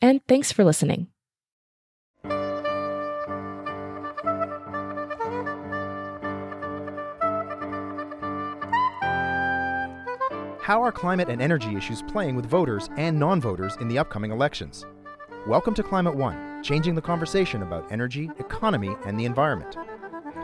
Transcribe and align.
and 0.00 0.20
thanks 0.26 0.52
for 0.52 0.64
listening. 0.64 1.08
How 10.68 10.82
are 10.82 10.92
climate 10.92 11.30
and 11.30 11.40
energy 11.40 11.76
issues 11.76 12.02
playing 12.02 12.36
with 12.36 12.44
voters 12.44 12.90
and 12.98 13.18
non 13.18 13.40
voters 13.40 13.76
in 13.80 13.88
the 13.88 13.98
upcoming 13.98 14.30
elections? 14.30 14.84
Welcome 15.46 15.72
to 15.72 15.82
Climate 15.82 16.14
One, 16.14 16.62
changing 16.62 16.94
the 16.94 17.00
conversation 17.00 17.62
about 17.62 17.90
energy, 17.90 18.30
economy, 18.38 18.94
and 19.06 19.18
the 19.18 19.24
environment. 19.24 19.78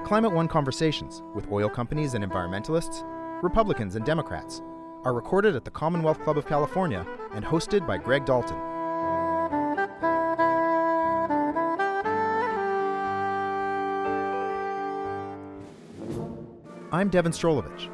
Climate 0.06 0.32
One 0.32 0.48
conversations 0.48 1.22
with 1.34 1.52
oil 1.52 1.68
companies 1.68 2.14
and 2.14 2.24
environmentalists, 2.24 3.04
Republicans 3.42 3.96
and 3.96 4.06
Democrats 4.06 4.62
are 5.04 5.12
recorded 5.12 5.56
at 5.56 5.66
the 5.66 5.70
Commonwealth 5.70 6.22
Club 6.24 6.38
of 6.38 6.46
California 6.46 7.06
and 7.34 7.44
hosted 7.44 7.86
by 7.86 7.98
Greg 7.98 8.24
Dalton. 8.24 8.73
I'm 16.94 17.08
Devin 17.08 17.32
Strolovich. 17.32 17.90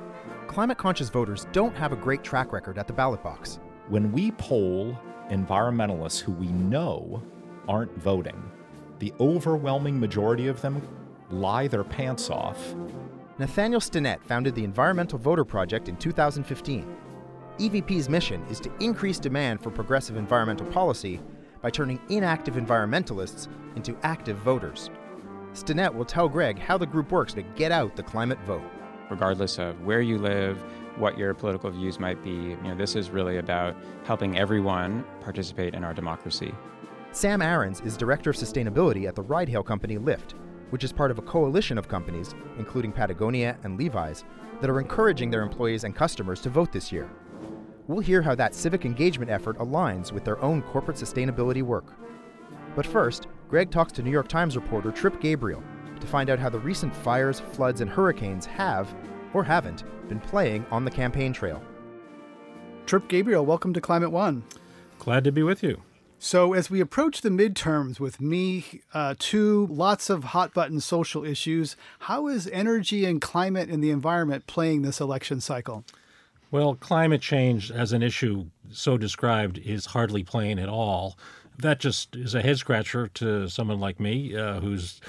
Climate 0.47 0.77
conscious 0.77 1.09
voters 1.09 1.47
don't 1.53 1.75
have 1.75 1.91
a 1.91 1.97
great 1.97 2.23
track 2.23 2.53
record 2.53 2.77
at 2.77 2.87
the 2.87 2.93
ballot 2.93 3.23
box. 3.23 3.59
When 3.89 4.13
we 4.13 4.33
poll 4.33 4.95
environmentalists 5.31 6.21
who 6.21 6.33
we 6.33 6.49
know 6.49 7.23
aren't 7.67 7.97
voting, 7.97 8.39
the 8.99 9.15
overwhelming 9.19 9.99
majority 9.99 10.49
of 10.49 10.61
them 10.61 10.87
lie 11.31 11.67
their 11.67 11.83
pants 11.83 12.29
off. 12.29 12.75
Nathaniel 13.39 13.81
Stinnett 13.81 14.23
founded 14.23 14.55
the 14.55 14.65
Environmental 14.65 15.19
Voter 15.19 15.47
Project 15.47 15.89
in 15.89 15.97
2015. 15.97 16.95
EVP's 17.59 18.11
mission 18.11 18.45
is 18.51 18.61
to 18.61 18.71
increase 18.81 19.19
demand 19.19 19.63
for 19.63 19.71
progressive 19.71 20.19
environmental 20.19 20.67
policy 20.67 21.23
by 21.63 21.71
turning 21.71 21.99
inactive 22.11 22.57
environmentalists 22.57 23.49
into 23.77 23.97
active 24.03 24.37
voters. 24.41 24.91
Stinnett 25.55 25.95
will 25.95 26.05
tell 26.05 26.29
Greg 26.29 26.59
how 26.59 26.77
the 26.77 26.85
group 26.85 27.11
works 27.11 27.33
to 27.33 27.41
get 27.41 27.73
out 27.73 27.97
the 27.97 28.03
climate 28.03 28.39
vote 28.41 28.71
regardless 29.11 29.59
of 29.59 29.81
where 29.83 30.01
you 30.01 30.19
live, 30.19 30.63
what 30.97 31.19
your 31.19 31.35
political 31.35 31.71
views 31.71 31.99
might 31.99 32.23
be. 32.23 32.31
You 32.31 32.57
know, 32.63 32.75
this 32.75 32.97
is 32.97 33.11
really 33.11 33.39
about 33.39 33.77
helping 34.05 34.39
everyone 34.39 35.05
participate 35.21 35.75
in 35.75 35.85
our 35.85 35.93
democracy. 35.93 36.55
Sam 37.13 37.41
Arons 37.41 37.85
is 37.85 37.97
Director 37.97 38.31
of 38.31 38.37
Sustainability 38.37 39.09
at 39.09 39.17
the 39.17 39.23
ride 39.23 39.49
hail 39.49 39.63
company 39.63 39.99
Lyft, 39.99 40.35
which 40.71 40.85
is 40.85 40.93
part 40.93 41.11
of 41.11 41.19
a 41.19 41.23
coalition 41.23 41.77
of 41.77 41.89
companies, 41.89 42.35
including 42.59 42.93
Patagonia 42.93 43.59
and 43.65 43.77
Levi's, 43.77 44.25
that 44.61 44.71
are 44.71 44.81
encouraging 44.81 45.31
their 45.31 45.43
employees 45.43 45.85
and 45.85 45.97
customers 45.97 46.41
to 46.43 46.51
vote 46.51 46.71
this 46.71 46.93
year. 46.93 47.11
We'll 47.89 47.99
hear 47.99 48.23
how 48.23 48.37
that 48.37 48.55
civic 48.55 48.85
engagement 48.85 49.31
effort 49.31 49.59
aligns 49.59 50.13
with 50.13 50.25
their 50.25 50.41
own 50.41 50.63
corporate 50.63 50.97
sustainability 50.97 51.63
work. 51.63 51.95
But 52.77 52.87
first, 52.87 53.27
Greg 53.49 53.73
talks 53.73 53.93
to 53.95 54.03
New 54.03 54.13
York 54.13 54.29
Times 54.29 54.55
reporter 54.55 54.93
Trip 54.93 55.21
Gabriel 55.21 55.65
to 56.01 56.07
find 56.07 56.31
out 56.31 56.39
how 56.39 56.49
the 56.49 56.59
recent 56.59 56.95
fires, 56.95 57.41
floods, 57.41 57.81
and 57.81 57.91
hurricanes 57.91 58.47
have, 58.47 58.95
or 59.35 59.45
haven't, 59.45 59.85
been 60.09 60.21
playing 60.21 60.67
on 60.71 60.85
the 60.85 60.91
campaign 60.91 61.33
trail. 61.33 61.63
Trip 62.87 63.07
Gabriel, 63.09 63.47
welcome 63.47 63.73
to 63.75 63.81
Climate 63.81 64.11
One. 64.11 64.43
Glad 64.99 65.25
to 65.25 65.33
be 65.33 65.43
with 65.43 65.63
you. 65.63 65.83
So, 66.23 66.53
as 66.53 66.69
we 66.69 66.81
approach 66.81 67.23
the 67.23 67.31
midterms 67.31 67.99
with 67.99 68.21
me, 68.21 68.83
uh, 68.93 69.15
too, 69.19 69.67
lots 69.71 70.11
of 70.11 70.25
hot 70.25 70.53
button 70.53 70.81
social 70.81 71.25
issues, 71.25 71.77
how 72.01 72.27
is 72.27 72.47
energy 72.49 73.07
and 73.07 73.23
climate 73.23 73.71
and 73.71 73.83
the 73.83 73.91
environment 73.91 74.47
playing 74.47 74.83
this 74.83 75.01
election 75.01 75.41
cycle? 75.41 75.83
Well, 76.51 76.75
climate 76.75 77.23
change 77.23 77.71
as 77.71 77.93
an 77.93 78.03
issue 78.03 78.47
so 78.71 78.99
described 78.99 79.57
is 79.59 79.87
hardly 79.87 80.23
playing 80.23 80.59
at 80.59 80.69
all. 80.69 81.17
That 81.57 81.81
just 81.81 82.17
is 82.17 82.35
a 82.35 82.43
head 82.43 82.59
scratcher 82.59 83.09
to 83.15 83.49
someone 83.49 83.81
like 83.81 83.99
me 83.99 84.37
uh, 84.37 84.61
who's 84.61 85.01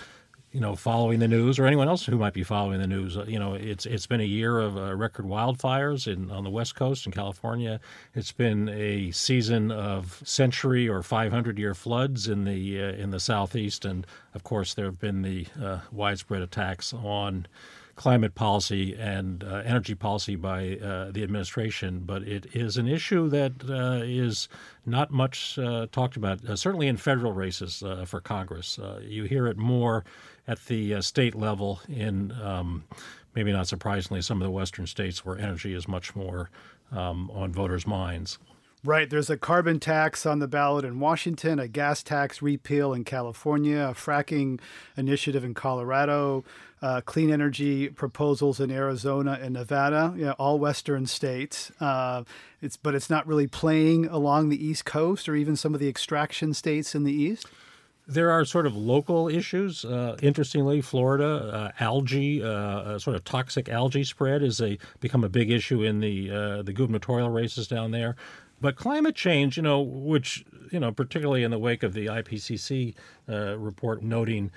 you 0.51 0.59
know, 0.59 0.75
following 0.75 1.19
the 1.19 1.27
news, 1.27 1.57
or 1.57 1.65
anyone 1.65 1.87
else 1.87 2.05
who 2.05 2.17
might 2.17 2.33
be 2.33 2.43
following 2.43 2.79
the 2.79 2.87
news. 2.87 3.17
Uh, 3.17 3.23
you 3.25 3.39
know, 3.39 3.53
it's 3.53 3.85
it's 3.85 4.05
been 4.05 4.19
a 4.19 4.25
year 4.25 4.59
of 4.59 4.77
uh, 4.77 4.95
record 4.95 5.25
wildfires 5.25 6.11
in 6.11 6.29
on 6.29 6.43
the 6.43 6.49
West 6.49 6.75
Coast 6.75 7.05
in 7.05 7.11
California. 7.11 7.79
It's 8.13 8.31
been 8.33 8.67
a 8.69 9.11
season 9.11 9.71
of 9.71 10.21
century 10.25 10.89
or 10.89 11.03
500 11.03 11.57
year 11.57 11.73
floods 11.73 12.27
in 12.27 12.43
the 12.43 12.81
uh, 12.81 12.91
in 12.93 13.11
the 13.11 13.19
southeast, 13.19 13.85
and 13.85 14.05
of 14.33 14.43
course 14.43 14.73
there 14.73 14.85
have 14.85 14.99
been 14.99 15.21
the 15.21 15.47
uh, 15.61 15.79
widespread 15.91 16.41
attacks 16.41 16.93
on 16.93 17.47
climate 18.01 18.33
policy 18.33 18.95
and 18.95 19.43
uh, 19.43 19.61
energy 19.63 19.93
policy 19.93 20.35
by 20.35 20.75
uh, 20.77 21.11
the 21.11 21.21
administration, 21.21 22.01
but 22.03 22.23
it 22.23 22.47
is 22.51 22.75
an 22.75 22.87
issue 22.87 23.29
that 23.29 23.51
uh, 23.69 24.03
is 24.03 24.49
not 24.87 25.11
much 25.11 25.59
uh, 25.59 25.85
talked 25.91 26.17
about, 26.17 26.43
uh, 26.45 26.55
certainly 26.55 26.87
in 26.87 26.97
federal 26.97 27.31
races 27.31 27.83
uh, 27.83 28.03
for 28.03 28.19
Congress. 28.19 28.79
you 29.03 29.25
hear 29.25 29.45
it 29.45 29.55
more 29.55 30.03
at 30.47 30.65
the 30.65 30.99
state 30.99 31.35
level 31.35 31.79
in, 31.87 32.31
um, 32.41 32.83
maybe 33.35 33.51
not 33.51 33.67
surprisingly, 33.67 34.19
some 34.19 34.41
of 34.41 34.45
the 34.45 34.51
western 34.51 34.87
states 34.87 35.23
where 35.23 35.37
energy 35.37 35.75
is 35.75 35.87
much 35.87 36.15
more 36.15 36.49
um, 36.91 37.29
on 37.29 37.51
voters' 37.51 37.85
minds. 37.85 38.39
Right. 38.83 39.07
There's 39.07 39.29
a 39.29 39.37
carbon 39.37 39.79
tax 39.79 40.25
on 40.25 40.39
the 40.39 40.47
ballot 40.47 40.85
in 40.85 40.99
Washington, 40.99 41.59
a 41.59 41.67
gas 41.67 42.01
tax 42.01 42.41
repeal 42.41 42.93
in 42.93 43.03
California, 43.03 43.77
a 43.77 43.93
fracking 43.93 44.59
initiative 44.97 45.43
in 45.43 45.53
Colorado, 45.53 46.43
uh, 46.81 47.01
clean 47.01 47.31
energy 47.31 47.89
proposals 47.89 48.59
in 48.59 48.71
Arizona 48.71 49.37
and 49.39 49.53
Nevada, 49.53 50.15
you 50.17 50.25
know, 50.25 50.31
all 50.39 50.57
Western 50.57 51.05
states. 51.05 51.71
Uh, 51.79 52.23
it's 52.59 52.75
but 52.75 52.95
it's 52.95 53.07
not 53.07 53.27
really 53.27 53.45
playing 53.45 54.07
along 54.07 54.49
the 54.49 54.65
East 54.65 54.83
Coast 54.83 55.29
or 55.29 55.35
even 55.35 55.55
some 55.55 55.75
of 55.75 55.79
the 55.79 55.87
extraction 55.87 56.51
states 56.51 56.95
in 56.95 57.03
the 57.03 57.13
East. 57.13 57.45
There 58.07 58.31
are 58.31 58.43
sort 58.45 58.65
of 58.65 58.75
local 58.75 59.29
issues. 59.29 59.85
Uh, 59.85 60.17
interestingly, 60.23 60.81
Florida 60.81 61.71
uh, 61.79 61.83
algae, 61.83 62.43
uh, 62.43 62.97
sort 62.97 63.15
of 63.15 63.23
toxic 63.23 63.69
algae 63.69 64.03
spread, 64.03 64.41
is 64.41 64.59
a 64.59 64.79
become 64.99 65.23
a 65.23 65.29
big 65.29 65.51
issue 65.51 65.83
in 65.83 65.99
the 65.99 66.31
uh, 66.31 66.61
the 66.63 66.73
gubernatorial 66.73 67.29
races 67.29 67.67
down 67.67 67.91
there. 67.91 68.15
But 68.61 68.75
climate 68.75 69.15
change, 69.15 69.57
you 69.57 69.63
know, 69.63 69.81
which 69.81 70.45
you 70.71 70.79
know, 70.79 70.91
particularly 70.91 71.43
in 71.43 71.51
the 71.51 71.59
wake 71.59 71.83
of 71.83 71.93
the 71.93 72.05
IPCC 72.05 72.95
uh, 73.27 73.57
report 73.57 74.01
noting 74.01 74.51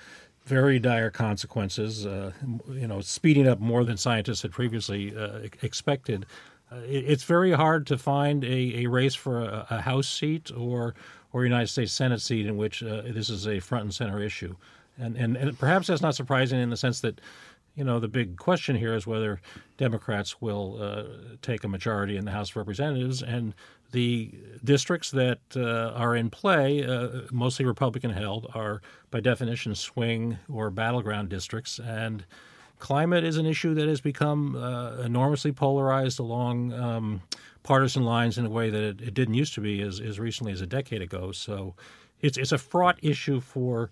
very 0.45 0.79
dire 0.79 1.09
consequences, 1.09 2.05
uh, 2.05 2.31
you 2.69 2.87
know, 2.87 3.01
speeding 3.01 3.47
up 3.47 3.59
more 3.59 3.83
than 3.83 3.97
scientists 3.97 4.43
had 4.43 4.51
previously 4.51 5.15
uh, 5.17 5.39
expected. 5.61 6.25
Uh, 6.71 6.77
it, 6.87 7.05
it's 7.05 7.23
very 7.23 7.51
hard 7.51 7.87
to 7.87 7.97
find 7.97 8.43
a, 8.43 8.83
a 8.83 8.85
race 8.85 9.15
for 9.15 9.41
a, 9.41 9.67
a, 9.71 9.81
House 9.81 10.07
seat 10.07 10.51
or 10.55 10.95
or 11.33 11.43
United 11.43 11.67
States 11.67 11.91
Senate 11.91 12.21
seat 12.21 12.45
in 12.45 12.57
which 12.57 12.81
uh, 12.83 13.01
this 13.07 13.29
is 13.29 13.47
a 13.47 13.59
front 13.59 13.83
and 13.83 13.93
center 13.93 14.21
issue, 14.21 14.55
and, 14.97 15.17
and 15.17 15.35
and 15.35 15.57
perhaps 15.59 15.87
that's 15.87 16.01
not 16.01 16.15
surprising 16.15 16.59
in 16.59 16.69
the 16.69 16.77
sense 16.77 17.01
that 17.01 17.19
you 17.75 17.83
know, 17.83 17.99
the 17.99 18.07
big 18.07 18.37
question 18.37 18.75
here 18.75 18.95
is 18.95 19.05
whether 19.05 19.41
Democrats 19.77 20.41
will 20.41 20.81
uh, 20.81 21.03
take 21.41 21.63
a 21.63 21.67
majority 21.67 22.15
in 22.15 22.25
the 22.25 22.31
House 22.31 22.51
of 22.51 22.55
Representatives. 22.55 23.21
And 23.21 23.53
the 23.91 24.31
districts 24.63 25.11
that 25.11 25.39
uh, 25.55 25.91
are 25.95 26.15
in 26.15 26.29
play, 26.29 26.85
uh, 26.85 27.21
mostly 27.31 27.65
Republican 27.65 28.11
held, 28.11 28.47
are 28.53 28.81
by 29.11 29.19
definition 29.19 29.75
swing 29.75 30.37
or 30.51 30.69
battleground 30.69 31.29
districts. 31.29 31.79
And 31.79 32.25
climate 32.79 33.23
is 33.23 33.37
an 33.37 33.45
issue 33.45 33.73
that 33.75 33.87
has 33.87 34.01
become 34.01 34.55
uh, 34.55 34.97
enormously 34.97 35.51
polarized 35.51 36.19
along 36.19 36.73
um, 36.73 37.21
partisan 37.63 38.03
lines 38.03 38.37
in 38.37 38.45
a 38.45 38.49
way 38.49 38.69
that 38.69 38.83
it, 38.83 39.01
it, 39.01 39.13
didn't 39.13 39.33
used 39.33 39.53
to 39.55 39.61
be 39.61 39.81
as, 39.81 39.99
as 39.99 40.19
recently 40.19 40.51
as 40.51 40.61
a 40.61 40.67
decade 40.67 41.01
ago. 41.01 41.31
So 41.31 41.75
it's, 42.21 42.37
it's 42.37 42.51
a 42.51 42.57
fraught 42.57 42.99
issue 43.01 43.39
for 43.39 43.89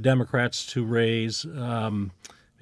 Democrats 0.00 0.66
to 0.66 0.84
raise. 0.84 1.44
Um, 1.44 2.12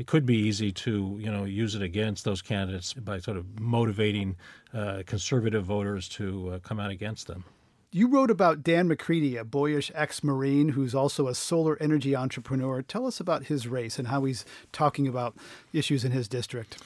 it 0.01 0.07
could 0.07 0.25
be 0.25 0.39
easy 0.39 0.73
to 0.73 1.19
you 1.21 1.31
know 1.31 1.45
use 1.45 1.75
it 1.75 1.83
against 1.83 2.25
those 2.25 2.41
candidates 2.41 2.95
by 2.95 3.19
sort 3.19 3.37
of 3.37 3.61
motivating 3.61 4.35
uh, 4.73 5.03
conservative 5.05 5.63
voters 5.63 6.09
to 6.09 6.53
uh, 6.53 6.59
come 6.61 6.81
out 6.81 6.91
against 6.91 7.27
them. 7.27 7.45
You 7.93 8.09
wrote 8.09 8.31
about 8.31 8.63
Dan 8.63 8.89
McCready, 8.89 9.37
a 9.37 9.45
boyish 9.45 9.93
ex 9.95 10.25
Marine 10.25 10.71
who's 10.71 10.95
also 10.95 11.29
a 11.29 11.35
solar 11.35 11.77
energy 11.83 12.17
entrepreneur. 12.17 12.81
Tell 12.81 13.07
us 13.07 13.21
about 13.21 13.45
his 13.45 13.69
race 13.69 13.99
and 13.99 14.09
how 14.09 14.25
he's 14.25 14.47
talking 14.73 15.07
about 15.07 15.37
issues 15.75 16.03
in 16.03 16.13
his 16.13 16.29
district. 16.29 16.79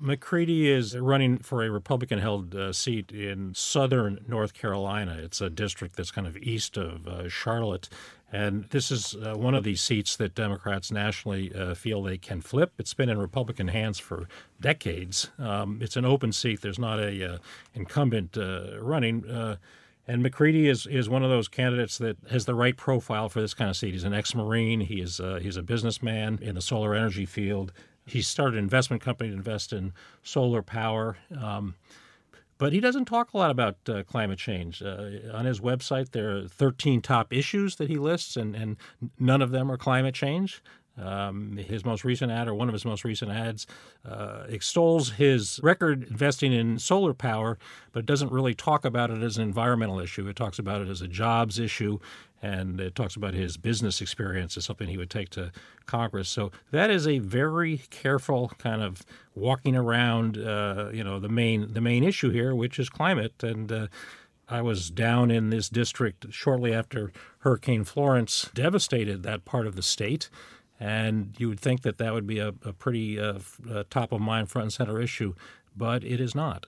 McCready 0.00 0.70
is 0.70 0.96
running 0.96 1.38
for 1.38 1.62
a 1.62 1.70
Republican 1.70 2.18
held 2.18 2.54
uh, 2.54 2.72
seat 2.72 3.12
in 3.12 3.54
southern 3.54 4.24
North 4.26 4.54
Carolina. 4.54 5.18
It's 5.22 5.40
a 5.42 5.50
district 5.50 5.96
that's 5.96 6.10
kind 6.10 6.26
of 6.26 6.38
east 6.38 6.78
of 6.78 7.06
uh, 7.06 7.28
Charlotte. 7.28 7.88
And 8.32 8.64
this 8.70 8.90
is 8.90 9.14
uh, 9.16 9.34
one 9.36 9.54
of 9.54 9.64
these 9.64 9.82
seats 9.82 10.16
that 10.16 10.34
Democrats 10.34 10.90
nationally 10.90 11.52
uh, 11.54 11.74
feel 11.74 12.02
they 12.02 12.16
can 12.16 12.40
flip. 12.40 12.72
It's 12.78 12.94
been 12.94 13.10
in 13.10 13.18
Republican 13.18 13.68
hands 13.68 13.98
for 13.98 14.26
decades. 14.60 15.30
Um, 15.38 15.80
it's 15.82 15.96
an 15.96 16.04
open 16.04 16.32
seat. 16.32 16.62
There's 16.62 16.78
not 16.78 16.98
a 16.98 17.34
uh, 17.34 17.38
incumbent 17.74 18.38
uh, 18.38 18.80
running. 18.80 19.58
And 20.08 20.22
McCready 20.24 20.68
is, 20.68 20.86
is 20.86 21.08
one 21.08 21.22
of 21.22 21.30
those 21.30 21.46
candidates 21.46 21.98
that 21.98 22.16
has 22.30 22.44
the 22.44 22.54
right 22.54 22.76
profile 22.76 23.28
for 23.28 23.40
this 23.40 23.54
kind 23.54 23.68
of 23.68 23.76
seat. 23.76 23.92
He's 23.92 24.02
an 24.02 24.14
ex-marine. 24.14 24.80
He 24.80 25.00
is 25.00 25.20
he's 25.40 25.56
a 25.56 25.62
businessman 25.62 26.38
in 26.42 26.54
the 26.54 26.62
solar 26.62 26.94
energy 26.94 27.26
field. 27.26 27.72
He 28.10 28.22
started 28.22 28.58
an 28.58 28.64
investment 28.64 29.02
company 29.02 29.30
to 29.30 29.36
invest 29.36 29.72
in 29.72 29.92
solar 30.22 30.62
power. 30.62 31.16
Um, 31.40 31.74
but 32.60 32.74
he 32.74 32.80
doesn't 32.80 33.06
talk 33.06 33.32
a 33.32 33.38
lot 33.38 33.50
about 33.50 33.76
uh, 33.88 34.02
climate 34.02 34.38
change. 34.38 34.82
Uh, 34.82 35.12
on 35.32 35.46
his 35.46 35.60
website, 35.60 36.10
there 36.10 36.36
are 36.36 36.46
13 36.46 37.00
top 37.00 37.32
issues 37.32 37.76
that 37.76 37.88
he 37.88 37.96
lists, 37.96 38.36
and, 38.36 38.54
and 38.54 38.76
none 39.18 39.40
of 39.40 39.50
them 39.50 39.72
are 39.72 39.78
climate 39.78 40.14
change. 40.14 40.62
Um, 40.98 41.56
his 41.56 41.86
most 41.86 42.04
recent 42.04 42.30
ad, 42.30 42.48
or 42.48 42.54
one 42.54 42.68
of 42.68 42.74
his 42.74 42.84
most 42.84 43.02
recent 43.02 43.30
ads, 43.30 43.66
uh, 44.06 44.44
extols 44.48 45.12
his 45.12 45.58
record 45.62 46.06
investing 46.10 46.52
in 46.52 46.78
solar 46.78 47.14
power, 47.14 47.56
but 47.92 48.04
doesn't 48.04 48.30
really 48.30 48.54
talk 48.54 48.84
about 48.84 49.10
it 49.10 49.22
as 49.22 49.38
an 49.38 49.42
environmental 49.42 49.98
issue. 49.98 50.28
It 50.28 50.36
talks 50.36 50.58
about 50.58 50.82
it 50.82 50.88
as 50.88 51.00
a 51.00 51.08
jobs 51.08 51.58
issue, 51.58 51.98
and 52.42 52.80
it 52.80 52.94
talks 52.94 53.16
about 53.16 53.34
his 53.34 53.56
business 53.56 54.00
experience 54.00 54.56
as 54.56 54.64
something 54.64 54.88
he 54.88 54.96
would 54.96 55.10
take 55.10 55.28
to 55.30 55.52
Congress. 55.86 56.28
So 56.28 56.50
that 56.70 56.90
is 56.90 57.06
a 57.06 57.18
very 57.18 57.82
careful 57.90 58.52
kind 58.58 58.82
of 58.82 59.02
walking 59.34 59.76
around, 59.76 60.38
uh, 60.38 60.90
you 60.92 61.04
know, 61.04 61.20
the 61.20 61.28
main 61.28 61.72
the 61.72 61.80
main 61.80 62.04
issue 62.04 62.30
here, 62.30 62.54
which 62.54 62.78
is 62.78 62.88
climate, 62.88 63.42
and. 63.42 63.70
Uh, 63.70 63.86
I 64.52 64.62
was 64.62 64.90
down 64.90 65.30
in 65.30 65.50
this 65.50 65.68
district 65.68 66.32
shortly 66.32 66.74
after 66.74 67.12
Hurricane 67.38 67.84
Florence 67.84 68.50
devastated 68.52 69.22
that 69.22 69.44
part 69.44 69.64
of 69.64 69.76
the 69.76 69.82
state. 69.82 70.28
And 70.80 71.34
you 71.38 71.48
would 71.48 71.60
think 71.60 71.82
that 71.82 71.98
that 71.98 72.12
would 72.12 72.26
be 72.26 72.40
a, 72.40 72.48
a 72.48 72.72
pretty 72.72 73.20
uh, 73.20 73.38
uh, 73.70 73.84
top 73.90 74.10
of 74.10 74.20
mind, 74.20 74.50
front 74.50 74.64
and 74.64 74.72
center 74.72 75.00
issue, 75.00 75.34
but 75.76 76.02
it 76.02 76.20
is 76.20 76.34
not. 76.34 76.66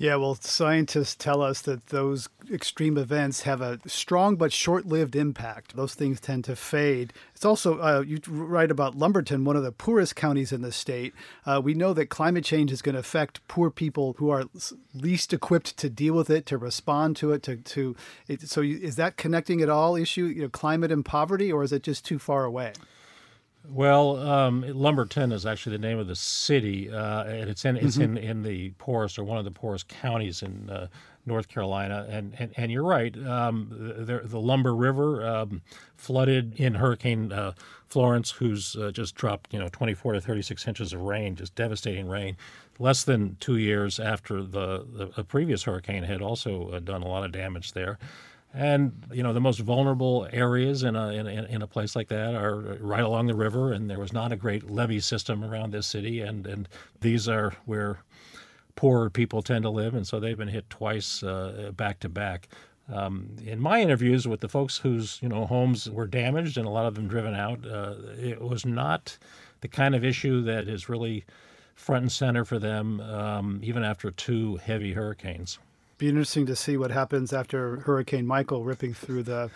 Yeah, 0.00 0.16
well, 0.16 0.34
scientists 0.34 1.14
tell 1.14 1.42
us 1.42 1.60
that 1.60 1.88
those 1.88 2.30
extreme 2.50 2.96
events 2.96 3.42
have 3.42 3.60
a 3.60 3.78
strong 3.84 4.36
but 4.36 4.50
short 4.50 4.86
lived 4.86 5.14
impact. 5.14 5.76
Those 5.76 5.94
things 5.94 6.20
tend 6.20 6.44
to 6.44 6.56
fade. 6.56 7.12
It's 7.34 7.44
also, 7.44 7.78
uh, 7.78 8.00
you 8.00 8.18
write 8.26 8.70
about 8.70 8.96
Lumberton, 8.96 9.44
one 9.44 9.56
of 9.56 9.62
the 9.62 9.72
poorest 9.72 10.16
counties 10.16 10.52
in 10.52 10.62
the 10.62 10.72
state. 10.72 11.12
Uh, 11.44 11.60
we 11.62 11.74
know 11.74 11.92
that 11.92 12.06
climate 12.06 12.44
change 12.44 12.72
is 12.72 12.80
going 12.80 12.94
to 12.94 13.00
affect 13.00 13.46
poor 13.46 13.70
people 13.70 14.14
who 14.16 14.30
are 14.30 14.44
least 14.94 15.34
equipped 15.34 15.76
to 15.76 15.90
deal 15.90 16.14
with 16.14 16.30
it, 16.30 16.46
to 16.46 16.56
respond 16.56 17.14
to 17.16 17.32
it. 17.32 17.42
To, 17.42 17.56
to 17.56 17.94
it. 18.26 18.48
So, 18.48 18.62
is 18.62 18.96
that 18.96 19.18
connecting 19.18 19.60
at 19.60 19.68
all 19.68 19.96
issue, 19.96 20.24
you 20.24 20.40
know, 20.40 20.48
climate 20.48 20.90
and 20.90 21.04
poverty, 21.04 21.52
or 21.52 21.62
is 21.62 21.74
it 21.74 21.82
just 21.82 22.06
too 22.06 22.18
far 22.18 22.44
away? 22.46 22.72
Well, 23.72 24.16
um, 24.16 24.62
Lumberton 24.62 25.30
is 25.30 25.46
actually 25.46 25.76
the 25.76 25.86
name 25.86 25.98
of 25.98 26.08
the 26.08 26.16
city, 26.16 26.90
uh, 26.90 27.22
and 27.24 27.48
it's 27.48 27.64
in 27.64 27.76
it's 27.76 27.96
mm-hmm. 27.96 28.16
in, 28.16 28.18
in 28.18 28.42
the 28.42 28.70
poorest 28.78 29.16
or 29.16 29.22
one 29.22 29.38
of 29.38 29.44
the 29.44 29.52
poorest 29.52 29.86
counties 29.86 30.42
in 30.42 30.68
uh, 30.68 30.88
North 31.24 31.48
Carolina. 31.48 32.04
And 32.08 32.34
and, 32.38 32.52
and 32.56 32.72
you're 32.72 32.84
right, 32.84 33.16
um, 33.24 33.68
the, 33.70 34.22
the, 34.24 34.40
Lumber 34.40 34.74
River 34.74 35.24
um, 35.24 35.62
flooded 35.96 36.58
in 36.58 36.74
Hurricane 36.74 37.32
uh, 37.32 37.52
Florence, 37.86 38.32
who's 38.32 38.74
uh, 38.74 38.90
just 38.90 39.14
dropped 39.14 39.52
you 39.54 39.60
know 39.60 39.68
24 39.68 40.14
to 40.14 40.20
36 40.20 40.66
inches 40.66 40.92
of 40.92 41.02
rain, 41.02 41.36
just 41.36 41.54
devastating 41.54 42.08
rain. 42.08 42.36
Less 42.80 43.04
than 43.04 43.36
two 43.40 43.56
years 43.56 44.00
after 44.00 44.42
the, 44.42 44.86
the, 44.90 45.12
the 45.14 45.22
previous 45.22 45.64
hurricane 45.64 46.02
had 46.02 46.22
also 46.22 46.70
uh, 46.70 46.80
done 46.80 47.02
a 47.02 47.08
lot 47.08 47.24
of 47.24 47.30
damage 47.30 47.72
there. 47.72 47.98
And 48.52 49.04
you 49.12 49.22
know 49.22 49.32
the 49.32 49.40
most 49.40 49.60
vulnerable 49.60 50.26
areas 50.32 50.82
in 50.82 50.96
a, 50.96 51.10
in 51.10 51.28
in 51.28 51.62
a 51.62 51.68
place 51.68 51.94
like 51.94 52.08
that 52.08 52.34
are 52.34 52.56
right 52.80 53.04
along 53.04 53.28
the 53.28 53.34
river, 53.34 53.72
and 53.72 53.88
there 53.88 54.00
was 54.00 54.12
not 54.12 54.32
a 54.32 54.36
great 54.36 54.68
levee 54.68 54.98
system 54.98 55.44
around 55.44 55.72
this 55.72 55.86
city, 55.86 56.20
and 56.20 56.46
and 56.48 56.68
these 57.00 57.28
are 57.28 57.54
where 57.64 58.00
poorer 58.74 59.08
people 59.08 59.40
tend 59.42 59.62
to 59.62 59.70
live, 59.70 59.94
and 59.94 60.04
so 60.04 60.18
they've 60.18 60.36
been 60.38 60.48
hit 60.48 60.68
twice 60.68 61.22
uh, 61.22 61.70
back 61.76 62.00
to 62.00 62.08
back. 62.08 62.48
Um, 62.92 63.36
in 63.46 63.60
my 63.60 63.80
interviews 63.80 64.26
with 64.26 64.40
the 64.40 64.48
folks 64.48 64.78
whose 64.78 65.20
you 65.22 65.28
know 65.28 65.46
homes 65.46 65.88
were 65.88 66.08
damaged 66.08 66.58
and 66.58 66.66
a 66.66 66.70
lot 66.70 66.86
of 66.86 66.96
them 66.96 67.06
driven 67.06 67.36
out, 67.36 67.64
uh, 67.64 67.94
it 68.18 68.40
was 68.40 68.66
not 68.66 69.16
the 69.60 69.68
kind 69.68 69.94
of 69.94 70.04
issue 70.04 70.42
that 70.42 70.66
is 70.66 70.88
really 70.88 71.24
front 71.76 72.02
and 72.02 72.12
center 72.12 72.44
for 72.44 72.58
them, 72.58 73.00
um, 73.00 73.60
even 73.62 73.84
after 73.84 74.10
two 74.10 74.56
heavy 74.56 74.92
hurricanes 74.92 75.60
be 76.00 76.08
interesting 76.08 76.46
to 76.46 76.56
see 76.56 76.76
what 76.76 76.90
happens 76.90 77.32
after 77.32 77.80
Hurricane 77.80 78.26
Michael 78.26 78.64
ripping 78.64 78.94
through 78.94 79.22
the 79.22 79.50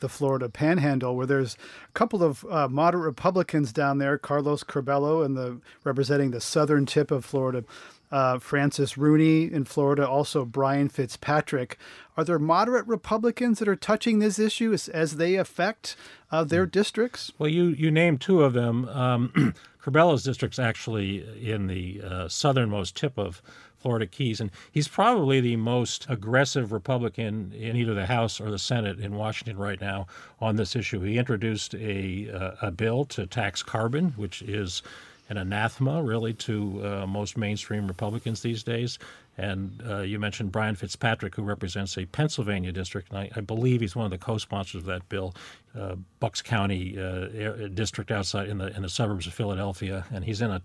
the 0.00 0.10
Florida 0.10 0.50
Panhandle, 0.50 1.16
where 1.16 1.24
there's 1.24 1.54
a 1.88 1.92
couple 1.94 2.22
of 2.22 2.44
uh, 2.50 2.68
moderate 2.68 3.06
Republicans 3.06 3.72
down 3.72 3.96
there, 3.96 4.18
Carlos 4.18 4.62
Curbelo, 4.62 5.24
and 5.24 5.34
the 5.34 5.58
representing 5.84 6.32
the 6.32 6.40
southern 6.40 6.84
tip 6.84 7.10
of 7.10 7.24
Florida, 7.24 7.64
uh, 8.12 8.38
Francis 8.38 8.98
Rooney 8.98 9.50
in 9.50 9.64
Florida, 9.64 10.06
also 10.06 10.44
Brian 10.44 10.90
Fitzpatrick. 10.90 11.78
Are 12.14 12.24
there 12.24 12.38
moderate 12.38 12.86
Republicans 12.86 13.58
that 13.58 13.68
are 13.68 13.74
touching 13.74 14.18
this 14.18 14.38
issue 14.38 14.74
as, 14.74 14.88
as 14.88 15.16
they 15.16 15.36
affect 15.36 15.96
uh, 16.30 16.44
their 16.44 16.66
districts? 16.66 17.32
Well, 17.38 17.48
you 17.48 17.68
you 17.68 17.90
named 17.90 18.20
two 18.20 18.42
of 18.42 18.52
them. 18.52 18.86
Um, 18.90 19.54
Curbelo's 19.82 20.24
district's 20.24 20.58
actually 20.58 21.24
in 21.40 21.68
the 21.68 22.02
uh, 22.02 22.28
southernmost 22.28 22.96
tip 22.96 23.16
of 23.16 23.40
Florida 23.78 24.06
Keys. 24.06 24.40
And 24.40 24.50
he's 24.72 24.88
probably 24.88 25.40
the 25.40 25.56
most 25.56 26.06
aggressive 26.08 26.72
Republican 26.72 27.52
in 27.52 27.76
either 27.76 27.94
the 27.94 28.06
House 28.06 28.40
or 28.40 28.50
the 28.50 28.58
Senate 28.58 28.98
in 28.98 29.14
Washington 29.14 29.56
right 29.58 29.80
now 29.80 30.06
on 30.40 30.56
this 30.56 30.76
issue. 30.76 31.00
He 31.00 31.18
introduced 31.18 31.74
a, 31.74 32.30
uh, 32.30 32.66
a 32.68 32.70
bill 32.70 33.04
to 33.06 33.26
tax 33.26 33.62
carbon, 33.62 34.14
which 34.16 34.42
is 34.42 34.82
an 35.28 35.38
anathema, 35.38 36.02
really, 36.02 36.32
to 36.32 36.86
uh, 36.86 37.06
most 37.06 37.36
mainstream 37.36 37.88
Republicans 37.88 38.42
these 38.42 38.62
days. 38.62 38.98
And 39.38 39.82
uh, 39.86 39.98
you 39.98 40.18
mentioned 40.18 40.52
Brian 40.52 40.76
Fitzpatrick, 40.76 41.34
who 41.34 41.42
represents 41.42 41.98
a 41.98 42.06
Pennsylvania 42.06 42.72
district, 42.72 43.10
and 43.10 43.18
I, 43.18 43.30
I 43.36 43.40
believe 43.40 43.80
he's 43.80 43.94
one 43.94 44.06
of 44.06 44.10
the 44.10 44.18
co-sponsors 44.18 44.82
of 44.82 44.86
that 44.86 45.06
bill, 45.08 45.34
uh, 45.78 45.96
Bucks 46.20 46.40
County 46.40 46.98
uh, 46.98 47.68
district 47.74 48.10
outside 48.10 48.48
in 48.48 48.58
the 48.58 48.74
in 48.74 48.82
the 48.82 48.88
suburbs 48.88 49.26
of 49.26 49.34
Philadelphia, 49.34 50.06
and 50.10 50.24
he's 50.24 50.40
in 50.40 50.50
a 50.50 50.62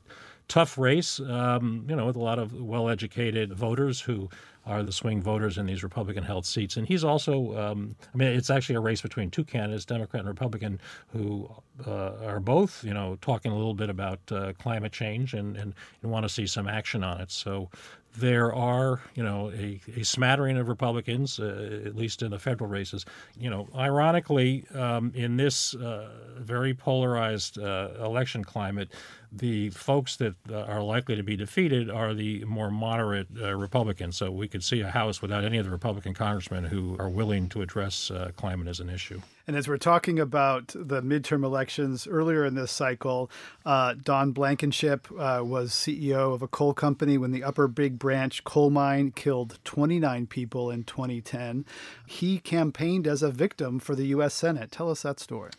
tough 0.52 0.78
race, 0.78 1.22
um, 1.22 1.86
you 1.88 1.96
know, 1.96 2.06
with 2.06 2.18
a 2.18 2.20
lot 2.20 2.38
of 2.38 2.52
well-educated 2.54 3.54
voters 3.54 4.02
who 4.02 4.30
are 4.66 4.84
the 4.84 4.92
swing 4.92 5.22
voters 5.22 5.58
in 5.58 5.66
these 5.66 5.82
Republican-held 5.82 6.46
seats. 6.46 6.76
And 6.76 6.86
he's 6.86 7.06
also, 7.06 7.58
um, 7.58 7.96
I 8.14 8.18
mean, 8.18 8.28
it's 8.28 8.50
actually 8.50 8.76
a 8.76 8.82
race 8.82 9.02
between 9.02 9.32
two 9.32 9.46
candidates, 9.46 9.86
Democrat 9.86 10.20
and 10.20 10.28
Republican, 10.28 10.82
who 11.14 11.50
uh, 11.88 12.28
are 12.32 12.42
both, 12.42 12.84
you 12.84 12.94
know, 12.94 13.18
talking 13.22 13.54
a 13.54 13.56
little 13.56 13.74
bit 13.74 13.90
about 13.90 14.20
uh, 14.30 14.52
climate 14.60 14.92
change 14.92 15.34
and, 15.34 15.56
and, 15.56 15.74
and 16.02 16.12
want 16.12 16.26
to 16.26 16.30
see 16.30 16.46
some 16.46 16.68
action 16.68 17.02
on 17.02 17.22
it. 17.22 17.32
So 17.32 17.70
there 18.18 18.54
are, 18.54 19.00
you 19.16 19.24
know, 19.24 19.52
a, 19.52 19.80
a 19.96 20.04
smattering 20.04 20.58
of 20.58 20.68
Republicans, 20.68 21.40
uh, 21.40 21.82
at 21.86 21.96
least 21.96 22.22
in 22.22 22.32
the 22.32 22.40
federal 22.40 22.70
races. 22.70 23.06
You 23.40 23.50
know, 23.50 23.70
ironically, 23.74 24.66
um, 24.76 25.14
in 25.16 25.38
this 25.38 25.74
uh, 25.76 26.10
very 26.38 26.74
polarized 26.74 27.58
uh, 27.58 27.92
election 28.04 28.44
climate, 28.44 28.90
the 29.32 29.70
folks 29.70 30.18
that 30.18 30.36
uh, 30.50 30.64
are 30.64 30.84
likely 30.84 31.16
to 31.16 31.24
be 31.24 31.38
defeated 31.38 31.90
are 31.90 32.14
the 32.14 32.44
more 32.46 32.70
moderate 32.70 33.28
uh, 33.40 33.56
Republicans. 33.56 34.18
So 34.18 34.30
we 34.30 34.48
could 34.48 34.64
see 34.64 34.82
a 34.82 34.90
House 34.90 35.22
without 35.22 35.46
any 35.46 35.58
of 35.58 35.66
the 35.66 35.72
Republican 35.72 36.14
congressmen 36.14 36.66
who 36.66 36.98
are 37.00 37.10
willing 37.10 37.48
to 37.50 37.62
address 37.62 38.12
uh, 38.12 38.32
climate 38.36 38.68
as 38.68 38.80
an 38.80 38.90
issue. 38.90 39.22
And 39.48 39.56
as 39.56 39.68
we're 39.68 39.78
talking 39.78 40.20
about 40.20 40.68
the 40.68 41.02
midterm 41.02 41.44
elections 41.44 42.08
earlier 42.08 42.46
in 42.46 42.56
this 42.56 42.72
cycle, 42.72 43.32
uh, 43.66 43.96
Don 44.02 44.32
Blankenship 44.32 45.08
uh, 45.12 45.42
was 45.44 45.72
CEO 45.72 46.34
of 46.34 46.42
a 46.42 46.48
coal 46.48 46.74
company 46.74 47.18
when 47.18 47.32
the 47.32 47.44
Upper 47.44 47.68
Big 47.68 47.98
Branch 47.98 48.44
coal 48.44 48.70
mine 48.70 49.12
killed 49.12 49.60
29 49.64 50.28
people 50.28 50.70
in 50.70 50.84
2010. 50.84 51.66
He 52.06 52.40
campaigned 52.40 53.08
as 53.08 53.24
a 53.24 53.32
victim 53.32 53.80
for 53.80 53.96
the 53.96 54.08
U.S. 54.08 54.34
Senate. 54.34 54.72
Tell 54.72 54.90
us 54.90 55.04
that 55.04 55.20
story. 55.20 55.52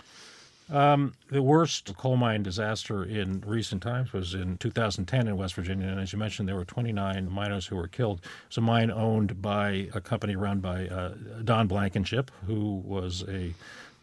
Um, 0.70 1.14
the 1.30 1.42
worst 1.42 1.94
coal 1.96 2.16
mine 2.16 2.42
disaster 2.42 3.04
in 3.04 3.42
recent 3.46 3.82
times 3.82 4.12
was 4.12 4.34
in 4.34 4.56
2010 4.58 5.28
in 5.28 5.36
West 5.36 5.54
Virginia. 5.54 5.88
And 5.88 6.00
as 6.00 6.12
you 6.12 6.18
mentioned, 6.18 6.48
there 6.48 6.56
were 6.56 6.64
29 6.64 7.30
miners 7.30 7.66
who 7.66 7.76
were 7.76 7.88
killed. 7.88 8.20
It's 8.46 8.56
a 8.56 8.60
mine 8.60 8.90
owned 8.90 9.42
by 9.42 9.88
a 9.94 10.00
company 10.00 10.36
run 10.36 10.60
by 10.60 10.86
uh, 10.88 11.14
Don 11.44 11.66
Blankenship, 11.66 12.30
who 12.46 12.82
was 12.84 13.24
a 13.28 13.52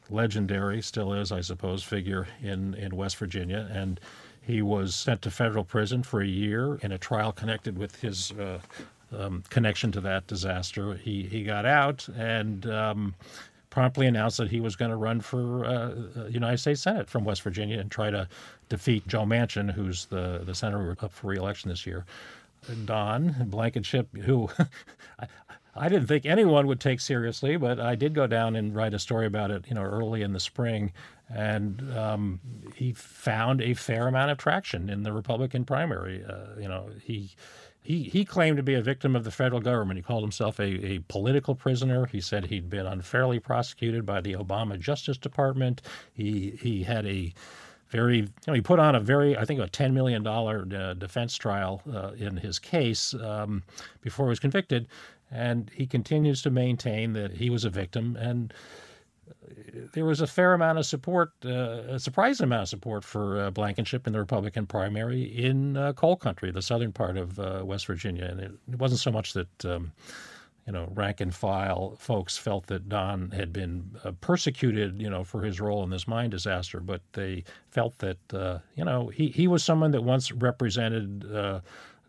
legendary, 0.09 0.81
still 0.81 1.13
is, 1.13 1.31
I 1.31 1.41
suppose, 1.41 1.83
figure 1.83 2.27
in, 2.41 2.73
in 2.75 2.95
West 2.95 3.17
Virginia. 3.17 3.67
And 3.71 3.99
He 4.41 4.61
was 4.61 4.95
sent 4.95 5.21
to 5.23 5.31
federal 5.31 5.63
prison 5.63 6.03
for 6.03 6.21
a 6.21 6.27
year 6.27 6.75
in 6.81 6.91
a 6.91 6.97
trial 6.97 7.31
connected 7.31 7.77
with 7.77 8.01
his 8.01 8.31
uh, 8.33 8.59
um, 9.15 9.43
connection 9.49 9.91
to 9.93 10.01
that 10.01 10.27
disaster. 10.27 10.93
He 10.95 11.23
he 11.23 11.43
got 11.43 11.65
out 11.65 12.07
and. 12.09 12.65
Um, 12.67 13.15
promptly 13.69 14.07
announced 14.07 14.37
that 14.37 14.49
he 14.49 14.59
was 14.59 14.75
going 14.75 14.91
to 14.91 14.97
run 14.97 15.21
for 15.21 15.65
uh, 15.65 16.27
United 16.29 16.57
States 16.57 16.81
Senate 16.81 17.09
from 17.09 17.23
West 17.23 17.41
Virginia 17.41 17.79
and 17.79 17.91
try 17.91 18.09
to 18.09 18.27
defeat 18.67 19.07
Joe 19.07 19.25
Manchin, 19.25 19.71
who's 19.71 20.05
the, 20.05 20.41
the 20.43 20.55
senator 20.55 20.95
up 21.01 21.11
for 21.11 21.27
reelection 21.27 21.69
this 21.69 21.85
year. 21.85 22.05
Don 22.85 23.35
Blankenship, 23.47 24.15
who 24.17 24.49
I 25.75 25.87
didn't 25.87 26.07
think 26.07 26.25
anyone 26.25 26.67
would 26.67 26.79
take 26.79 26.99
seriously, 26.99 27.57
but 27.57 27.79
I 27.79 27.95
did 27.95 28.13
go 28.13 28.27
down 28.27 28.55
and 28.55 28.75
write 28.75 28.93
a 28.93 28.99
story 28.99 29.25
about 29.25 29.51
it, 29.51 29.65
you 29.67 29.75
know, 29.75 29.83
early 29.83 30.23
in 30.23 30.33
the 30.33 30.39
spring, 30.39 30.91
and 31.33 31.95
um, 31.97 32.39
he 32.75 32.91
found 32.93 33.61
a 33.61 33.73
fair 33.75 34.07
amount 34.07 34.31
of 34.31 34.37
traction 34.37 34.89
in 34.89 35.03
the 35.03 35.13
Republican 35.13 35.63
primary. 35.65 36.23
Uh, 36.23 36.59
you 36.59 36.67
know, 36.67 36.89
he. 37.03 37.31
He, 37.89 38.03
he 38.03 38.23
claimed 38.23 38.57
to 38.57 38.61
be 38.61 38.75
a 38.75 38.83
victim 38.83 39.15
of 39.15 39.23
the 39.23 39.31
federal 39.31 39.61
government. 39.61 39.97
He 39.97 40.03
called 40.03 40.21
himself 40.21 40.59
a, 40.59 40.85
a 40.85 40.99
political 41.07 41.55
prisoner. 41.55 42.05
He 42.05 42.21
said 42.21 42.45
he'd 42.45 42.69
been 42.69 42.85
unfairly 42.85 43.39
prosecuted 43.39 44.05
by 44.05 44.21
the 44.21 44.33
Obama 44.33 44.77
Justice 44.79 45.17
Department. 45.17 45.81
He 46.13 46.51
he 46.61 46.83
had 46.83 47.07
a 47.07 47.33
very, 47.89 48.17
you 48.17 48.29
know, 48.45 48.53
he 48.53 48.61
put 48.61 48.77
on 48.77 48.93
a 48.93 48.99
very, 48.99 49.35
I 49.35 49.43
think, 49.43 49.59
a 49.59 49.65
$10 49.65 49.93
million 49.93 50.27
uh, 50.27 50.93
defense 50.99 51.35
trial 51.35 51.81
uh, 51.91 52.11
in 52.11 52.37
his 52.37 52.59
case 52.59 53.15
um, 53.15 53.63
before 54.01 54.27
he 54.27 54.29
was 54.29 54.39
convicted. 54.39 54.87
And 55.31 55.71
he 55.73 55.87
continues 55.87 56.43
to 56.43 56.51
maintain 56.51 57.13
that 57.13 57.37
he 57.37 57.49
was 57.49 57.65
a 57.65 57.71
victim. 57.71 58.15
And 58.17 58.53
there 59.93 60.05
was 60.05 60.21
a 60.21 60.27
fair 60.27 60.53
amount 60.53 60.77
of 60.77 60.85
support, 60.85 61.31
uh, 61.45 61.83
a 61.89 61.99
surprising 61.99 62.45
amount 62.45 62.63
of 62.63 62.69
support 62.69 63.03
for 63.03 63.39
uh, 63.39 63.51
Blankenship 63.51 64.07
in 64.07 64.13
the 64.13 64.19
Republican 64.19 64.65
primary 64.65 65.23
in 65.23 65.77
uh, 65.77 65.93
coal 65.93 66.15
country, 66.15 66.51
the 66.51 66.61
southern 66.61 66.91
part 66.91 67.17
of 67.17 67.39
uh, 67.39 67.61
West 67.63 67.87
Virginia. 67.87 68.25
And 68.25 68.39
it, 68.39 68.51
it, 68.71 68.79
wasn't 68.79 69.01
so 69.01 69.11
much 69.11 69.33
that. 69.33 69.65
Um, 69.65 69.91
you 70.67 70.73
know, 70.73 70.87
rank 70.93 71.19
and 71.19 71.33
file 71.33 71.95
folks 71.97 72.37
felt 72.37 72.67
that 72.67 72.87
Don 72.87 73.31
had 73.31 73.51
been 73.51 73.97
uh, 74.03 74.11
persecuted, 74.21 75.01
you 75.01 75.09
know, 75.09 75.23
for 75.23 75.41
his 75.41 75.59
role 75.59 75.83
in 75.83 75.89
this 75.89 76.07
mine 76.07 76.29
disaster, 76.29 76.79
but 76.79 77.01
they 77.13 77.43
felt 77.71 77.97
that, 77.97 78.19
uh, 78.35 78.59
you 78.75 78.85
know, 78.85 79.07
he, 79.07 79.29
he 79.29 79.47
was 79.47 79.63
someone 79.63 79.89
that 79.91 80.03
once 80.03 80.31
represented 80.31 81.25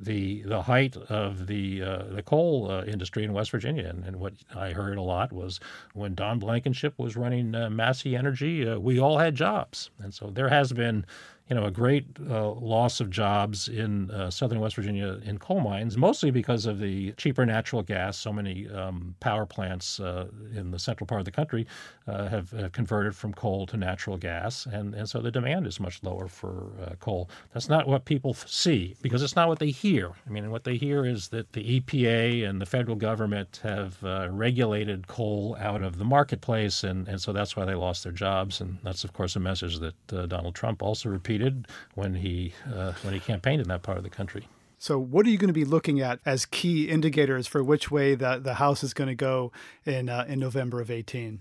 the 0.00 0.42
the 0.42 0.62
height 0.62 0.97
of 0.97 1.47
the 1.47 1.83
uh, 1.83 2.02
the 2.04 2.23
coal 2.23 2.71
uh, 2.71 2.85
industry 2.85 3.23
in 3.23 3.33
West 3.33 3.50
Virginia, 3.50 3.87
and, 3.87 4.04
and, 4.04 4.16
what 4.16 4.33
I 4.54 4.73
heard 4.73 4.97
a 4.97 5.02
lot 5.02 5.33
was 5.33 5.61
when 5.92 6.14
Don 6.14 6.38
Blankenship 6.38 6.95
was 6.99 7.16
running 7.16 7.54
uh, 7.54 7.69
Massey 7.69 8.16
Energy, 8.16 8.64
we 8.76 8.99
all 8.99 9.19
had 9.19 9.35
jobs, 9.35 9.90
and 10.02 10.12
so 10.14 10.30
there 10.30 10.49
has 10.49 10.73
been 10.73 11.04
you 11.50 11.57
know, 11.57 11.64
a 11.64 11.71
great 11.71 12.07
uh, 12.30 12.52
loss 12.52 13.00
of 13.00 13.11
jobs 13.11 13.66
in 13.66 14.09
uh, 14.12 14.30
southern 14.30 14.61
West 14.61 14.76
Virginia 14.76 15.19
in 15.25 15.37
coal 15.37 15.59
mines, 15.59 15.97
mostly 15.97 16.30
because 16.30 16.64
of 16.64 16.78
the 16.78 17.11
cheaper 17.14 17.45
natural 17.45 17.83
gas. 17.83 18.16
So 18.16 18.33
many 18.33 18.69
um, 18.69 19.16
power 19.19 19.45
plants 19.47 19.99
uh, 19.99 20.28
in 20.54 20.71
the 20.71 20.78
central 20.78 21.09
part 21.09 21.21
of 21.21 21.25
the 21.25 21.33
country 21.33 21.66
uh, 22.07 22.28
have 22.28 22.54
uh, 22.54 22.69
converted 22.69 23.16
from 23.16 23.35
coal 23.35 23.66
to 23.66 23.76
natural 23.76 24.16
gas, 24.16 24.66
and, 24.66 24.95
and 24.95 25.09
so 25.09 25.21
the 25.21 25.33
demand 25.33 25.66
is 25.66 25.80
much 25.80 26.00
lower 26.04 26.28
for 26.28 26.69
uh, 26.87 26.95
coal. 27.00 27.28
That's 27.52 27.69
not 27.69 27.88
what 27.88 28.04
people 28.04 28.33
see 28.35 28.95
because 29.02 29.21
it's 29.21 29.35
not 29.35 29.49
what 29.49 29.59
they 29.59 29.71
hear. 29.71 30.12
I 30.28 30.30
mean, 30.30 30.52
what 30.52 30.62
they 30.62 30.76
hear 30.76 31.04
is 31.04 31.28
that 31.28 31.52
the 31.52 31.80
EPA 31.80 32.49
and 32.49 32.62
the 32.62 32.66
federal 32.66 32.97
government 32.97 33.59
have 33.64 34.00
regulated 34.30 35.09
coal 35.09 35.57
out 35.59 35.83
of 35.83 35.99
the 35.99 36.04
marketplace, 36.04 36.85
and, 36.85 37.09
and 37.09 37.21
so 37.21 37.33
that's 37.33 37.57
why 37.57 37.64
they 37.64 37.75
lost 37.75 38.04
their 38.04 38.12
jobs. 38.12 38.61
And 38.61 38.78
that's, 38.85 39.02
of 39.02 39.12
course, 39.12 39.35
a 39.35 39.40
message 39.40 39.80
that 39.80 40.28
Donald 40.28 40.54
Trump 40.54 40.80
also 40.80 41.09
repeated 41.09 41.39
repeated 41.40 41.66
when 41.94 42.14
he 42.14 42.54
uh, 42.73 42.92
when 43.02 43.14
he 43.14 43.20
campaigned 43.20 43.62
in 43.62 43.68
that 43.68 43.82
part 43.82 43.99
of 43.99 44.04
the 44.04 44.11
country. 44.11 44.49
So, 44.78 44.99
what 44.99 45.26
are 45.26 45.30
you 45.30 45.37
going 45.37 45.49
to 45.49 45.54
be 45.54 45.64
looking 45.64 46.00
at 46.00 46.20
as 46.25 46.47
key 46.47 46.88
indicators 46.88 47.47
for 47.47 47.62
which 47.62 47.90
way 47.90 48.14
the, 48.14 48.38
the 48.38 48.54
House 48.54 48.82
is 48.82 48.94
going 48.94 49.09
to 49.09 49.14
go 49.14 49.52
in 49.85 50.09
uh, 50.09 50.25
in 50.28 50.38
November 50.38 50.80
of 50.80 50.90
eighteen? 50.90 51.40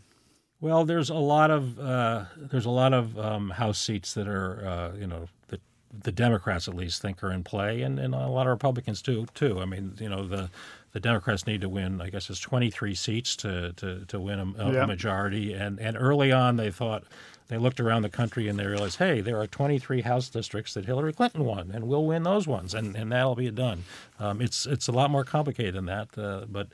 Well, 0.62 0.84
there's 0.84 1.10
a 1.10 1.16
lot 1.16 1.52
of 1.52 1.80
uh, 1.80 2.26
there's 2.36 2.66
a 2.66 2.72
lot 2.72 2.94
of 2.94 3.18
um, 3.18 3.52
House 3.52 3.80
seats 3.80 4.14
that 4.14 4.28
are 4.28 4.68
uh, 4.68 4.98
you 4.98 5.08
know 5.08 5.28
that 5.48 5.62
the 5.92 6.12
Democrats 6.12 6.68
at 6.68 6.76
least 6.76 7.02
think 7.02 7.24
are 7.24 7.32
in 7.32 7.44
play, 7.44 7.82
and, 7.82 7.98
and 7.98 8.14
a 8.14 8.28
lot 8.28 8.46
of 8.46 8.52
Republicans 8.52 9.02
too. 9.02 9.26
Too. 9.34 9.60
I 9.60 9.66
mean, 9.66 9.96
you 10.00 10.10
know 10.10 10.28
the 10.28 10.50
the 10.92 11.00
Democrats 11.00 11.48
need 11.48 11.62
to 11.62 11.70
win. 11.70 12.02
I 12.02 12.10
guess 12.10 12.30
it's 12.30 12.40
23 12.40 12.94
seats 12.96 13.36
to 13.38 13.72
to, 13.74 14.06
to 14.06 14.20
win 14.20 14.40
a, 14.40 14.64
a 14.64 14.74
yeah. 14.74 14.86
majority, 14.86 15.54
and 15.54 15.80
and 15.80 15.96
early 15.98 16.34
on 16.34 16.58
they 16.58 16.72
thought 16.72 17.06
they 17.50 17.58
looked 17.58 17.80
around 17.80 18.04
the 18.04 18.10
country 18.10 18.48
and 18.48 18.58
they 18.58 18.66
realized, 18.66 19.00
hey, 19.00 19.22
there 19.22 19.40
are 19.40 19.48
23 19.48 20.02
House 20.02 20.30
districts 20.30 20.76
that 20.76 20.86
Hillary 20.86 21.12
Clinton 21.12 21.44
won, 21.44 21.72
and 21.74 21.88
we'll 21.88 22.06
win 22.06 22.24
those 22.24 22.48
ones, 22.48 22.74
and, 22.74 22.96
and 22.96 23.12
that'll 23.12 23.36
be 23.36 23.52
done. 23.52 23.84
Um, 24.20 24.42
it's 24.42 24.66
it's 24.66 24.88
a 24.88 24.92
lot 24.92 25.10
more 25.10 25.26
complicated 25.26 25.74
than 25.74 25.86
that, 25.86 26.18
uh, 26.18 26.46
but 26.50 26.68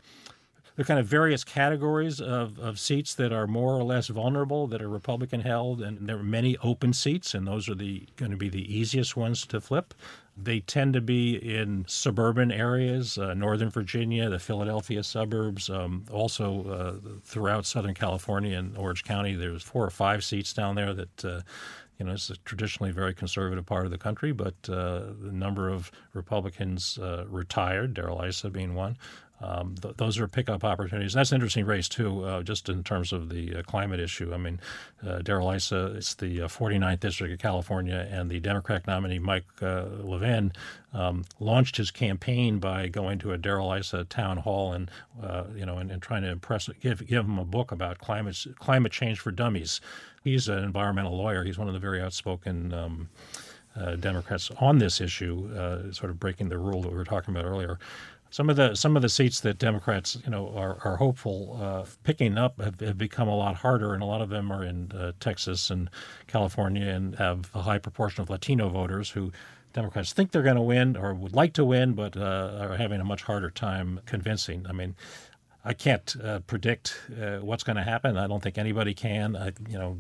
there 0.75 0.83
are 0.83 0.85
kind 0.85 0.99
of 0.99 1.05
various 1.05 1.43
categories 1.43 2.19
of, 2.19 2.59
of 2.59 2.79
seats 2.79 3.15
that 3.15 3.31
are 3.31 3.47
more 3.47 3.73
or 3.73 3.83
less 3.83 4.07
vulnerable 4.07 4.67
that 4.67 4.81
are 4.81 4.89
Republican 4.89 5.41
held, 5.41 5.81
and 5.81 6.07
there 6.07 6.17
are 6.17 6.23
many 6.23 6.57
open 6.63 6.91
seats, 6.91 7.33
and 7.33 7.47
those 7.47 7.69
are 7.69 7.75
the 7.75 8.05
going 8.17 8.31
to 8.31 8.37
be 8.37 8.49
the 8.49 8.73
easiest 8.73 9.15
ones 9.15 9.45
to 9.47 9.61
flip. 9.61 9.93
They 10.37 10.59
tend 10.59 10.93
to 10.93 11.01
be 11.01 11.35
in 11.35 11.85
suburban 11.87 12.51
areas, 12.51 13.17
uh, 13.17 13.33
Northern 13.33 13.69
Virginia, 13.69 14.29
the 14.29 14.37
Philadelphia 14.37 15.01
suburbs, 15.01 15.69
um, 15.69 16.03
also 16.11 17.01
uh, 17.05 17.09
throughout 17.23 17.65
Southern 17.65 17.93
California 17.93 18.57
and 18.57 18.77
Orange 18.77 19.05
County. 19.05 19.33
There's 19.33 19.63
four 19.63 19.85
or 19.85 19.91
five 19.91 20.23
seats 20.23 20.51
down 20.51 20.75
there 20.75 20.93
that. 20.93 21.25
Uh, 21.25 21.41
you 21.97 22.05
know, 22.05 22.11
it's 22.11 22.29
a 22.29 22.35
traditionally 22.39 22.91
very 22.91 23.13
conservative 23.13 23.65
part 23.65 23.85
of 23.85 23.91
the 23.91 23.97
country, 23.97 24.33
but 24.33 24.55
uh, 24.67 24.99
the 25.21 25.31
number 25.31 25.69
of 25.69 25.89
Republicans 26.11 26.97
uh, 26.97 27.23
retired, 27.29 27.93
Darrell 27.93 28.21
Issa 28.21 28.49
being 28.49 28.75
one, 28.75 28.97
um, 29.41 29.75
th- 29.75 29.97
those 29.97 30.17
are 30.17 30.27
pickup 30.27 30.63
opportunities. 30.63 31.13
That's 31.13 31.31
an 31.31 31.35
interesting 31.35 31.65
race, 31.65 31.89
too, 31.89 32.23
uh, 32.23 32.41
just 32.41 32.69
in 32.69 32.83
terms 32.83 33.11
of 33.11 33.29
the 33.29 33.57
uh, 33.57 33.63
climate 33.63 33.99
issue. 33.99 34.33
I 34.33 34.37
mean, 34.37 34.59
uh, 35.05 35.19
Darrell 35.19 35.51
Issa 35.51 35.87
is 35.97 36.15
the 36.15 36.39
49th 36.39 36.93
uh, 36.93 36.95
District 36.95 37.33
of 37.33 37.39
California, 37.39 38.07
and 38.09 38.29
the 38.29 38.39
Democratic 38.39 38.87
nominee, 38.87 39.19
Mike 39.19 39.45
uh, 39.61 39.85
Levin, 40.01 40.53
um, 40.93 41.25
launched 41.39 41.75
his 41.75 41.91
campaign 41.91 42.59
by 42.59 42.87
going 42.87 43.19
to 43.19 43.33
a 43.33 43.37
Darrell 43.37 43.73
Issa 43.73 44.05
town 44.05 44.37
hall 44.37 44.71
and, 44.71 44.89
uh, 45.21 45.43
you 45.53 45.65
know, 45.65 45.77
and, 45.77 45.91
and, 45.91 46.01
trying 46.01 46.21
to 46.21 46.29
impress, 46.29 46.69
give, 46.79 47.05
give 47.05 47.25
him 47.25 47.37
a 47.37 47.45
book 47.45 47.73
about 47.73 47.99
climate, 47.99 48.45
climate 48.59 48.93
change 48.93 49.19
for 49.19 49.31
dummies. 49.31 49.81
He's 50.23 50.47
an 50.47 50.63
environmental 50.63 51.15
lawyer. 51.17 51.43
He's 51.43 51.57
one 51.57 51.67
of 51.67 51.73
the 51.73 51.79
very 51.79 52.01
outspoken 52.01 52.73
um, 52.73 53.09
Democrats 53.99 54.49
on 54.59 54.77
this 54.77 55.01
issue, 55.01 55.91
sort 55.91 56.09
of 56.09 56.17
breaking 56.17 56.47
the 56.47 56.57
rule 56.57 56.81
that 56.81 56.89
we 56.89 56.95
were 56.95 57.03
talking 57.03 57.35
about 57.35 57.45
earlier. 57.45 57.77
Some 58.35 58.49
of 58.49 58.57
the 58.57 58.75
some 58.75 58.97
of 58.97 59.01
the 59.01 59.07
seats 59.07 59.39
that 59.39 59.59
Democrats, 59.59 60.17
you 60.25 60.29
know, 60.29 60.49
are, 60.57 60.77
are 60.83 60.97
hopeful 60.97 61.57
uh, 61.57 61.85
picking 62.03 62.37
up 62.37 62.59
have, 62.59 62.77
have, 62.81 62.97
become 62.97 63.29
a 63.29 63.37
lot 63.37 63.55
harder, 63.55 63.93
and 63.93 64.03
a 64.03 64.05
lot 64.05 64.21
of 64.21 64.27
them 64.27 64.51
are 64.51 64.61
in 64.61 64.91
uh, 64.91 65.13
Texas 65.21 65.69
and 65.69 65.89
California, 66.27 66.85
and 66.85 67.15
have 67.15 67.49
a 67.53 67.61
high 67.61 67.77
proportion 67.77 68.21
of 68.21 68.29
Latino 68.29 68.67
voters 68.67 69.11
who 69.11 69.31
Democrats 69.71 70.11
think 70.11 70.31
they're 70.31 70.43
going 70.43 70.57
to 70.57 70.61
win 70.61 70.97
or 70.97 71.13
would 71.13 71.33
like 71.33 71.53
to 71.53 71.63
win, 71.63 71.93
but 71.93 72.17
uh, 72.17 72.57
are 72.59 72.75
having 72.75 72.99
a 72.99 73.05
much 73.05 73.21
harder 73.21 73.49
time 73.49 74.01
convincing. 74.05 74.65
I 74.67 74.73
mean, 74.73 74.95
I 75.67 75.73
can't 75.73 76.15
uh, 76.23 76.39
predict 76.41 77.01
uh, 77.19 77.37
what's 77.37 77.63
going 77.63 77.77
to 77.77 77.81
happen. 77.81 78.17
I 78.17 78.27
don't 78.27 78.41
think 78.41 78.59
anybody 78.59 78.93
can. 78.93 79.35
I, 79.35 79.51
you 79.67 79.79
know, 79.79 79.97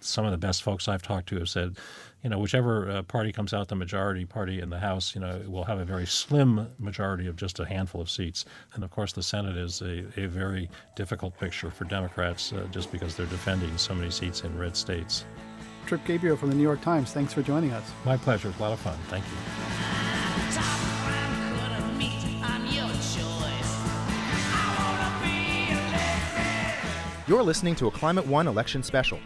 some 0.00 0.24
of 0.24 0.32
the 0.32 0.38
best 0.38 0.64
folks 0.64 0.88
I've 0.88 1.02
talked 1.02 1.28
to 1.28 1.38
have 1.38 1.48
said, 1.48 1.76
you 2.24 2.30
know, 2.30 2.38
whichever 2.40 2.90
uh, 2.90 3.02
party 3.02 3.30
comes 3.30 3.54
out 3.54 3.68
the 3.68 3.76
majority 3.76 4.24
party 4.24 4.60
in 4.60 4.70
the 4.70 4.78
House, 4.80 5.14
you 5.14 5.20
know, 5.20 5.40
will 5.46 5.62
have 5.64 5.78
a 5.78 5.84
very 5.84 6.04
slim 6.04 6.66
majority 6.80 7.28
of 7.28 7.36
just 7.36 7.60
a 7.60 7.64
handful 7.64 8.00
of 8.00 8.10
seats. 8.10 8.44
And 8.74 8.82
of 8.82 8.90
course, 8.90 9.12
the 9.12 9.22
Senate 9.22 9.56
is 9.56 9.80
a, 9.82 10.04
a 10.20 10.26
very 10.26 10.68
difficult 10.96 11.38
picture 11.38 11.70
for 11.70 11.84
Democrats 11.84 12.52
uh, 12.52 12.66
just 12.72 12.90
because 12.90 13.14
they're 13.14 13.26
defending 13.26 13.78
so 13.78 13.94
many 13.94 14.10
seats 14.10 14.42
in 14.42 14.58
red 14.58 14.76
states. 14.76 15.24
Trip 15.86 16.04
Gabriel 16.04 16.36
from 16.36 16.50
the 16.50 16.56
New 16.56 16.62
York 16.64 16.80
Times. 16.80 17.12
Thanks 17.12 17.32
for 17.32 17.42
joining 17.42 17.70
us. 17.70 17.88
My 18.04 18.16
pleasure. 18.16 18.48
It's 18.48 18.58
a 18.58 18.62
lot 18.62 18.72
of 18.72 18.80
fun. 18.80 18.98
Thank 19.08 19.24
you. 19.24 20.27
You're 27.28 27.42
listening 27.42 27.74
to 27.74 27.88
a 27.88 27.90
Climate 27.90 28.26
One 28.26 28.48
election 28.48 28.82
special. 28.82 29.20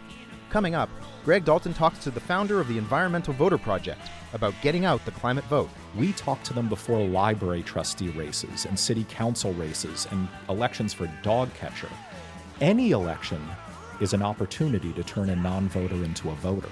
Coming 0.49 0.75
up, 0.75 0.89
Greg 1.23 1.45
Dalton 1.45 1.73
talks 1.73 1.99
to 1.99 2.11
the 2.11 2.19
founder 2.19 2.59
of 2.59 2.67
the 2.67 2.77
Environmental 2.77 3.33
Voter 3.33 3.57
Project 3.57 4.01
about 4.33 4.53
getting 4.61 4.83
out 4.83 5.05
the 5.05 5.11
climate 5.11 5.45
vote. 5.45 5.69
We 5.95 6.11
talk 6.11 6.43
to 6.43 6.53
them 6.53 6.67
before 6.67 7.07
library 7.07 7.63
trustee 7.63 8.09
races 8.09 8.65
and 8.65 8.77
city 8.77 9.05
council 9.05 9.53
races 9.53 10.05
and 10.11 10.27
elections 10.49 10.93
for 10.93 11.09
dog 11.21 11.53
catcher. 11.53 11.87
Any 12.59 12.91
election 12.91 13.41
is 14.01 14.11
an 14.11 14.21
opportunity 14.21 14.91
to 14.91 15.03
turn 15.05 15.29
a 15.29 15.35
non 15.37 15.69
voter 15.69 16.03
into 16.03 16.29
a 16.29 16.35
voter. 16.35 16.67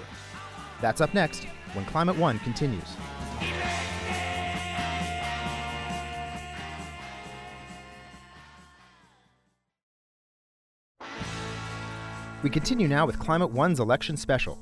That's 0.82 1.00
up 1.00 1.14
next 1.14 1.46
when 1.72 1.86
Climate 1.86 2.16
One 2.16 2.40
continues. 2.40 2.94
We 12.42 12.50
continue 12.50 12.88
now 12.88 13.06
with 13.06 13.20
Climate 13.20 13.52
One's 13.52 13.78
election 13.78 14.16
special. 14.16 14.58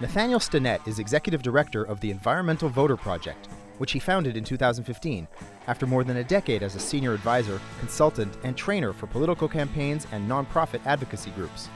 Nathaniel 0.00 0.40
Stinnett 0.40 0.84
is 0.88 0.98
executive 0.98 1.40
director 1.40 1.84
of 1.84 2.00
the 2.00 2.10
Environmental 2.10 2.68
Voter 2.68 2.96
Project, 2.96 3.46
which 3.78 3.92
he 3.92 4.00
founded 4.00 4.36
in 4.36 4.42
2015 4.42 5.28
after 5.68 5.86
more 5.86 6.02
than 6.02 6.16
a 6.16 6.24
decade 6.24 6.64
as 6.64 6.74
a 6.74 6.80
senior 6.80 7.14
advisor, 7.14 7.60
consultant, 7.78 8.36
and 8.42 8.56
trainer 8.56 8.92
for 8.92 9.06
political 9.06 9.46
campaigns 9.46 10.08
and 10.10 10.28
nonprofit 10.28 10.80
advocacy 10.84 11.30
groups. 11.30 11.68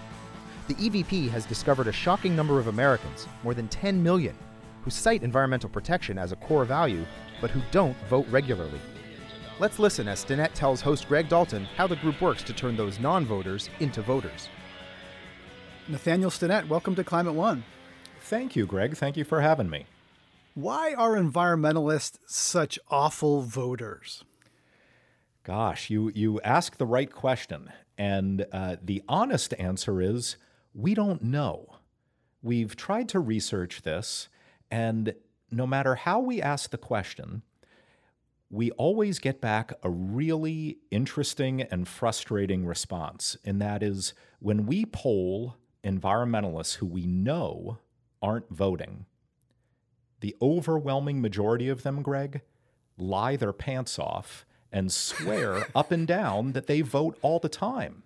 The 0.67 0.75
EVP 0.75 1.31
has 1.31 1.47
discovered 1.47 1.87
a 1.87 1.93
shocking 1.93 2.35
number 2.35 2.59
of 2.59 2.67
Americans, 2.67 3.29
more 3.45 3.55
than 3.55 3.69
10 3.69 4.03
million, 4.03 4.35
who 4.83 4.91
cite 4.91 5.23
environmental 5.23 5.71
protection 5.71 6.19
as 6.19 6.33
a 6.33 6.37
core 6.37 6.65
value, 6.65 7.07
but 7.41 7.53
who 7.53 7.63
don't 7.71 7.97
vote 8.09 8.27
regularly. 8.31 8.81
Let's 9.61 9.79
listen 9.79 10.09
as 10.09 10.25
Stinnett 10.25 10.55
tells 10.55 10.81
host 10.81 11.07
Greg 11.07 11.29
Dalton 11.29 11.67
how 11.77 11.87
the 11.87 11.95
group 11.97 12.21
works 12.21 12.43
to 12.43 12.53
turn 12.53 12.77
those 12.77 12.99
non 12.99 13.25
voters 13.25 13.71
into 13.79 14.03
voters. 14.03 14.49
Nathaniel 15.89 16.31
Stinnett, 16.31 16.67
welcome 16.67 16.97
to 16.97 17.05
Climate 17.05 17.35
One. 17.35 17.63
Thank 18.23 18.57
you, 18.57 18.67
Greg. 18.67 18.97
Thank 18.97 19.17
you 19.17 19.23
for 19.23 19.41
having 19.41 19.71
me. 19.71 19.87
Why 20.55 20.95
are 20.95 21.13
environmentalists 21.13 22.19
such 22.27 22.77
awful 22.91 23.43
voters? 23.43 24.25
Gosh, 25.45 25.89
you, 25.89 26.11
you 26.13 26.41
ask 26.41 26.77
the 26.77 26.87
right 26.87 27.13
question. 27.13 27.71
And 27.97 28.47
uh, 28.51 28.77
the 28.83 29.05
honest 29.09 29.55
answer 29.61 30.01
is 30.01 30.37
we 30.75 30.93
don't 30.93 31.23
know. 31.23 31.77
We've 32.43 32.75
tried 32.75 33.09
to 33.11 33.21
research 33.21 33.83
this, 33.83 34.29
and 34.73 35.15
no 35.53 35.69
matter 35.69 35.95
how 35.95 36.19
we 36.19 36.43
ask 36.43 36.71
the 36.71 36.79
question, 36.79 37.43
we 38.51 38.73
always 38.73 39.21
get 39.21 39.41
back 39.41 39.73
a 39.85 39.91
really 39.91 40.79
interesting 40.91 41.63
and 41.63 41.87
frustrating 41.87 42.67
response. 42.67 43.37
And 43.45 43.63
that 43.63 43.85
is 43.85 44.15
when 44.41 44.67
we 44.67 44.85
poll 44.85 45.55
environmentalists 45.87 46.77
who 46.77 46.87
we 46.87 47.07
know 47.07 47.79
aren't 48.21 48.51
voting, 48.51 49.07
the 50.21 50.37
overwhelming 50.43 51.21
majority 51.21 51.69
of 51.69 51.83
them, 51.83 52.03
Greg, 52.03 52.43
lie 52.99 53.37
their 53.37 53.53
pants 53.53 53.99
off 53.99 54.45
and 54.73 54.91
swear 54.91 55.67
up 55.75 55.93
and 55.93 56.07
down 56.07 56.53
that 56.53 56.67
they 56.67 56.81
vote 56.81 57.19
all 57.23 57.39
the 57.39 57.49
time. 57.49 58.03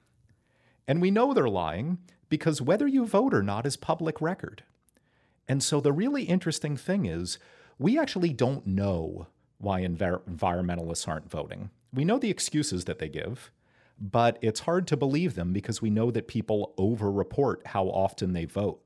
And 0.87 1.01
we 1.01 1.11
know 1.11 1.33
they're 1.33 1.49
lying 1.49 1.99
because 2.29 2.61
whether 2.61 2.87
you 2.87 3.07
vote 3.07 3.33
or 3.33 3.43
not 3.43 3.67
is 3.67 3.77
public 3.77 4.21
record. 4.21 4.63
And 5.49 5.63
so 5.63 5.81
the 5.81 5.93
really 5.93 6.25
interesting 6.25 6.77
thing 6.77 7.07
is 7.07 7.39
we 7.79 7.99
actually 7.99 8.33
don't 8.33 8.67
know 8.67 9.27
why 9.59 9.83
envir- 9.83 10.23
environmentalists 10.23 11.09
aren't 11.09 11.31
voting. 11.31 11.71
We 11.93 12.05
know 12.05 12.19
the 12.19 12.31
excuses 12.31 12.85
that 12.85 12.99
they 12.99 13.09
give, 13.09 13.51
but 14.01 14.39
it's 14.41 14.61
hard 14.61 14.87
to 14.89 14.97
believe 14.97 15.35
them 15.35 15.53
because 15.53 15.83
we 15.83 15.91
know 15.91 16.11
that 16.11 16.27
people 16.27 16.75
overreport 16.79 17.67
how 17.67 17.87
often 17.87 18.33
they 18.33 18.47
vote. 18.47 18.81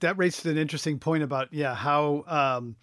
That 0.00 0.16
raises 0.16 0.46
an 0.46 0.56
interesting 0.56 0.98
point 0.98 1.22
about 1.22 1.52
yeah 1.52 1.74
how 1.74 2.24
um, 2.26 2.76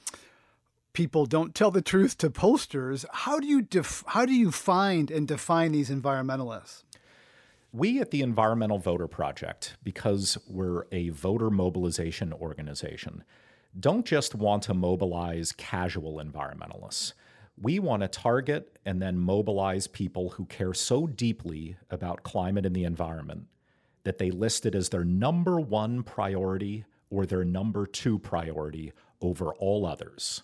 people 0.94 1.26
don't 1.26 1.56
tell 1.56 1.72
the 1.72 1.82
truth 1.82 2.18
to 2.18 2.30
pollsters. 2.30 3.06
How 3.12 3.40
do 3.40 3.48
you 3.48 3.62
def- 3.62 4.04
how 4.08 4.26
do 4.26 4.34
you 4.34 4.52
find 4.52 5.10
and 5.10 5.28
define 5.28 5.72
these 5.72 5.90
environmentalists? 5.90 6.84
We 7.72 8.00
at 8.00 8.12
the 8.12 8.22
Environmental 8.22 8.80
Voter 8.80 9.08
Project, 9.08 9.76
because 9.84 10.38
we're 10.48 10.86
a 10.92 11.10
voter 11.10 11.50
mobilization 11.50 12.34
organization, 12.34 13.24
don't 13.78 14.06
just 14.06 14.34
want 14.34 14.64
to 14.64 14.74
mobilize 14.74 15.52
casual 15.52 16.16
environmentalists. 16.24 17.14
We 17.60 17.80
want 17.80 18.04
to 18.04 18.08
target 18.08 18.78
and 18.86 19.02
then 19.02 19.18
mobilize 19.18 19.88
people 19.88 20.30
who 20.30 20.46
care 20.46 20.74
so 20.74 21.08
deeply 21.08 21.78
about 21.90 22.24
climate 22.24 22.66
and 22.66 22.76
the 22.76 22.84
environment 22.84 23.48
that 24.04 24.20
they 24.20 24.32
list 24.32 24.66
it 24.66 24.76
as 24.76 24.90
their 24.90 25.04
number 25.04 25.60
one 25.60 26.04
priority 26.04 26.86
or 27.10 27.26
their 27.26 27.44
number 27.44 27.86
two 27.86 28.20
priority 28.20 28.94
over 29.22 29.54
all 29.56 29.86
others. 29.86 30.44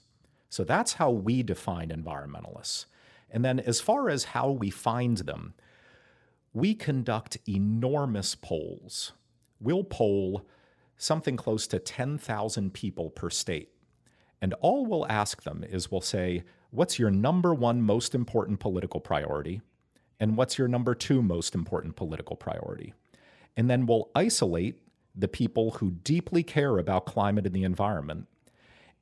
So 0.49 0.63
that's 0.63 0.93
how 0.93 1.11
we 1.11 1.43
define 1.43 1.89
environmentalists. 1.89 2.85
And 3.29 3.43
then, 3.43 3.59
as 3.59 3.81
far 3.81 4.09
as 4.09 4.25
how 4.25 4.51
we 4.51 4.69
find 4.69 5.17
them, 5.19 5.55
we 6.53 6.75
conduct 6.75 7.37
enormous 7.47 8.35
polls. 8.35 9.13
We'll 9.59 9.83
poll 9.83 10.45
something 10.97 11.37
close 11.37 11.65
to 11.67 11.79
10,000 11.79 12.73
people 12.73 13.09
per 13.09 13.29
state. 13.29 13.69
And 14.41 14.53
all 14.55 14.85
we'll 14.85 15.07
ask 15.07 15.43
them 15.43 15.63
is 15.67 15.89
we'll 15.89 16.01
say, 16.01 16.43
What's 16.73 16.97
your 16.97 17.11
number 17.11 17.53
one 17.53 17.83
most 17.83 18.15
important 18.15 18.59
political 18.59 18.99
priority? 18.99 19.61
And 20.19 20.35
what's 20.35 20.57
your 20.57 20.67
number 20.67 20.95
two 20.95 21.21
most 21.21 21.53
important 21.53 21.95
political 21.95 22.35
priority? 22.35 22.95
And 23.55 23.69
then 23.69 23.85
we'll 23.85 24.09
isolate 24.15 24.79
the 25.13 25.27
people 25.27 25.69
who 25.69 25.91
deeply 25.91 26.41
care 26.41 26.79
about 26.79 27.05
climate 27.05 27.45
and 27.45 27.53
the 27.53 27.63
environment. 27.63 28.27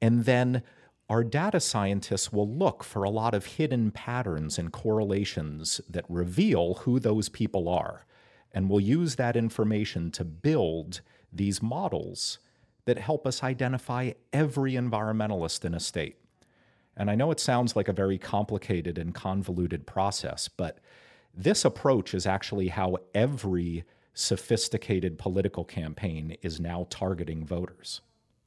And 0.01 0.25
then 0.25 0.63
our 1.09 1.23
data 1.23 1.61
scientists 1.61 2.33
will 2.33 2.49
look 2.49 2.83
for 2.83 3.03
a 3.03 3.09
lot 3.09 3.33
of 3.33 3.45
hidden 3.45 3.91
patterns 3.91 4.59
and 4.59 4.73
correlations 4.73 5.79
that 5.89 6.03
reveal 6.09 6.73
who 6.73 6.99
those 6.99 7.29
people 7.29 7.69
are. 7.69 8.05
And 8.51 8.69
we'll 8.69 8.81
use 8.81 9.15
that 9.15 9.37
information 9.37 10.11
to 10.11 10.25
build 10.25 10.99
these 11.31 11.61
models 11.61 12.39
that 12.83 12.97
help 12.97 13.25
us 13.25 13.41
identify 13.41 14.11
every 14.33 14.73
environmentalist 14.73 15.63
in 15.63 15.73
a 15.73 15.79
state. 15.79 16.17
And 17.01 17.09
I 17.09 17.15
know 17.15 17.31
it 17.31 17.39
sounds 17.39 17.75
like 17.75 17.87
a 17.87 17.93
very 17.93 18.19
complicated 18.19 18.99
and 18.99 19.11
convoluted 19.11 19.87
process, 19.87 20.47
but 20.47 20.77
this 21.33 21.65
approach 21.65 22.13
is 22.13 22.27
actually 22.27 22.67
how 22.67 22.97
every 23.15 23.85
sophisticated 24.13 25.17
political 25.17 25.63
campaign 25.63 26.37
is 26.43 26.59
now 26.59 26.85
targeting 26.91 27.43
voters. 27.43 28.01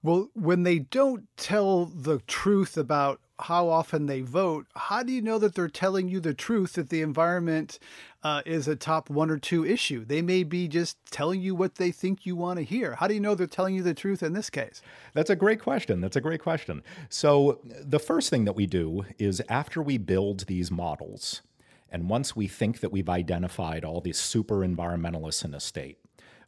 Well, 0.05 0.29
when 0.35 0.63
they 0.63 0.79
don't 0.79 1.27
tell 1.37 1.87
the 1.87 2.21
truth 2.29 2.77
about 2.77 3.21
how 3.41 3.69
often 3.69 4.07
they 4.07 4.21
vote, 4.21 4.67
how 4.77 5.03
do 5.03 5.13
you 5.13 5.21
know 5.21 5.39
that 5.39 5.55
they're 5.55 5.69
telling 5.69 6.09
you 6.09 6.21
the 6.21 6.35
truth 6.35 6.75
that 6.75 6.89
the 6.89 7.03
environment 7.03 7.79
uh, 8.23 8.43
is 8.47 8.69
a 8.69 8.77
top 8.77 9.11
one 9.11 9.31
or 9.31 9.39
two 9.39 9.65
issue? 9.65 10.05
They 10.05 10.23
may 10.23 10.45
be 10.45 10.69
just 10.69 10.99
telling 11.11 11.41
you 11.41 11.55
what 11.55 11.75
they 11.75 11.91
think 11.91 12.25
you 12.25 12.37
want 12.37 12.59
to 12.59 12.65
hear. 12.65 12.95
How 12.95 13.09
do 13.09 13.15
you 13.15 13.21
know 13.21 13.35
they're 13.35 13.47
telling 13.47 13.75
you 13.75 13.83
the 13.83 13.95
truth 13.95 14.23
in 14.23 14.35
this 14.35 14.51
case? 14.51 14.83
That's 15.15 15.31
a 15.31 15.37
great 15.37 15.61
question. 15.61 16.01
That's 16.01 16.17
a 16.17 16.21
great 16.21 16.41
question. 16.41 16.83
So, 17.09 17.61
the 17.65 17.99
first 17.99 18.31
thing 18.31 18.45
that 18.45 18.55
we 18.55 18.67
do 18.67 19.05
is 19.19 19.43
after 19.49 19.83
we 19.83 19.99
build 19.99 20.47
these 20.47 20.71
models, 20.71 21.43
and 21.91 22.09
once 22.09 22.37
we 22.37 22.47
think 22.47 22.81
that 22.81 22.93
we've 22.93 23.09
identified 23.09 23.85
all 23.85 24.01
these 24.01 24.19
super 24.19 24.59
environmentalists 24.59 25.45
in 25.45 25.55
a 25.55 25.61
state, 25.61 25.99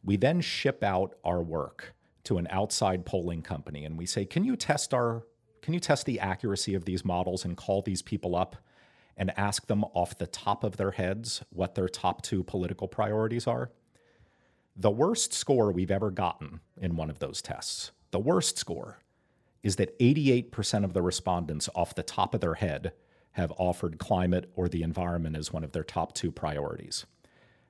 we 0.03 0.15
then 0.15 0.39
ship 0.39 0.83
out 0.83 1.15
our 1.23 1.41
work 1.41 1.93
to 2.23 2.37
an 2.37 2.47
outside 2.49 3.05
polling 3.05 3.41
company 3.41 3.85
and 3.85 3.97
we 3.97 4.05
say, 4.05 4.25
"Can 4.25 4.43
you 4.43 4.55
test 4.55 4.93
our 4.93 5.23
can 5.61 5.73
you 5.73 5.79
test 5.79 6.05
the 6.05 6.19
accuracy 6.19 6.73
of 6.73 6.85
these 6.85 7.05
models 7.05 7.45
and 7.45 7.57
call 7.57 7.81
these 7.81 8.01
people 8.01 8.35
up 8.35 8.55
and 9.15 9.37
ask 9.37 9.67
them 9.67 9.83
off 9.93 10.17
the 10.17 10.27
top 10.27 10.63
of 10.63 10.77
their 10.77 10.91
heads 10.91 11.43
what 11.49 11.75
their 11.75 11.89
top 11.89 12.21
two 12.21 12.43
political 12.43 12.87
priorities 12.87 13.47
are?" 13.47 13.71
The 14.75 14.91
worst 14.91 15.33
score 15.33 15.71
we've 15.71 15.89
ever 15.89 16.11
gotten 16.11 16.59
in 16.79 16.95
one 16.95 17.09
of 17.09 17.19
those 17.19 17.41
tests, 17.41 17.91
the 18.11 18.19
worst 18.19 18.57
score 18.57 18.99
is 19.63 19.77
that 19.77 19.97
88% 19.99 20.85
of 20.85 20.93
the 20.93 21.01
respondents 21.01 21.67
off 21.75 21.95
the 21.95 22.03
top 22.03 22.35
of 22.35 22.41
their 22.41 22.53
head 22.53 22.93
have 23.31 23.51
offered 23.57 23.99
climate 23.99 24.51
or 24.55 24.69
the 24.69 24.83
environment 24.83 25.35
as 25.35 25.51
one 25.51 25.63
of 25.63 25.71
their 25.71 25.83
top 25.83 26.13
two 26.13 26.31
priorities. 26.31 27.05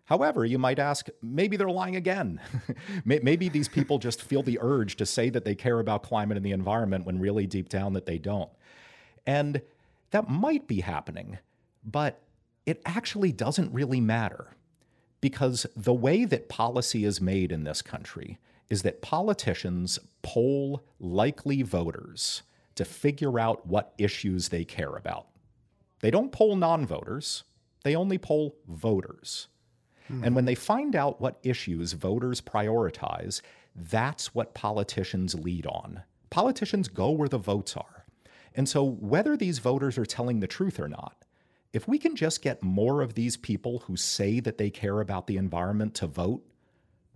However, 0.07 0.45
you 0.45 0.57
might 0.57 0.79
ask, 0.79 1.07
maybe 1.21 1.57
they're 1.57 1.69
lying 1.69 1.97
again. 1.97 2.39
maybe 3.05 3.49
these 3.49 3.67
people 3.67 3.99
just 3.99 4.21
feel 4.21 4.41
the 4.41 4.57
urge 4.61 4.95
to 4.95 5.05
say 5.05 5.29
that 5.29 5.43
they 5.43 5.53
care 5.53 5.79
about 5.79 6.03
climate 6.03 6.37
and 6.37 6.45
the 6.45 6.53
environment 6.53 7.05
when 7.05 7.19
really 7.19 7.45
deep 7.45 7.67
down 7.67 7.91
that 7.93 8.05
they 8.05 8.17
don't. 8.17 8.49
And 9.25 9.61
that 10.11 10.29
might 10.29 10.65
be 10.65 10.79
happening, 10.79 11.39
but 11.83 12.21
it 12.65 12.81
actually 12.85 13.33
doesn't 13.33 13.73
really 13.73 13.99
matter 13.99 14.55
because 15.19 15.65
the 15.75 15.93
way 15.93 16.23
that 16.23 16.47
policy 16.47 17.03
is 17.03 17.19
made 17.19 17.51
in 17.51 17.65
this 17.65 17.81
country 17.81 18.37
is 18.69 18.83
that 18.83 19.01
politicians 19.01 19.99
poll 20.21 20.85
likely 21.01 21.63
voters 21.63 22.43
to 22.75 22.85
figure 22.85 23.39
out 23.39 23.67
what 23.67 23.93
issues 23.97 24.49
they 24.49 24.63
care 24.63 24.95
about. 24.95 25.27
They 25.99 26.11
don't 26.11 26.31
poll 26.31 26.55
non 26.55 26.85
voters, 26.85 27.43
they 27.83 27.93
only 27.93 28.17
poll 28.17 28.55
voters. 28.69 29.49
Mm-hmm. 30.09 30.23
And 30.23 30.35
when 30.35 30.45
they 30.45 30.55
find 30.55 30.95
out 30.95 31.21
what 31.21 31.39
issues 31.43 31.93
voters 31.93 32.41
prioritize, 32.41 33.41
that's 33.75 34.33
what 34.33 34.53
politicians 34.53 35.35
lead 35.35 35.65
on. 35.67 36.03
Politicians 36.29 36.87
go 36.87 37.11
where 37.11 37.29
the 37.29 37.37
votes 37.37 37.77
are. 37.77 38.05
And 38.55 38.67
so, 38.67 38.83
whether 38.83 39.37
these 39.37 39.59
voters 39.59 39.97
are 39.97 40.05
telling 40.05 40.39
the 40.39 40.47
truth 40.47 40.79
or 40.79 40.87
not, 40.87 41.25
if 41.73 41.87
we 41.87 41.99
can 41.99 42.15
just 42.15 42.41
get 42.41 42.63
more 42.63 43.01
of 43.01 43.13
these 43.13 43.37
people 43.37 43.83
who 43.85 43.95
say 43.95 44.39
that 44.39 44.57
they 44.57 44.69
care 44.69 44.99
about 44.99 45.27
the 45.27 45.37
environment 45.37 45.93
to 45.95 46.07
vote, 46.07 46.43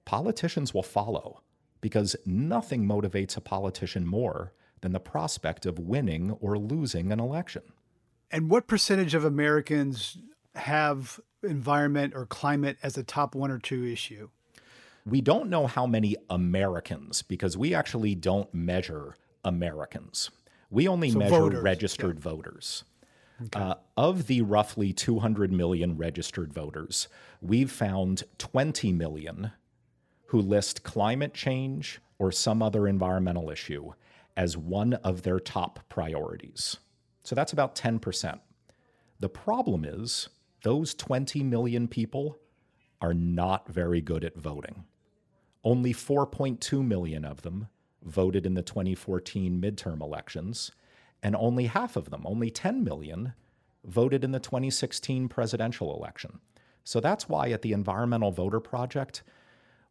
politicians 0.06 0.74
will 0.74 0.84
follow 0.84 1.42
because 1.82 2.16
nothing 2.26 2.86
motivates 2.86 3.36
a 3.36 3.42
politician 3.42 4.06
more 4.06 4.54
than 4.82 4.92
the 4.92 5.00
prospect 5.00 5.66
of 5.66 5.80
winning 5.80 6.32
or 6.40 6.58
losing 6.58 7.12
an 7.12 7.20
election. 7.20 7.64
And 8.30 8.50
what 8.50 8.68
percentage 8.68 9.14
of 9.14 9.26
Americans 9.26 10.18
have 10.56 11.20
environment 11.44 12.14
or 12.16 12.26
climate 12.26 12.78
as 12.84 12.98
a 12.98 13.04
top 13.04 13.36
one 13.36 13.52
or 13.52 13.60
two 13.60 13.86
issue? 13.86 14.30
We 15.06 15.22
don't 15.22 15.50
know 15.50 15.68
how 15.68 15.88
many 15.88 16.16
Americans, 16.30 17.22
because 17.24 17.58
we 17.58 17.74
actually 17.74 18.16
don't 18.16 18.54
measure 18.54 19.16
Americans. 19.44 20.30
We 20.70 20.88
only 20.88 21.12
So 21.12 21.20
measure 21.20 21.32
voters, 21.32 21.64
registered 21.64 22.20
voters. 22.20 22.84
Uh, 23.54 23.74
of 23.98 24.28
the 24.28 24.42
roughly 24.44 24.94
200 24.94 25.52
million 25.52 25.98
registered 25.98 26.54
voters, 26.54 27.08
we've 27.42 27.72
found 27.72 28.24
20 28.38 28.94
million 28.94 29.52
who 30.28 30.40
list 30.40 30.84
climate 30.84 31.34
change 31.34 32.00
or 32.20 32.32
some 32.32 32.62
other 32.62 32.88
environmental 32.88 33.50
issue 33.50 33.94
as 34.38 34.56
one 34.56 34.94
of 34.94 35.24
their 35.24 35.40
top 35.40 35.80
priorities. 35.90 36.78
So 37.24 37.36
that's 37.36 37.52
about 37.52 37.76
10%. 37.76 38.40
The 39.20 39.30
problem 39.30 39.86
is 39.86 40.30
those 40.64 40.94
20 40.94 41.44
million 41.44 41.88
people 41.88 42.40
are 43.02 43.14
not 43.14 43.68
very 43.68 44.02
good 44.02 44.24
at 44.24 44.38
voting. 44.38 44.86
Only 45.64 45.94
4.2 45.94 46.86
million 46.86 47.26
of 47.26 47.42
them 47.42 47.68
voted 48.04 48.46
in 48.46 48.54
the 48.54 48.62
2014 48.64 49.62
midterm 49.62 50.02
elections, 50.02 50.72
and 51.22 51.36
only 51.36 51.66
half 51.68 51.96
of 51.96 52.10
them, 52.10 52.24
only 52.26 52.50
10 52.50 52.84
million, 52.84 53.34
voted 53.86 54.24
in 54.24 54.32
the 54.32 54.40
2016 54.40 55.28
presidential 55.28 55.96
election. 55.96 56.40
So 56.84 57.00
that's 57.00 57.30
why 57.30 57.50
at 57.50 57.62
the 57.62 57.74
Environmental 57.74 58.32
Voter 58.32 58.60
Project, 58.60 59.24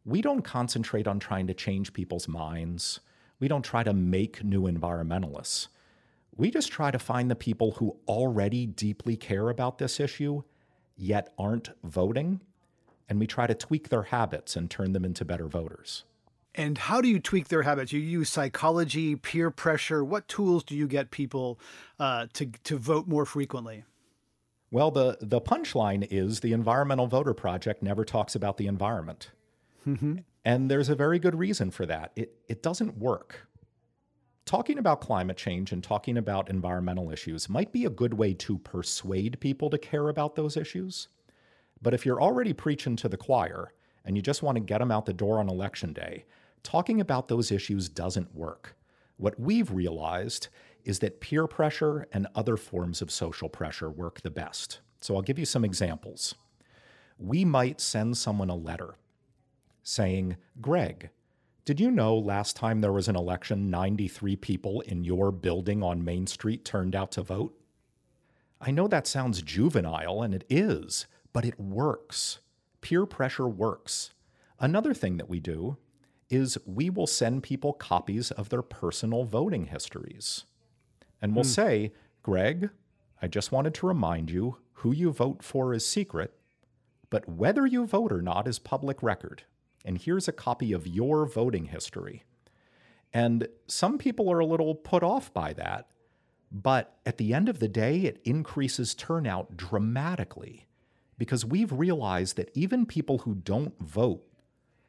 we 0.03 0.21
don't 0.21 0.41
concentrate 0.41 1.07
on 1.07 1.19
trying 1.19 1.47
to 1.47 1.53
change 1.53 1.93
people's 1.93 2.27
minds. 2.27 2.99
We 3.39 3.47
don't 3.47 3.63
try 3.63 3.83
to 3.83 3.93
make 3.93 4.43
new 4.43 4.63
environmentalists. 4.63 5.67
We 6.35 6.49
just 6.51 6.71
try 6.71 6.91
to 6.91 6.99
find 6.99 7.29
the 7.29 7.35
people 7.35 7.71
who 7.71 7.97
already 8.07 8.65
deeply 8.65 9.15
care 9.15 9.49
about 9.49 9.77
this 9.77 9.99
issue, 9.99 10.43
yet 11.01 11.33
aren't 11.37 11.69
voting, 11.83 12.39
and 13.09 13.19
we 13.19 13.27
try 13.27 13.47
to 13.47 13.53
tweak 13.53 13.89
their 13.89 14.03
habits 14.03 14.55
and 14.55 14.69
turn 14.69 14.93
them 14.93 15.03
into 15.03 15.25
better 15.25 15.47
voters. 15.47 16.05
And 16.53 16.77
how 16.77 17.01
do 17.01 17.07
you 17.07 17.19
tweak 17.19 17.47
their 17.47 17.63
habits? 17.63 17.93
You 17.93 17.99
use 18.01 18.29
psychology, 18.29 19.15
peer 19.15 19.51
pressure. 19.51 20.03
What 20.03 20.27
tools 20.27 20.63
do 20.63 20.75
you 20.75 20.87
get 20.87 21.09
people 21.09 21.59
uh, 21.99 22.27
to 22.33 22.47
to 22.63 22.77
vote 22.77 23.07
more 23.07 23.25
frequently? 23.25 23.85
Well, 24.69 24.91
the, 24.91 25.17
the 25.19 25.41
punchline 25.41 26.07
is 26.09 26.39
the 26.39 26.53
Environmental 26.53 27.07
Voter 27.07 27.33
Project 27.33 27.83
never 27.83 28.05
talks 28.05 28.35
about 28.35 28.55
the 28.55 28.67
environment. 28.67 29.31
And 30.45 30.71
there's 30.71 30.87
a 30.87 30.95
very 30.95 31.19
good 31.19 31.35
reason 31.37 31.71
for 31.71 31.85
that. 31.85 32.13
It, 32.15 32.35
it 32.47 32.63
doesn't 32.63 32.97
work. 32.97 33.47
Talking 34.45 34.79
about 34.79 35.01
climate 35.01 35.37
change 35.37 35.71
and 35.71 35.83
talking 35.83 36.17
about 36.17 36.49
environmental 36.49 37.11
issues 37.11 37.47
might 37.47 37.71
be 37.71 37.85
a 37.85 37.89
good 37.89 38.13
way 38.13 38.33
to 38.33 38.57
persuade 38.57 39.39
people 39.39 39.69
to 39.69 39.77
care 39.77 40.09
about 40.09 40.35
those 40.35 40.57
issues. 40.57 41.07
But 41.81 41.93
if 41.93 42.05
you're 42.05 42.21
already 42.21 42.53
preaching 42.53 42.95
to 42.97 43.09
the 43.09 43.17
choir 43.17 43.73
and 44.03 44.15
you 44.15 44.21
just 44.21 44.43
want 44.43 44.55
to 44.55 44.63
get 44.63 44.79
them 44.79 44.91
out 44.91 45.05
the 45.05 45.13
door 45.13 45.39
on 45.39 45.47
election 45.47 45.93
day, 45.93 46.25
talking 46.63 46.99
about 46.99 47.27
those 47.27 47.51
issues 47.51 47.87
doesn't 47.87 48.35
work. 48.35 48.75
What 49.17 49.39
we've 49.39 49.71
realized 49.71 50.47
is 50.83 50.99
that 50.99 51.21
peer 51.21 51.47
pressure 51.47 52.07
and 52.11 52.27
other 52.35 52.57
forms 52.57 53.01
of 53.01 53.11
social 53.11 53.49
pressure 53.49 53.89
work 53.89 54.21
the 54.21 54.31
best. 54.31 54.79
So 54.99 55.15
I'll 55.15 55.21
give 55.21 55.39
you 55.39 55.45
some 55.45 55.63
examples. 55.63 56.35
We 57.17 57.45
might 57.45 57.79
send 57.79 58.17
someone 58.17 58.49
a 58.49 58.55
letter 58.55 58.95
saying, 59.83 60.37
Greg, 60.59 61.09
did 61.63 61.79
you 61.79 61.91
know 61.91 62.17
last 62.17 62.55
time 62.55 62.81
there 62.81 62.91
was 62.91 63.07
an 63.07 63.15
election, 63.15 63.69
93 63.69 64.35
people 64.35 64.81
in 64.81 65.03
your 65.03 65.31
building 65.31 65.83
on 65.83 66.03
Main 66.03 66.25
Street 66.25 66.65
turned 66.65 66.95
out 66.95 67.11
to 67.13 67.21
vote? 67.21 67.55
I 68.59 68.71
know 68.71 68.87
that 68.87 69.05
sounds 69.05 69.41
juvenile, 69.41 70.23
and 70.23 70.33
it 70.33 70.43
is, 70.49 71.05
but 71.33 71.45
it 71.45 71.59
works. 71.59 72.39
Peer 72.81 73.05
pressure 73.05 73.47
works. 73.47 74.11
Another 74.59 74.93
thing 74.93 75.17
that 75.17 75.29
we 75.29 75.39
do 75.39 75.77
is 76.31 76.57
we 76.65 76.89
will 76.89 77.07
send 77.07 77.43
people 77.43 77.73
copies 77.73 78.31
of 78.31 78.49
their 78.49 78.61
personal 78.61 79.23
voting 79.23 79.65
histories. 79.67 80.45
And 81.21 81.35
we'll 81.35 81.43
hmm. 81.43 81.49
say, 81.49 81.93
Greg, 82.23 82.69
I 83.21 83.27
just 83.27 83.51
wanted 83.51 83.75
to 83.75 83.87
remind 83.87 84.31
you 84.31 84.57
who 84.73 84.91
you 84.91 85.11
vote 85.11 85.43
for 85.43 85.73
is 85.73 85.87
secret, 85.87 86.33
but 87.11 87.29
whether 87.29 87.67
you 87.67 87.85
vote 87.85 88.11
or 88.11 88.21
not 88.21 88.47
is 88.47 88.57
public 88.57 89.03
record. 89.03 89.43
And 89.85 89.97
here's 89.97 90.27
a 90.27 90.33
copy 90.33 90.73
of 90.73 90.87
your 90.87 91.25
voting 91.25 91.65
history. 91.65 92.23
And 93.13 93.47
some 93.67 93.97
people 93.97 94.31
are 94.31 94.39
a 94.39 94.45
little 94.45 94.75
put 94.75 95.03
off 95.03 95.33
by 95.33 95.53
that, 95.53 95.87
but 96.51 96.97
at 97.05 97.17
the 97.17 97.33
end 97.33 97.49
of 97.49 97.59
the 97.59 97.67
day, 97.67 98.01
it 98.01 98.21
increases 98.23 98.93
turnout 98.93 99.57
dramatically 99.57 100.67
because 101.17 101.45
we've 101.45 101.71
realized 101.71 102.35
that 102.37 102.51
even 102.53 102.85
people 102.85 103.19
who 103.19 103.35
don't 103.35 103.77
vote 103.79 104.23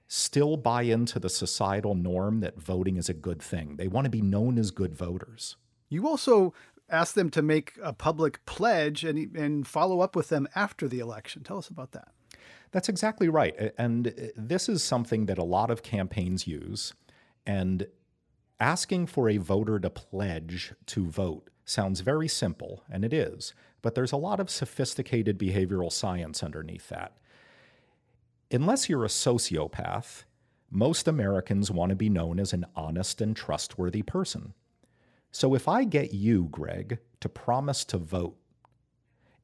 still 0.07 0.57
buy 0.57 0.83
into 0.83 1.19
the 1.19 1.31
societal 1.31 1.95
norm 1.95 2.41
that 2.41 2.61
voting 2.61 2.97
is 2.97 3.09
a 3.09 3.15
good 3.15 3.41
thing. 3.41 3.77
They 3.77 3.89
want 3.89 4.05
to 4.05 4.11
be 4.11 4.23
known 4.23 4.59
as 4.59 4.71
good 4.71 4.95
voters. 4.95 5.57
You 5.89 6.07
also 6.07 6.53
ask 6.91 7.15
them 7.15 7.31
to 7.31 7.43
make 7.43 7.73
a 7.83 7.93
public 7.93 8.45
pledge 8.45 9.05
and 9.05 9.35
and 9.37 9.67
follow 9.67 10.01
up 10.01 10.15
with 10.15 10.29
them 10.29 10.47
after 10.55 10.87
the 10.87 10.99
election. 10.99 11.43
Tell 11.43 11.59
us 11.59 11.69
about 11.69 11.93
that. 11.93 12.09
That's 12.73 12.89
exactly 12.89 13.29
right. 13.29 13.73
And 13.79 14.09
uh, 14.09 14.13
this 14.35 14.69
is 14.69 14.83
something 14.83 15.27
that 15.27 15.39
a 15.39 15.45
lot 15.45 15.71
of 15.71 15.83
campaigns 15.83 16.47
use. 16.47 16.95
And 17.47 17.87
asking 18.59 19.07
for 19.07 19.29
a 19.29 19.37
voter 19.37 19.79
to 19.79 19.91
pledge 19.91 20.73
to 20.87 21.07
vote 21.07 21.51
sounds 21.65 22.01
very 22.01 22.29
simple, 22.29 22.83
and 22.91 23.05
it 23.05 23.13
is, 23.13 23.55
but 23.83 23.95
there's 23.95 24.13
a 24.13 24.17
lot 24.17 24.41
of 24.41 24.51
sophisticated 24.51 25.39
behavioral 25.39 25.93
science 25.93 26.43
underneath 26.43 26.89
that. 26.89 27.17
Unless 28.51 28.89
you're 28.89 29.05
a 29.05 29.09
sociopath, 29.09 30.25
most 30.71 31.09
Americans 31.09 31.71
want 31.71 31.91
to 31.91 31.97
be 31.97 32.09
known 32.09 32.39
as 32.39 32.53
an 32.53 32.67
honest 32.75 33.21
and 33.21 33.37
trustworthy 33.37 34.03
person. 34.03 34.55
So 35.31 35.55
if 35.55 35.69
I 35.69 35.85
get 35.85 36.13
you, 36.13 36.49
Greg, 36.51 36.99
to 37.21 37.29
promise 37.29 37.85
to 37.87 37.99
vote, 37.99 38.37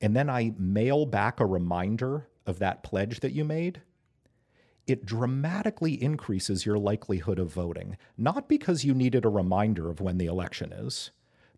and 0.00 0.14
then 0.14 0.30
I 0.30 0.54
mail 0.58 1.06
back 1.06 1.40
a 1.40 1.46
reminder 1.46 2.28
of 2.48 2.58
that 2.58 2.82
pledge 2.82 3.20
that 3.20 3.32
you 3.32 3.44
made, 3.44 3.82
it 4.86 5.04
dramatically 5.04 6.02
increases 6.02 6.64
your 6.64 6.78
likelihood 6.78 7.38
of 7.38 7.52
voting, 7.52 7.96
not 8.16 8.48
because 8.48 8.84
you 8.84 8.94
needed 8.94 9.24
a 9.24 9.28
reminder 9.28 9.90
of 9.90 10.00
when 10.00 10.16
the 10.16 10.26
election 10.26 10.72
is, 10.72 11.10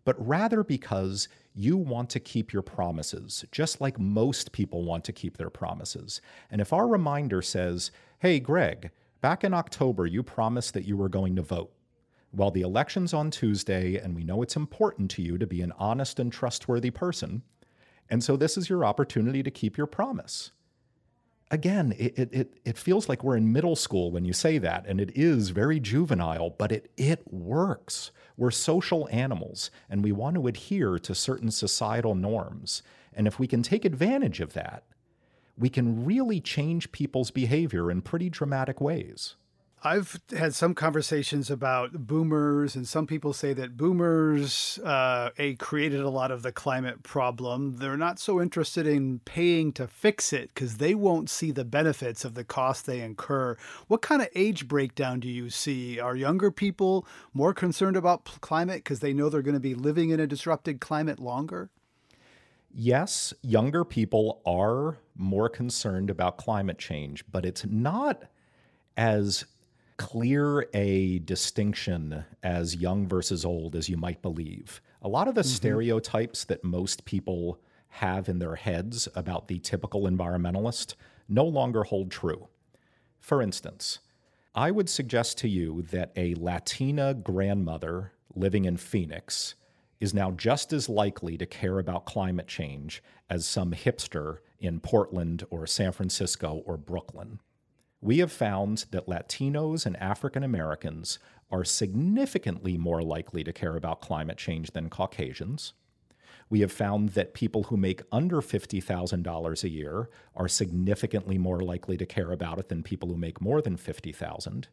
but 0.03 0.27
rather 0.27 0.63
because 0.63 1.29
you 1.53 1.77
want 1.77 2.09
to 2.09 2.19
keep 2.19 2.51
your 2.51 2.61
promises, 2.61 3.45
just 3.51 3.79
like 3.79 3.97
most 3.97 4.51
people 4.51 4.83
want 4.83 5.05
to 5.05 5.13
keep 5.13 5.37
their 5.37 5.49
promises. 5.49 6.19
And 6.49 6.59
if 6.59 6.73
our 6.73 6.87
reminder 6.87 7.41
says, 7.41 7.91
hey, 8.19 8.39
Greg, 8.39 8.91
back 9.21 9.45
in 9.45 9.53
October, 9.53 10.05
you 10.05 10.23
promised 10.23 10.73
that 10.73 10.85
you 10.85 10.97
were 10.97 11.09
going 11.09 11.37
to 11.37 11.41
vote. 11.41 11.71
Well, 12.33 12.51
the 12.51 12.61
election's 12.61 13.13
on 13.13 13.31
Tuesday, 13.31 13.95
and 13.95 14.15
we 14.15 14.23
know 14.25 14.41
it's 14.41 14.55
important 14.55 15.09
to 15.11 15.21
you 15.21 15.37
to 15.37 15.47
be 15.47 15.61
an 15.61 15.73
honest 15.77 16.19
and 16.19 16.31
trustworthy 16.33 16.91
person. 16.91 17.43
And 18.09 18.21
so 18.21 18.35
this 18.35 18.57
is 18.57 18.69
your 18.69 18.83
opportunity 18.83 19.41
to 19.43 19.51
keep 19.51 19.77
your 19.77 19.87
promise 19.87 20.51
again, 21.51 21.93
it, 21.99 22.17
it, 22.17 22.53
it, 22.63 22.77
feels 22.77 23.07
like 23.09 23.23
we're 23.23 23.35
in 23.35 23.51
middle 23.51 23.75
school 23.75 24.09
when 24.09 24.25
you 24.25 24.33
say 24.33 24.57
that, 24.57 24.85
and 24.87 24.99
it 24.99 25.11
is 25.13 25.49
very 25.49 25.79
juvenile, 25.79 26.49
but 26.49 26.71
it, 26.71 26.89
it 26.97 27.21
works. 27.31 28.11
We're 28.37 28.51
social 28.51 29.07
animals, 29.11 29.69
and 29.89 30.03
we 30.03 30.13
want 30.13 30.35
to 30.35 30.47
adhere 30.47 30.97
to 30.97 31.13
certain 31.13 31.51
societal 31.51 32.15
norms. 32.15 32.81
And 33.13 33.27
if 33.27 33.37
we 33.37 33.47
can 33.47 33.61
take 33.61 33.85
advantage 33.85 34.39
of 34.39 34.53
that, 34.53 34.83
we 35.57 35.69
can 35.69 36.05
really 36.05 36.39
change 36.39 36.91
people's 36.93 37.29
behavior 37.29 37.91
in 37.91 38.01
pretty 38.01 38.29
dramatic 38.29 38.79
ways. 38.79 39.35
I've 39.83 40.21
had 40.37 40.53
some 40.53 40.75
conversations 40.75 41.49
about 41.49 42.05
boomers, 42.05 42.75
and 42.75 42.87
some 42.87 43.07
people 43.07 43.33
say 43.33 43.51
that 43.53 43.77
boomers 43.77 44.77
uh, 44.79 45.31
a 45.39 45.55
created 45.55 46.01
a 46.01 46.09
lot 46.09 46.29
of 46.29 46.43
the 46.43 46.51
climate 46.51 47.01
problem. 47.01 47.77
They're 47.77 47.97
not 47.97 48.19
so 48.19 48.39
interested 48.39 48.85
in 48.85 49.21
paying 49.25 49.73
to 49.73 49.87
fix 49.87 50.33
it 50.33 50.49
because 50.53 50.77
they 50.77 50.93
won't 50.93 51.31
see 51.31 51.49
the 51.49 51.65
benefits 51.65 52.23
of 52.23 52.35
the 52.35 52.43
cost 52.43 52.85
they 52.85 53.01
incur. 53.01 53.57
What 53.87 54.03
kind 54.03 54.21
of 54.21 54.27
age 54.35 54.67
breakdown 54.67 55.19
do 55.19 55.27
you 55.27 55.49
see? 55.49 55.99
Are 55.99 56.15
younger 56.15 56.51
people 56.51 57.07
more 57.33 57.53
concerned 57.53 57.97
about 57.97 58.25
p- 58.25 58.33
climate 58.39 58.83
because 58.83 58.99
they 58.99 59.13
know 59.13 59.29
they're 59.29 59.41
going 59.41 59.55
to 59.55 59.59
be 59.59 59.73
living 59.73 60.11
in 60.11 60.19
a 60.19 60.27
disrupted 60.27 60.79
climate 60.79 61.17
longer? 61.17 61.71
Yes, 62.71 63.33
younger 63.41 63.83
people 63.83 64.41
are 64.45 64.99
more 65.15 65.49
concerned 65.49 66.11
about 66.11 66.37
climate 66.37 66.77
change, 66.77 67.25
but 67.31 67.45
it's 67.45 67.65
not 67.65 68.25
as 68.95 69.45
clear 69.97 70.67
a 70.73 71.19
distinction 71.19 72.25
as 72.43 72.75
young 72.75 73.07
versus 73.07 73.45
old 73.45 73.75
as 73.75 73.89
you 73.89 73.97
might 73.97 74.21
believe. 74.21 74.81
A 75.01 75.07
lot 75.07 75.27
of 75.27 75.35
the 75.35 75.41
mm-hmm. 75.41 75.49
stereotypes 75.49 76.43
that 76.45 76.63
most 76.63 77.05
people 77.05 77.59
have 77.89 78.29
in 78.29 78.39
their 78.39 78.55
heads 78.55 79.07
about 79.15 79.47
the 79.47 79.59
typical 79.59 80.03
environmentalist 80.03 80.95
no 81.27 81.43
longer 81.43 81.83
hold 81.83 82.09
true. 82.11 82.47
For 83.19 83.41
instance, 83.41 83.99
I 84.55 84.71
would 84.71 84.89
suggest 84.89 85.37
to 85.39 85.47
you 85.47 85.83
that 85.91 86.11
a 86.15 86.35
Latina 86.35 87.13
grandmother 87.13 88.13
living 88.35 88.65
in 88.65 88.77
Phoenix 88.77 89.55
is 89.99 90.13
now 90.13 90.31
just 90.31 90.73
as 90.73 90.89
likely 90.89 91.37
to 91.37 91.45
care 91.45 91.79
about 91.79 92.05
climate 92.05 92.47
change 92.47 93.03
as 93.29 93.45
some 93.45 93.71
hipster 93.71 94.39
in 94.59 94.79
Portland 94.79 95.45
or 95.49 95.67
San 95.67 95.91
Francisco 95.91 96.63
or 96.65 96.75
Brooklyn. 96.75 97.39
We 98.01 98.17
have 98.17 98.31
found 98.31 98.85
that 98.91 99.05
Latinos 99.05 99.85
and 99.85 99.95
African 99.97 100.43
Americans 100.43 101.19
are 101.51 101.63
significantly 101.63 102.77
more 102.77 103.03
likely 103.03 103.43
to 103.43 103.53
care 103.53 103.75
about 103.75 104.01
climate 104.01 104.37
change 104.37 104.71
than 104.71 104.89
Caucasians. 104.89 105.73
We 106.49 106.61
have 106.61 106.71
found 106.71 107.09
that 107.09 107.33
people 107.33 107.63
who 107.63 107.77
make 107.77 108.01
under 108.11 108.41
$50,000 108.41 109.63
a 109.63 109.69
year 109.69 110.09
are 110.35 110.47
significantly 110.47 111.37
more 111.37 111.61
likely 111.61 111.95
to 111.97 112.05
care 112.05 112.31
about 112.31 112.57
it 112.57 112.69
than 112.69 112.83
people 112.83 113.09
who 113.09 113.17
make 113.17 113.39
more 113.39 113.61
than 113.61 113.77
50,000. 113.77 114.67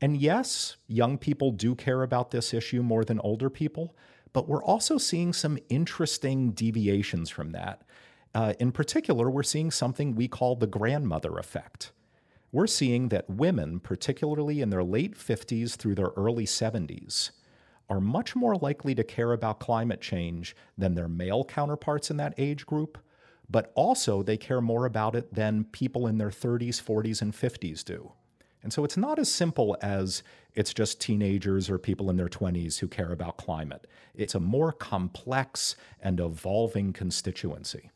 And 0.00 0.16
yes, 0.16 0.76
young 0.86 1.18
people 1.18 1.50
do 1.50 1.74
care 1.74 2.02
about 2.02 2.30
this 2.30 2.54
issue 2.54 2.82
more 2.82 3.04
than 3.04 3.20
older 3.20 3.50
people, 3.50 3.96
but 4.32 4.48
we're 4.48 4.64
also 4.64 4.96
seeing 4.96 5.32
some 5.32 5.58
interesting 5.68 6.52
deviations 6.52 7.30
from 7.30 7.50
that. 7.50 7.82
Uh, 8.34 8.54
in 8.58 8.72
particular, 8.72 9.30
we're 9.30 9.42
seeing 9.42 9.70
something 9.70 10.14
we 10.14 10.28
call 10.28 10.56
the 10.56 10.66
grandmother 10.66 11.36
effect 11.36 11.92
we're 12.54 12.68
seeing 12.68 13.08
that 13.08 13.28
women, 13.28 13.80
particularly 13.80 14.60
in 14.60 14.70
their 14.70 14.84
late 14.84 15.18
50s 15.18 15.74
through 15.74 15.96
their 15.96 16.12
early 16.16 16.46
70s, 16.46 17.32
are 17.90 18.00
much 18.00 18.36
more 18.36 18.54
likely 18.54 18.94
to 18.94 19.02
care 19.02 19.32
about 19.32 19.58
climate 19.58 20.00
change 20.00 20.54
than 20.78 20.94
their 20.94 21.08
male 21.08 21.44
counterparts 21.44 22.12
in 22.12 22.16
that 22.16 22.32
age 22.38 22.64
group, 22.64 22.96
but 23.50 23.72
also 23.74 24.22
they 24.22 24.36
care 24.36 24.60
more 24.60 24.86
about 24.86 25.16
it 25.16 25.34
than 25.34 25.64
people 25.64 26.06
in 26.06 26.16
their 26.16 26.30
30s, 26.30 26.80
40s, 26.80 27.20
and 27.20 27.32
50s 27.32 27.84
do. 27.84 28.12
And 28.62 28.72
so 28.72 28.84
it's 28.84 28.96
not 28.96 29.18
as 29.18 29.34
simple 29.34 29.76
as 29.82 30.22
it's 30.54 30.72
just 30.72 31.00
teenagers 31.00 31.68
or 31.68 31.76
people 31.76 32.08
in 32.08 32.16
their 32.16 32.28
20s 32.28 32.78
who 32.78 32.86
care 32.86 33.10
about 33.10 33.36
climate. 33.36 33.88
It's 34.14 34.36
a 34.36 34.40
more 34.40 34.70
complex 34.70 35.74
and 36.00 36.20
evolving 36.20 36.92
constituency. 36.92 37.90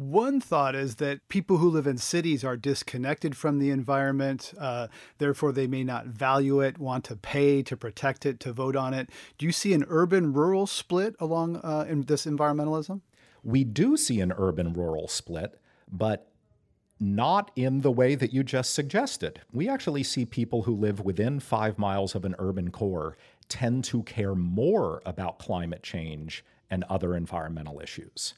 One 0.00 0.40
thought 0.40 0.74
is 0.74 0.94
that 0.94 1.28
people 1.28 1.58
who 1.58 1.68
live 1.68 1.86
in 1.86 1.98
cities 1.98 2.42
are 2.42 2.56
disconnected 2.56 3.36
from 3.36 3.58
the 3.58 3.68
environment, 3.68 4.54
uh, 4.58 4.86
therefore, 5.18 5.52
they 5.52 5.66
may 5.66 5.84
not 5.84 6.06
value 6.06 6.60
it, 6.60 6.78
want 6.78 7.04
to 7.04 7.16
pay 7.16 7.62
to 7.64 7.76
protect 7.76 8.24
it, 8.24 8.40
to 8.40 8.54
vote 8.54 8.76
on 8.76 8.94
it. 8.94 9.10
Do 9.36 9.44
you 9.44 9.52
see 9.52 9.74
an 9.74 9.84
urban 9.88 10.32
rural 10.32 10.66
split 10.66 11.16
along 11.20 11.56
uh, 11.56 11.84
in 11.86 12.04
this 12.04 12.24
environmentalism? 12.24 13.02
We 13.42 13.62
do 13.62 13.98
see 13.98 14.22
an 14.22 14.32
urban 14.38 14.72
rural 14.72 15.06
split, 15.06 15.60
but 15.92 16.32
not 16.98 17.50
in 17.54 17.82
the 17.82 17.92
way 17.92 18.14
that 18.14 18.32
you 18.32 18.42
just 18.42 18.72
suggested. 18.72 19.42
We 19.52 19.68
actually 19.68 20.04
see 20.04 20.24
people 20.24 20.62
who 20.62 20.74
live 20.74 21.00
within 21.00 21.40
five 21.40 21.78
miles 21.78 22.14
of 22.14 22.24
an 22.24 22.34
urban 22.38 22.70
core 22.70 23.18
tend 23.50 23.84
to 23.84 24.02
care 24.04 24.34
more 24.34 25.02
about 25.04 25.38
climate 25.38 25.82
change 25.82 26.42
and 26.70 26.84
other 26.84 27.14
environmental 27.14 27.80
issues. 27.80 28.32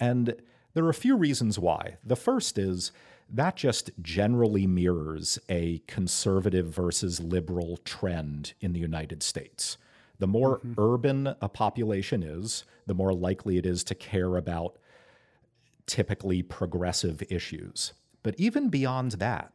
And 0.00 0.34
there 0.74 0.84
are 0.84 0.90
a 0.90 0.94
few 0.94 1.16
reasons 1.16 1.58
why. 1.58 1.96
The 2.04 2.16
first 2.16 2.58
is 2.58 2.92
that 3.30 3.56
just 3.56 3.90
generally 4.02 4.66
mirrors 4.66 5.38
a 5.48 5.82
conservative 5.86 6.66
versus 6.66 7.20
liberal 7.20 7.78
trend 7.78 8.52
in 8.60 8.72
the 8.72 8.80
United 8.80 9.22
States. 9.22 9.78
The 10.18 10.26
more 10.26 10.58
mm-hmm. 10.58 10.74
urban 10.78 11.34
a 11.40 11.48
population 11.48 12.22
is, 12.22 12.64
the 12.86 12.94
more 12.94 13.14
likely 13.14 13.56
it 13.56 13.66
is 13.66 13.82
to 13.84 13.94
care 13.94 14.36
about 14.36 14.78
typically 15.86 16.42
progressive 16.42 17.22
issues. 17.30 17.92
But 18.22 18.34
even 18.38 18.68
beyond 18.68 19.12
that, 19.12 19.52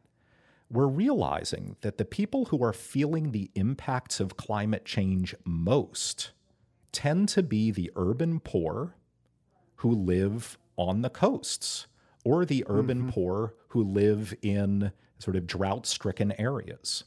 we're 0.70 0.86
realizing 0.86 1.76
that 1.80 1.98
the 1.98 2.04
people 2.04 2.46
who 2.46 2.62
are 2.62 2.72
feeling 2.72 3.32
the 3.32 3.50
impacts 3.54 4.20
of 4.20 4.36
climate 4.36 4.84
change 4.84 5.34
most 5.44 6.30
tend 6.92 7.28
to 7.30 7.42
be 7.42 7.70
the 7.70 7.90
urban 7.96 8.38
poor 8.40 8.94
who 9.76 9.90
live 9.90 10.58
on 10.80 11.02
the 11.02 11.10
coasts 11.10 11.86
or 12.24 12.44
the 12.44 12.64
urban 12.68 13.00
mm-hmm. 13.00 13.10
poor 13.10 13.54
who 13.68 13.82
live 13.82 14.34
in 14.42 14.92
sort 15.18 15.36
of 15.36 15.46
drought 15.46 15.86
stricken 15.86 16.32
areas. 16.40 17.04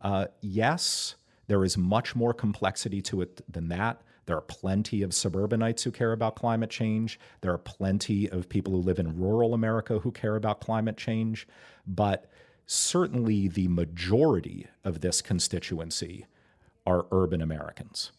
Uh, 0.00 0.26
yes, 0.40 1.16
there 1.48 1.64
is 1.64 1.76
much 1.76 2.14
more 2.14 2.32
complexity 2.32 3.02
to 3.02 3.20
it 3.20 3.40
than 3.52 3.68
that. 3.68 4.00
There 4.26 4.36
are 4.36 4.42
plenty 4.42 5.02
of 5.02 5.14
suburbanites 5.14 5.82
who 5.84 5.90
care 5.90 6.12
about 6.12 6.36
climate 6.36 6.70
change. 6.70 7.18
There 7.40 7.52
are 7.52 7.58
plenty 7.58 8.28
of 8.28 8.48
people 8.48 8.72
who 8.72 8.80
live 8.80 8.98
in 8.98 9.18
rural 9.18 9.54
America 9.54 10.00
who 10.00 10.10
care 10.10 10.36
about 10.36 10.60
climate 10.60 10.96
change. 10.96 11.46
But 11.86 12.30
certainly 12.66 13.46
the 13.48 13.68
majority 13.68 14.66
of 14.84 15.00
this 15.00 15.22
constituency 15.22 16.26
are 16.86 17.06
urban 17.12 17.40
Americans. 17.40 18.12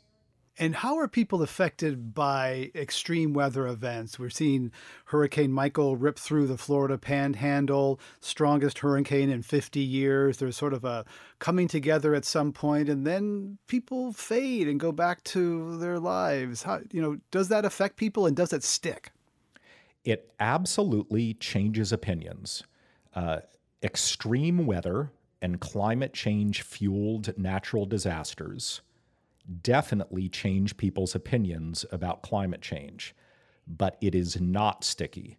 And 0.59 0.75
how 0.75 0.97
are 0.97 1.07
people 1.07 1.43
affected 1.43 2.15
by 2.15 2.71
extreme 2.73 3.33
weather 3.33 3.67
events? 3.67 4.17
We're 4.17 4.31
seeing 4.31 4.71
Hurricane 5.05 5.51
Michael 5.51 5.95
rip 5.95 6.17
through 6.17 6.47
the 6.47 6.57
Florida 6.57 6.97
panhandle, 6.97 7.99
strongest 8.21 8.79
hurricane 8.79 9.29
in 9.29 9.43
50 9.43 9.79
years. 9.79 10.37
There's 10.37 10.57
sort 10.57 10.73
of 10.73 10.83
a 10.83 11.05
coming 11.37 11.67
together 11.67 12.15
at 12.15 12.25
some 12.25 12.51
point, 12.51 12.89
and 12.89 13.05
then 13.05 13.59
people 13.67 14.13
fade 14.13 14.67
and 14.67 14.79
go 14.79 14.91
back 14.91 15.23
to 15.25 15.77
their 15.77 15.99
lives. 15.99 16.63
How, 16.63 16.79
you 16.91 17.03
know, 17.03 17.17
does 17.29 17.49
that 17.49 17.63
affect 17.63 17.95
people 17.95 18.25
and 18.25 18.35
does 18.35 18.51
it 18.51 18.63
stick? 18.63 19.11
It 20.03 20.33
absolutely 20.39 21.35
changes 21.35 21.91
opinions. 21.91 22.63
Uh, 23.13 23.41
extreme 23.83 24.65
weather 24.65 25.11
and 25.39 25.59
climate 25.59 26.13
change 26.13 26.63
fueled 26.63 27.37
natural 27.37 27.85
disasters 27.85 28.81
definitely 29.61 30.29
change 30.29 30.77
people's 30.77 31.15
opinions 31.15 31.85
about 31.91 32.21
climate 32.21 32.61
change, 32.61 33.15
but 33.65 33.97
it 34.01 34.13
is 34.13 34.39
not 34.39 34.83
sticky. 34.83 35.37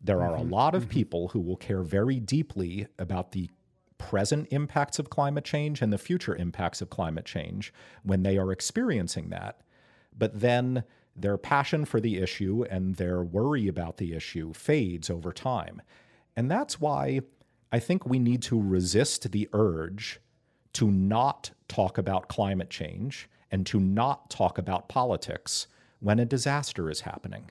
There 0.00 0.22
are 0.22 0.36
mm-hmm. 0.36 0.52
a 0.52 0.56
lot 0.56 0.74
of 0.74 0.82
mm-hmm. 0.84 0.92
people 0.92 1.28
who 1.28 1.40
will 1.40 1.56
care 1.56 1.82
very 1.82 2.20
deeply 2.20 2.86
about 2.98 3.32
the 3.32 3.50
present 3.98 4.46
impacts 4.50 4.98
of 4.98 5.10
climate 5.10 5.44
change 5.44 5.82
and 5.82 5.92
the 5.92 5.98
future 5.98 6.36
impacts 6.36 6.80
of 6.80 6.88
climate 6.88 7.24
change 7.24 7.72
when 8.04 8.22
they 8.22 8.38
are 8.38 8.52
experiencing 8.52 9.28
that. 9.30 9.60
But 10.16 10.40
then 10.40 10.84
their 11.14 11.36
passion 11.36 11.84
for 11.84 12.00
the 12.00 12.18
issue 12.18 12.64
and 12.70 12.94
their 12.94 13.22
worry 13.22 13.66
about 13.66 13.96
the 13.96 14.14
issue 14.14 14.52
fades 14.52 15.10
over 15.10 15.32
time. 15.32 15.82
And 16.36 16.50
that's 16.50 16.80
why 16.80 17.20
I 17.72 17.80
think 17.80 18.06
we 18.06 18.20
need 18.20 18.42
to 18.42 18.60
resist 18.60 19.32
the 19.32 19.48
urge 19.52 20.20
to 20.74 20.90
not 20.90 21.50
talk 21.68 21.98
about 21.98 22.28
climate 22.28 22.70
change 22.70 23.28
and 23.50 23.66
to 23.66 23.80
not 23.80 24.30
talk 24.30 24.58
about 24.58 24.88
politics 24.88 25.66
when 26.00 26.18
a 26.18 26.24
disaster 26.24 26.90
is 26.90 27.00
happening. 27.00 27.50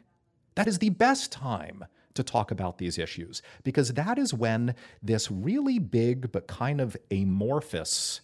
That 0.55 0.67
is 0.67 0.79
the 0.79 0.89
best 0.89 1.31
time 1.31 1.85
to 2.13 2.23
talk 2.23 2.49
about 2.49 2.77
these 2.79 2.97
issues 2.97 3.41
because 3.63 3.93
that 3.93 4.17
is 4.17 4.33
when 4.33 4.75
this 5.03 5.29
really 5.29 5.77
big 5.79 6.31
but 6.31 6.47
kind 6.47 6.81
of 6.81 6.97
amorphous 7.11 8.21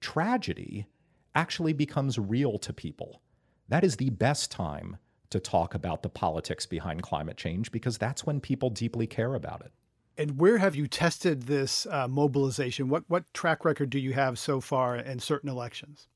tragedy 0.00 0.86
actually 1.34 1.72
becomes 1.72 2.18
real 2.18 2.58
to 2.58 2.72
people. 2.72 3.20
That 3.68 3.84
is 3.84 3.96
the 3.96 4.10
best 4.10 4.50
time 4.50 4.96
to 5.30 5.40
talk 5.40 5.74
about 5.74 6.02
the 6.02 6.08
politics 6.08 6.66
behind 6.66 7.02
climate 7.02 7.36
change 7.36 7.72
because 7.72 7.98
that's 7.98 8.24
when 8.24 8.40
people 8.40 8.70
deeply 8.70 9.06
care 9.06 9.34
about 9.34 9.62
it. 9.62 9.72
And 10.18 10.38
where 10.38 10.58
have 10.58 10.74
you 10.74 10.86
tested 10.86 11.42
this 11.42 11.86
uh, 11.86 12.08
mobilization? 12.08 12.88
What 12.88 13.04
what 13.08 13.32
track 13.34 13.64
record 13.64 13.90
do 13.90 13.98
you 13.98 14.14
have 14.14 14.38
so 14.38 14.60
far 14.60 14.96
in 14.96 15.18
certain 15.18 15.50
elections? 15.50 16.08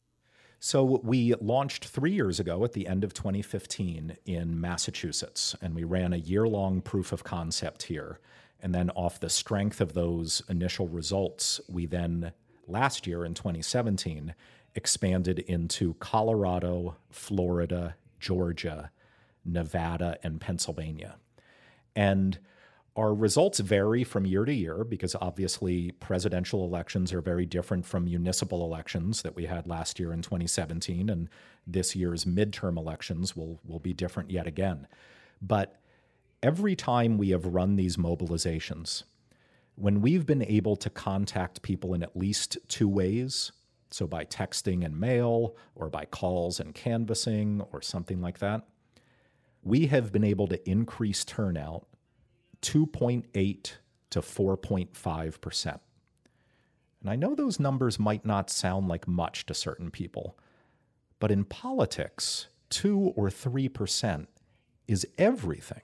So 0.59 1.01
we 1.03 1.35
launched 1.41 1.87
three 1.87 2.13
years 2.13 2.39
ago 2.39 2.65
at 2.65 2.73
the 2.73 2.87
end 2.87 3.03
of 3.03 3.15
2015 3.15 4.19
in 4.27 4.61
Massachusetts, 4.61 5.57
and 5.63 5.75
we 5.75 5.85
ran 5.85 6.13
a 6.13 6.19
year-long 6.19 6.83
proof 6.83 7.13
of 7.13 7.25
concept 7.25 7.85
here. 7.85 8.21
And 8.63 8.75
then, 8.75 8.91
off 8.91 9.19
the 9.19 9.31
strength 9.31 9.81
of 9.81 9.95
those 9.95 10.43
initial 10.51 10.87
results, 10.87 11.63
we 11.67 11.87
then 11.87 12.33
last 12.67 13.07
year 13.07 13.25
in 13.25 13.33
2017 13.33 14.35
expanded 14.75 15.39
into 15.41 15.95
Colorado, 15.95 16.97
Florida, 17.11 17.97
Georgia, 18.19 18.91
Nevada, 19.47 20.19
and 20.23 20.43
Pennsylvania. 20.43 21.17
And 21.97 22.39
our 23.01 23.15
results 23.15 23.61
vary 23.61 24.05
from 24.05 24.27
year 24.27 24.45
to 24.45 24.53
year 24.53 24.85
because 24.85 25.17
obviously 25.23 25.91
presidential 25.93 26.67
elections 26.67 27.15
are 27.15 27.23
very 27.23 27.47
different 27.47 27.87
from 27.87 28.05
municipal 28.05 28.63
elections 28.63 29.23
that 29.23 29.35
we 29.35 29.47
had 29.47 29.67
last 29.67 29.99
year 29.99 30.13
in 30.13 30.21
2017, 30.21 31.09
and 31.09 31.31
this 31.67 31.97
year's 31.97 32.27
midterm 32.27 32.77
elections 32.77 33.35
will, 33.35 33.59
will 33.65 33.79
be 33.79 33.95
different 33.95 34.31
yet 34.31 34.47
again. 34.47 34.87
But 35.41 35.81
every 36.43 36.77
time 36.77 37.17
we 37.17 37.31
have 37.31 37.47
run 37.47 37.77
these 37.77 37.97
mobilizations, 37.97 39.05
when 39.77 40.03
we've 40.03 40.27
been 40.27 40.45
able 40.45 40.77
to 40.77 40.91
contact 40.91 41.63
people 41.63 41.95
in 41.95 42.03
at 42.03 42.15
least 42.15 42.59
two 42.69 42.89
ways, 42.89 43.51
so 43.91 44.07
by 44.07 44.27
texting 44.27 44.85
and 44.85 45.01
mail, 45.01 45.57
or 45.75 45.89
by 45.89 46.05
calls 46.05 46.61
and 46.61 46.75
canvassing, 46.75 47.63
or 47.73 47.81
something 47.81 48.21
like 48.21 48.41
that, 48.41 48.67
we 49.63 49.87
have 49.87 50.13
been 50.13 50.25
able 50.25 50.49
to 50.49 50.71
increase 50.71 51.25
turnout 51.25 51.87
2.8 52.62 53.73
to 54.11 54.20
4.5%. 54.20 55.81
And 57.01 57.11
I 57.11 57.16
know 57.16 57.35
those 57.35 57.59
numbers 57.59 57.99
might 57.99 58.27
not 58.27 58.51
sound 58.51 58.88
like 58.88 59.09
much 59.09 59.46
to 59.46 59.55
certain 59.55 59.90
people, 59.90 60.38
but 61.18 61.31
in 61.31 61.44
politics, 61.44 62.49
2 62.70 63.14
or 63.16 63.29
3% 63.29 64.27
is 64.87 65.07
everything. 65.18 65.83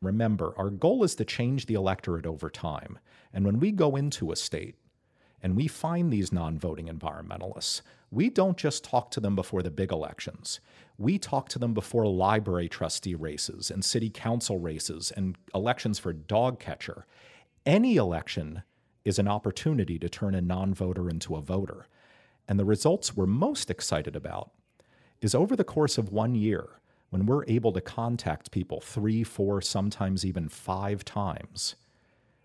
Remember, 0.00 0.52
our 0.56 0.70
goal 0.70 1.04
is 1.04 1.14
to 1.16 1.24
change 1.24 1.66
the 1.66 1.74
electorate 1.74 2.26
over 2.26 2.50
time. 2.50 2.98
And 3.32 3.44
when 3.44 3.60
we 3.60 3.72
go 3.72 3.96
into 3.96 4.32
a 4.32 4.36
state 4.36 4.76
and 5.42 5.56
we 5.56 5.68
find 5.68 6.12
these 6.12 6.32
non 6.32 6.58
voting 6.58 6.88
environmentalists, 6.88 7.82
we 8.12 8.28
don't 8.28 8.58
just 8.58 8.84
talk 8.84 9.10
to 9.10 9.20
them 9.20 9.34
before 9.34 9.62
the 9.62 9.70
big 9.70 9.90
elections. 9.90 10.60
We 10.98 11.18
talk 11.18 11.48
to 11.48 11.58
them 11.58 11.72
before 11.72 12.06
library 12.06 12.68
trustee 12.68 13.14
races 13.14 13.70
and 13.70 13.82
city 13.84 14.10
council 14.10 14.58
races 14.58 15.10
and 15.16 15.36
elections 15.54 15.98
for 15.98 16.12
dog 16.12 16.60
catcher. 16.60 17.06
Any 17.64 17.96
election 17.96 18.62
is 19.04 19.18
an 19.18 19.28
opportunity 19.28 19.98
to 19.98 20.08
turn 20.10 20.34
a 20.34 20.42
non 20.42 20.74
voter 20.74 21.08
into 21.08 21.34
a 21.34 21.40
voter. 21.40 21.86
And 22.46 22.58
the 22.58 22.64
results 22.66 23.16
we're 23.16 23.26
most 23.26 23.70
excited 23.70 24.14
about 24.14 24.50
is 25.22 25.34
over 25.34 25.56
the 25.56 25.64
course 25.64 25.96
of 25.96 26.12
one 26.12 26.34
year, 26.34 26.80
when 27.08 27.24
we're 27.26 27.44
able 27.46 27.72
to 27.72 27.80
contact 27.80 28.50
people 28.50 28.80
three, 28.80 29.24
four, 29.24 29.60
sometimes 29.62 30.24
even 30.24 30.48
five 30.48 31.04
times, 31.04 31.76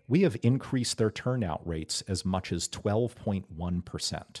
we 0.06 0.22
have 0.22 0.36
increased 0.42 0.96
their 0.96 1.10
turnout 1.10 1.66
rates 1.66 2.02
as 2.08 2.24
much 2.24 2.52
as 2.52 2.68
12.1%, 2.68 4.40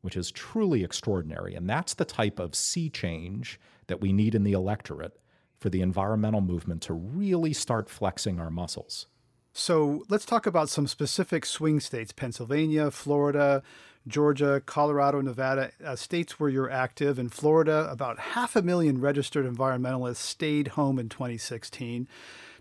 which 0.00 0.16
is 0.16 0.30
truly 0.30 0.82
extraordinary. 0.84 1.54
And 1.54 1.68
that's 1.68 1.94
the 1.94 2.04
type 2.04 2.38
of 2.38 2.54
sea 2.54 2.88
change 2.90 3.60
that 3.86 4.00
we 4.00 4.12
need 4.12 4.34
in 4.34 4.44
the 4.44 4.52
electorate 4.52 5.18
for 5.58 5.68
the 5.68 5.82
environmental 5.82 6.40
movement 6.40 6.82
to 6.82 6.94
really 6.94 7.52
start 7.52 7.90
flexing 7.90 8.40
our 8.40 8.50
muscles. 8.50 9.06
So 9.52 10.04
let's 10.08 10.24
talk 10.24 10.46
about 10.46 10.68
some 10.68 10.86
specific 10.86 11.44
swing 11.44 11.80
states 11.80 12.12
Pennsylvania, 12.12 12.90
Florida, 12.90 13.62
Georgia, 14.06 14.62
Colorado, 14.64 15.20
Nevada, 15.20 15.72
uh, 15.84 15.96
states 15.96 16.40
where 16.40 16.48
you're 16.48 16.70
active. 16.70 17.18
In 17.18 17.28
Florida, 17.28 17.88
about 17.90 18.18
half 18.18 18.56
a 18.56 18.62
million 18.62 19.00
registered 19.00 19.46
environmentalists 19.46 20.16
stayed 20.16 20.68
home 20.68 20.98
in 20.98 21.08
2016. 21.08 22.08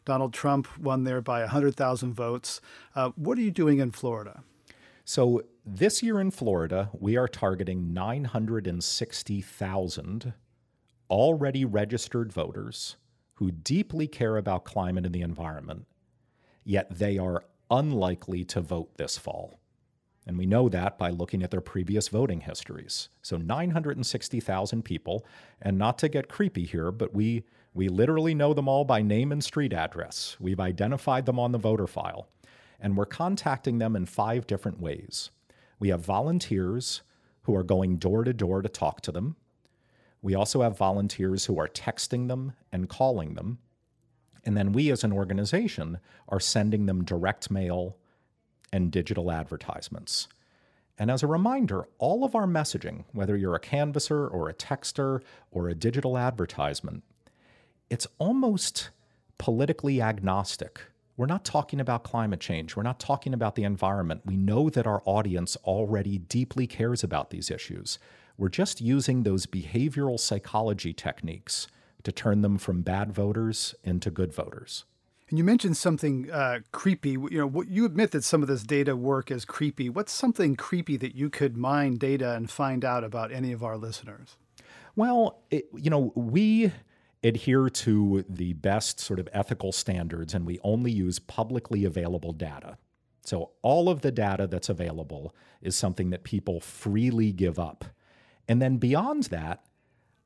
Donald 0.03 0.33
Trump 0.33 0.67
won 0.77 1.03
there 1.03 1.21
by 1.21 1.41
100,000 1.41 2.13
votes. 2.13 2.61
Uh, 2.95 3.11
what 3.15 3.37
are 3.37 3.41
you 3.41 3.51
doing 3.51 3.79
in 3.79 3.91
Florida? 3.91 4.43
So, 5.05 5.43
this 5.75 6.03
year 6.03 6.19
in 6.19 6.31
Florida, 6.31 6.89
we 6.93 7.17
are 7.17 7.27
targeting 7.27 7.93
960,000 7.93 10.33
already 11.09 11.65
registered 11.65 12.31
voters 12.31 12.95
who 13.35 13.51
deeply 13.51 14.07
care 14.07 14.37
about 14.37 14.65
climate 14.65 15.05
and 15.05 15.15
the 15.15 15.21
environment 15.21 15.85
yet 16.69 16.99
they 16.99 17.17
are 17.17 17.43
unlikely 17.71 18.45
to 18.45 18.61
vote 18.61 18.95
this 18.97 19.17
fall. 19.17 19.59
And 20.27 20.37
we 20.37 20.45
know 20.45 20.69
that 20.69 20.99
by 20.99 21.09
looking 21.09 21.41
at 21.41 21.49
their 21.49 21.61
previous 21.61 22.09
voting 22.09 22.41
histories. 22.41 23.09
So 23.23 23.37
960,000 23.37 24.83
people, 24.83 25.25
and 25.59 25.79
not 25.79 25.97
to 25.97 26.09
get 26.09 26.29
creepy 26.29 26.65
here, 26.65 26.91
but 26.91 27.13
we 27.13 27.43
we 27.73 27.87
literally 27.87 28.35
know 28.35 28.53
them 28.53 28.67
all 28.67 28.83
by 28.83 29.01
name 29.01 29.31
and 29.31 29.43
street 29.43 29.73
address. 29.73 30.35
We've 30.39 30.59
identified 30.59 31.25
them 31.25 31.39
on 31.39 31.51
the 31.51 31.57
voter 31.57 31.87
file, 31.87 32.27
and 32.79 32.97
we're 32.97 33.05
contacting 33.05 33.79
them 33.79 33.95
in 33.95 34.05
five 34.05 34.45
different 34.45 34.79
ways. 34.79 35.31
We 35.79 35.89
have 35.89 36.05
volunteers 36.05 37.01
who 37.43 37.55
are 37.55 37.63
going 37.63 37.97
door 37.97 38.23
to 38.23 38.33
door 38.33 38.61
to 38.61 38.69
talk 38.69 39.01
to 39.01 39.11
them. 39.11 39.35
We 40.21 40.35
also 40.35 40.61
have 40.61 40.77
volunteers 40.77 41.45
who 41.45 41.57
are 41.59 41.67
texting 41.67 42.27
them 42.27 42.53
and 42.71 42.89
calling 42.89 43.35
them. 43.35 43.59
And 44.45 44.55
then 44.57 44.73
we 44.73 44.91
as 44.91 45.03
an 45.03 45.13
organization 45.13 45.99
are 46.27 46.39
sending 46.39 46.85
them 46.85 47.05
direct 47.05 47.49
mail 47.49 47.97
and 48.71 48.91
digital 48.91 49.31
advertisements. 49.31 50.27
And 50.97 51.09
as 51.09 51.23
a 51.23 51.27
reminder, 51.27 51.87
all 51.97 52.25
of 52.25 52.35
our 52.35 52.45
messaging, 52.45 53.05
whether 53.13 53.37
you're 53.37 53.55
a 53.55 53.59
canvasser 53.59 54.27
or 54.27 54.49
a 54.49 54.53
texter 54.53 55.21
or 55.49 55.69
a 55.69 55.75
digital 55.75 56.17
advertisement, 56.17 57.03
it's 57.89 58.07
almost 58.17 58.89
politically 59.37 60.01
agnostic. 60.01 60.81
We're 61.19 61.25
not 61.25 61.43
talking 61.43 61.81
about 61.81 62.05
climate 62.05 62.39
change. 62.39 62.77
We're 62.77 62.83
not 62.83 62.97
talking 62.97 63.33
about 63.33 63.55
the 63.55 63.65
environment. 63.65 64.21
We 64.25 64.37
know 64.37 64.69
that 64.69 64.87
our 64.87 65.01
audience 65.03 65.57
already 65.65 66.17
deeply 66.17 66.65
cares 66.65 67.03
about 67.03 67.29
these 67.29 67.51
issues. 67.51 67.99
We're 68.37 68.47
just 68.47 68.79
using 68.79 69.23
those 69.23 69.45
behavioral 69.45 70.17
psychology 70.17 70.93
techniques 70.93 71.67
to 72.03 72.13
turn 72.13 72.41
them 72.41 72.57
from 72.57 72.83
bad 72.83 73.11
voters 73.11 73.75
into 73.83 74.09
good 74.09 74.33
voters. 74.33 74.85
And 75.27 75.37
you 75.37 75.43
mentioned 75.43 75.75
something 75.75 76.31
uh, 76.31 76.59
creepy. 76.71 77.09
You 77.09 77.49
know, 77.51 77.63
you 77.63 77.83
admit 77.83 78.11
that 78.11 78.23
some 78.23 78.41
of 78.41 78.47
this 78.47 78.63
data 78.63 78.95
work 78.95 79.29
is 79.29 79.43
creepy. 79.43 79.89
What's 79.89 80.13
something 80.13 80.55
creepy 80.55 80.95
that 80.95 81.15
you 81.15 81.29
could 81.29 81.57
mine 81.57 81.95
data 81.95 82.31
and 82.31 82.49
find 82.49 82.85
out 82.85 83.03
about 83.03 83.33
any 83.33 83.51
of 83.51 83.61
our 83.61 83.75
listeners? 83.75 84.37
Well, 84.95 85.41
it, 85.51 85.65
you 85.75 85.89
know, 85.89 86.13
we 86.15 86.71
adhere 87.23 87.69
to 87.69 88.23
the 88.29 88.53
best 88.53 88.99
sort 88.99 89.19
of 89.19 89.27
ethical 89.33 89.71
standards 89.71 90.33
and 90.33 90.45
we 90.45 90.59
only 90.63 90.91
use 90.91 91.19
publicly 91.19 91.83
available 91.83 92.31
data. 92.31 92.77
So 93.25 93.51
all 93.61 93.89
of 93.89 94.01
the 94.01 94.11
data 94.11 94.47
that's 94.47 94.69
available 94.69 95.35
is 95.61 95.75
something 95.75 96.09
that 96.11 96.23
people 96.23 96.59
freely 96.59 97.31
give 97.31 97.59
up. 97.59 97.85
And 98.47 98.61
then 98.61 98.77
beyond 98.77 99.25
that, 99.25 99.63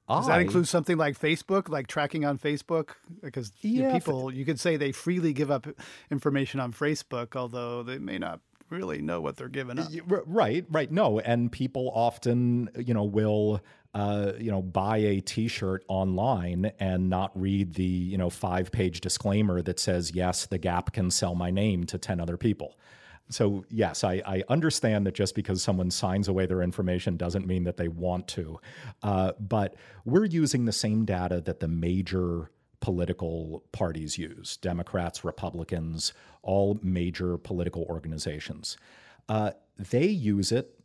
does 0.08 0.28
that 0.28 0.42
include 0.42 0.68
something 0.68 0.98
like 0.98 1.20
Facebook, 1.20 1.70
like 1.70 1.88
tracking 1.88 2.26
on 2.26 2.38
Facebook? 2.38 2.90
Because 3.22 3.52
yeah, 3.62 3.94
people, 3.94 4.32
you 4.32 4.46
could 4.46 4.60
say 4.60 4.78
they 4.78 4.92
freely 4.92 5.34
give 5.34 5.50
up 5.50 5.66
information 6.12 6.60
on 6.60 6.74
Facebook, 6.74 7.36
although 7.36 7.84
they 7.84 7.98
may 7.98 8.18
not 8.18 8.42
really 8.70 9.02
know 9.02 9.22
what 9.22 9.38
they're 9.38 9.48
giving 9.48 9.80
up. 9.80 9.88
Right, 10.06 10.66
right. 10.70 10.92
No, 10.92 11.20
and 11.20 11.52
people 11.52 11.92
often, 11.96 12.70
you 12.78 12.94
know, 12.94 13.04
will, 13.04 13.62
uh, 13.94 14.34
you 14.40 14.50
know, 14.50 14.62
buy 14.62 14.98
a 14.98 15.22
T-shirt 15.22 15.84
online 15.88 16.72
and 16.80 17.10
not 17.10 17.32
read 17.40 17.76
the, 17.76 17.84
you 17.84 18.18
know, 18.18 18.30
five-page 18.30 19.02
disclaimer 19.02 19.62
that 19.62 19.80
says, 19.80 20.14
"Yes, 20.16 20.46
the 20.46 20.58
Gap 20.58 20.94
can 20.94 21.12
sell 21.12 21.36
my 21.36 21.52
name 21.52 21.86
to 21.86 21.98
ten 21.98 22.20
other 22.20 22.38
people." 22.38 22.76
So, 23.30 23.66
yes, 23.70 24.04
I, 24.04 24.22
I, 24.26 24.44
understand 24.50 25.08
that 25.08 25.16
just 25.16 25.34
because 25.34 25.64
someone 25.64 25.90
signs 25.92 26.28
away 26.28 26.46
their 26.46 26.62
information 26.62 27.16
doesn't 27.16 27.48
mean 27.48 27.64
that 27.64 27.78
they 27.78 27.88
want 27.88 28.28
to. 28.30 28.60
Uh, 29.02 29.32
but 29.40 29.76
we're 30.06 30.26
using 30.26 30.66
the 30.66 30.74
same 30.74 31.06
data 31.06 31.40
that 31.42 31.60
the 31.60 31.70
major 31.70 32.52
political 32.82 33.64
parties 33.72 34.18
use 34.18 34.58
Democrats, 34.58 35.24
Republicans, 35.24 36.14
all 36.42 36.78
major 36.84 37.38
political 37.38 37.84
organizations. 37.84 38.78
Uh, 39.30 39.52
they 39.78 40.06
use 40.06 40.52
it 40.52 40.78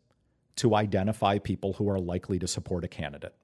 to 0.59 0.75
identify 0.75 1.38
people 1.38 1.75
who 1.75 1.88
are 1.88 2.01
likely 2.01 2.38
to 2.38 2.49
support 2.49 2.85
a 2.85 2.88
candidate. 2.88 3.35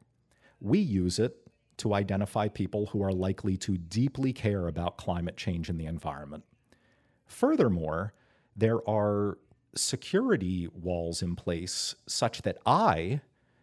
We 0.60 0.80
use 0.80 1.20
it 1.20 1.36
to 1.76 1.94
identify 1.94 2.48
people 2.48 2.86
who 2.86 3.02
are 3.02 3.12
likely 3.12 3.56
to 3.58 3.78
deeply 3.78 4.32
care 4.32 4.66
about 4.66 4.96
climate 4.96 5.36
change 5.36 5.68
and 5.68 5.80
the 5.80 5.86
environment. 5.86 6.44
Furthermore, 7.26 8.14
there 8.56 8.88
are 8.88 9.38
security 9.76 10.68
walls 10.68 11.22
in 11.22 11.36
place 11.36 11.94
such 12.06 12.42
that 12.42 12.58
I, 12.66 13.20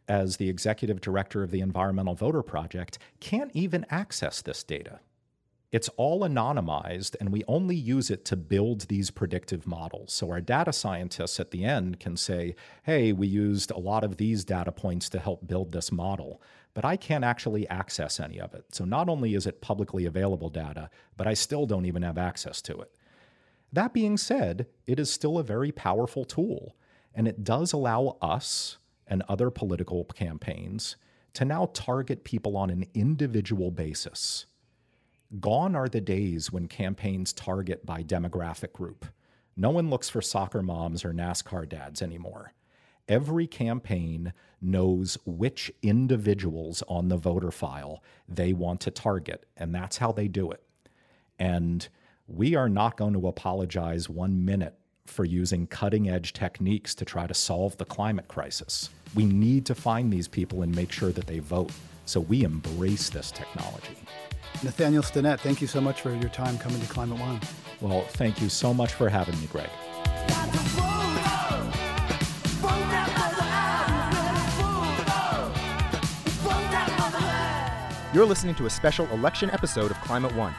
as 0.08 0.38
the 0.38 0.50
executive 0.50 1.02
director 1.02 1.44
of 1.44 1.52
the 1.52 1.62
Environmental 1.62 2.16
Voter 2.16 2.44
Project, 2.44 3.00
can't 3.20 3.52
even 3.54 3.86
access 3.90 4.42
this 4.42 4.64
data. 4.64 5.00
It's 5.72 5.88
all 5.96 6.22
anonymized, 6.22 7.16
and 7.22 7.32
we 7.32 7.46
only 7.48 7.78
use 7.78 8.10
it 8.10 8.26
to 8.26 8.36
build 8.36 8.82
these 8.82 9.10
predictive 9.10 9.66
models. 9.66 10.12
So, 10.12 10.30
our 10.30 10.42
data 10.42 10.74
scientists 10.74 11.40
at 11.40 11.52
the 11.52 11.64
end 11.64 11.98
can 11.98 12.18
say, 12.18 12.56
hey, 12.84 13.14
we 13.14 13.28
used 13.28 13.72
a 13.72 13.80
lot 13.80 14.04
of 14.04 14.18
these 14.18 14.44
data 14.44 14.74
points 14.74 15.08
to 15.10 15.20
help 15.20 15.48
build 15.48 15.72
this 15.72 15.90
model, 15.90 16.42
but 16.74 16.84
I 16.84 16.98
can't 16.98 17.24
actually 17.24 17.70
access 17.70 18.20
any 18.20 18.38
of 18.38 18.54
it. 18.54 18.66
So, 18.76 18.84
not 18.84 19.08
only 19.08 19.34
is 19.34 19.48
it 19.48 19.62
publicly 19.62 20.06
available 20.06 20.50
data, 20.50 20.90
but 21.16 21.26
I 21.26 21.34
still 21.34 21.66
don't 21.66 21.86
even 21.86 22.02
have 22.02 22.18
access 22.18 22.62
to 22.64 22.82
it. 22.82 22.92
That 23.72 23.94
being 23.94 24.18
said, 24.18 24.68
it 24.86 25.00
is 25.00 25.10
still 25.10 25.38
a 25.38 25.44
very 25.44 25.72
powerful 25.72 26.26
tool, 26.26 26.76
and 27.16 27.30
it 27.30 27.46
does 27.46 27.72
allow 27.72 28.18
us 28.22 28.78
and 29.08 29.24
other 29.30 29.50
political 29.50 30.04
campaigns 30.04 30.98
to 31.34 31.46
now 31.46 31.70
target 31.74 32.26
people 32.26 32.58
on 32.58 32.70
an 32.70 32.88
individual 32.94 33.72
basis. 33.72 34.48
Gone 35.39 35.76
are 35.76 35.88
the 35.88 36.02
days 36.02 36.52
when 36.52 36.67
campaigns 36.67 37.32
target 37.32 37.86
by 37.86 38.04
demographic 38.04 38.74
group. 38.74 39.06
No 39.56 39.70
one 39.70 39.89
looks 39.89 40.10
for 40.10 40.22
soccer 40.22 40.62
moms 40.62 41.06
or 41.06 41.13
NASCAR 41.13 41.70
dads 41.70 42.02
anymore. 42.02 42.54
Every 43.08 43.48
campaign 43.48 44.34
knows 44.62 45.18
which 45.26 45.72
individuals 45.82 46.84
on 46.89 47.08
the 47.08 47.16
voter 47.16 47.51
file 47.51 48.03
they 48.28 48.51
want 48.51 48.82
to 48.82 48.91
target, 48.91 49.45
and 49.56 49.74
that's 49.74 49.97
how 49.97 50.12
they 50.12 50.28
do 50.28 50.51
it. 50.51 50.64
And 51.39 51.88
we 52.28 52.56
are 52.56 52.70
not 52.70 52.97
going 52.97 53.14
to 53.14 53.28
apologize 53.28 54.10
one 54.10 54.43
minute 54.43 54.78
for 55.06 55.24
using 55.24 55.66
cutting 55.66 56.10
edge 56.10 56.34
techniques 56.34 56.93
to 56.95 57.06
try 57.06 57.26
to 57.26 57.34
solve 57.34 57.78
the 57.78 57.86
climate 57.86 58.28
crisis. 58.28 58.89
We 59.16 59.26
need 59.26 59.66
to 59.68 59.76
find 59.76 60.12
these 60.12 60.28
people 60.28 60.62
and 60.62 60.76
make 60.76 60.91
sure 60.91 61.12
that 61.12 61.28
they 61.28 61.39
vote. 61.39 61.72
So 62.06 62.20
we 62.20 62.43
embrace 62.43 63.10
this 63.10 63.32
technology. 63.32 63.97
Nathaniel 64.64 65.02
Stinnett, 65.02 65.39
thank 65.39 65.62
you 65.62 65.68
so 65.68 65.82
much 65.82 66.02
for 66.02 66.14
your 66.14 66.30
time 66.30 66.58
coming 66.60 66.80
to 66.80 66.88
Climate 66.88 67.20
One. 67.20 67.39
Well, 67.80 68.02
thank 68.02 68.41
you 68.41 68.49
so 68.49 68.74
much 68.74 68.93
for 68.93 69.10
having 69.10 69.39
me, 69.39 69.47
Greg. 69.47 69.70
You're 78.14 78.26
listening 78.26 78.56
to 78.56 78.66
a 78.66 78.70
special 78.70 79.08
election 79.08 79.49
episode 79.52 79.89
of 79.89 79.97
Climate 80.02 80.36
One. 80.36 80.54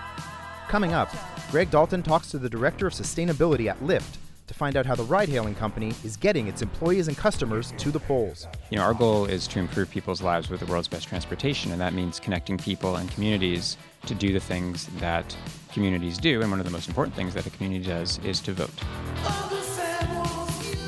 Coming 0.69 0.95
up, 0.95 1.11
Greg 1.51 1.71
Dalton 1.71 2.03
talks 2.03 2.31
to 2.31 2.39
the 2.39 2.49
Director 2.49 2.87
of 2.87 2.95
Sustainability 2.95 3.67
at 3.67 3.79
Lyft 3.81 4.15
to 4.15 4.19
find 4.63 4.77
out 4.77 4.87
how 4.87 4.95
the 4.95 5.03
ride 5.03 5.29
hailing 5.29 5.57
company 5.57 5.93
is 6.05 6.17
getting 6.17 6.47
its 6.47 6.63
employees 6.63 7.09
and 7.09 7.17
customers 7.17 7.75
to 7.79 7.91
the 7.91 7.99
polls. 7.99 8.47
You 8.71 8.77
know, 8.77 8.85
our 8.85 8.95
goal 8.95 9.25
is 9.25 9.49
to 9.49 9.59
improve 9.59 9.91
people's 9.91 10.23
lives 10.23 10.51
with 10.51 10.61
the 10.61 10.67
world's 10.67 10.87
best 10.87 11.09
transportation, 11.09 11.73
and 11.73 11.81
that 11.81 11.95
means 11.95 12.21
connecting 12.21 12.59
people 12.59 12.95
and 12.95 13.11
communities 13.11 13.77
to 14.07 14.15
do 14.15 14.33
the 14.33 14.39
things 14.39 14.87
that 15.01 15.37
communities 15.73 16.17
do. 16.17 16.41
And 16.43 16.49
one 16.49 16.61
of 16.61 16.65
the 16.65 16.71
most 16.71 16.87
important 16.87 17.17
things 17.17 17.35
that 17.35 17.45
a 17.45 17.51
community 17.51 17.89
does 17.89 18.21
is 18.25 18.39
to 18.43 18.53
vote. 18.53 18.71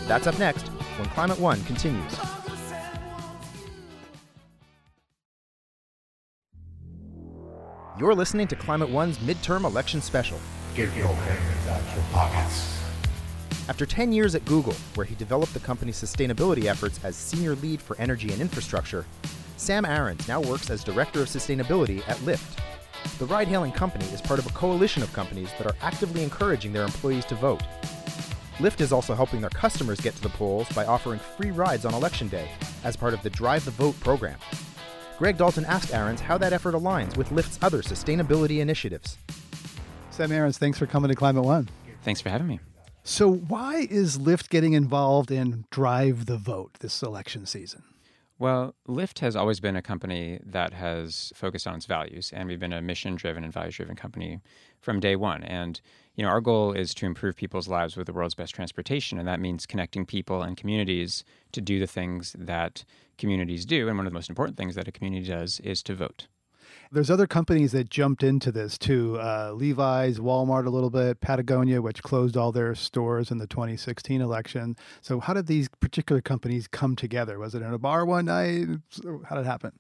That's 0.07 0.29
up 0.29 0.39
next 0.39 0.69
when 0.97 1.09
Climate 1.09 1.41
One 1.41 1.61
continues. 1.65 2.17
You're 7.99 8.15
listening 8.15 8.47
to 8.47 8.55
Climate 8.55 8.91
One's 8.91 9.19
midterm 9.19 9.65
election 9.65 10.01
special. 10.01 10.39
Get 10.77 10.95
your 10.97 11.09
hands 11.09 11.67
out 11.67 11.97
your 11.97 12.05
pockets. 12.13 12.74
After 13.67 13.87
10 13.87 14.13
years 14.13 14.35
at 14.35 14.45
Google, 14.45 14.75
where 14.95 15.07
he 15.07 15.15
developed 15.15 15.55
the 15.55 15.61
company's 15.61 16.01
sustainability 16.01 16.67
efforts 16.67 17.01
as 17.03 17.17
senior 17.17 17.55
lead 17.57 17.81
for 17.81 17.97
energy 17.99 18.31
and 18.31 18.43
infrastructure, 18.43 19.07
Sam 19.57 19.85
Arons 19.85 20.29
now 20.29 20.41
works 20.43 20.69
as 20.69 20.85
director 20.85 21.23
of 21.23 21.29
sustainability 21.29 22.07
at 22.07 22.19
Lyft. 22.19 22.59
The 23.19 23.25
ride 23.25 23.49
hailing 23.49 23.73
company 23.73 24.05
is 24.07 24.21
part 24.21 24.39
of 24.39 24.47
a 24.47 24.51
coalition 24.51 25.03
of 25.03 25.13
companies 25.15 25.49
that 25.57 25.67
are 25.67 25.77
actively 25.81 26.23
encouraging 26.23 26.75
their 26.75 26.85
employees 26.85 27.25
to 27.27 27.35
vote. 27.37 27.63
Lyft 28.59 28.83
is 28.83 28.93
also 28.93 29.15
helping 29.15 29.41
their 29.41 29.51
customers 29.51 29.99
get 29.99 30.15
to 30.17 30.23
the 30.23 30.29
polls 30.29 30.69
by 30.71 30.85
offering 30.85 31.19
free 31.19 31.51
rides 31.51 31.87
on 31.87 31.95
election 31.95 32.29
day 32.29 32.51
as 32.85 32.97
part 32.97 33.15
of 33.15 33.23
the 33.23 33.31
Drive 33.31 33.65
the 33.65 33.71
Vote 33.71 33.99
program. 34.01 34.39
Greg 35.19 35.39
Dalton 35.39 35.65
asked 35.65 35.91
Arons 35.91 36.21
how 36.21 36.37
that 36.37 36.53
effort 36.53 36.75
aligns 36.75 37.17
with 37.17 37.31
Lyft's 37.31 37.59
other 37.63 37.81
sustainability 37.81 38.59
initiatives. 38.59 39.17
Sam 40.11 40.31
Arons, 40.31 40.59
thanks 40.59 40.79
for 40.79 40.87
coming 40.87 41.09
to 41.09 41.15
Climate 41.15 41.45
One. 41.45 41.69
Thanks 42.03 42.21
for 42.21 42.29
having 42.29 42.47
me. 42.47 42.61
So, 43.07 43.31
why 43.31 43.87
is 43.91 44.17
Lyft 44.17 44.49
getting 44.49 44.73
involved 44.73 45.31
in 45.31 45.67
Drive 45.71 46.25
the 46.25 46.39
Vote 46.39 46.79
this 46.81 47.03
election 47.03 47.45
season? 47.45 47.83
Well, 48.39 48.75
Lyft 48.89 49.19
has 49.19 49.37
always 49.37 49.61
been 49.61 49.77
a 49.77 49.83
company 49.83 50.41
that 50.43 50.73
has 50.73 51.31
focused 51.35 51.67
on 51.67 51.75
its 51.75 51.85
values, 51.85 52.33
and 52.33 52.49
we've 52.49 52.59
been 52.59 52.73
a 52.73 52.81
mission 52.81 53.15
driven 53.15 53.45
and 53.45 53.53
values 53.53 53.77
driven 53.77 53.95
company 53.95 54.41
from 54.81 55.01
day 55.01 55.17
one. 55.17 55.43
And, 55.43 55.83
you 56.15 56.25
know, 56.25 56.31
our 56.31 56.41
goal 56.41 56.73
is 56.73 56.95
to 56.95 57.05
improve 57.05 57.37
people's 57.37 57.69
lives 57.69 57.95
with 57.95 58.07
the 58.07 58.15
world's 58.15 58.35
best 58.35 58.55
transportation, 58.55 59.19
and 59.19 59.29
that 59.29 59.39
means 59.39 59.67
connecting 59.67 60.07
people 60.07 60.41
and 60.41 60.57
communities 60.57 61.25
to 61.53 61.61
do 61.61 61.79
the 61.79 61.87
things 61.87 62.35
that 62.39 62.87
communities 63.19 63.67
do. 63.67 63.87
And 63.87 63.99
one 63.99 64.07
of 64.07 64.13
the 64.13 64.17
most 64.17 64.31
important 64.31 64.57
things 64.57 64.77
that 64.77 64.89
a 64.89 64.93
community 64.93 65.27
does 65.27 65.61
is 65.61 65.83
to 65.83 65.95
vote. 65.95 66.27
There's 66.95 67.11
other 67.11 67.27
companies 67.27 67.73
that 67.73 67.91
jumped 67.91 68.23
into 68.23 68.53
this 68.53 68.79
too. 68.79 69.19
Uh, 69.19 69.53
Levi's, 69.53 70.21
Walmart, 70.21 70.67
a 70.67 70.71
little 70.71 70.91
bit, 70.91 71.21
Patagonia, 71.21 71.83
which 71.83 72.05
closed 72.05 72.37
all 72.37 72.53
their 72.53 72.77
stores 72.77 73.33
in 73.33 73.39
the 73.39 73.49
2016 73.49 74.21
election. 74.21 74.77
So, 75.01 75.19
how 75.19 75.35
did 75.35 75.49
these 75.49 75.69
particular 75.81 76.23
companies 76.23 76.69
come 76.69 76.95
together? 76.95 77.41
Was 77.41 77.57
it 77.57 77.63
in 77.63 77.75
a 77.75 77.79
bar 77.79 78.05
one 78.05 78.27
night? 78.27 78.69
How 79.29 79.35
did 79.35 79.41
it 79.43 79.47
happen? 79.47 79.73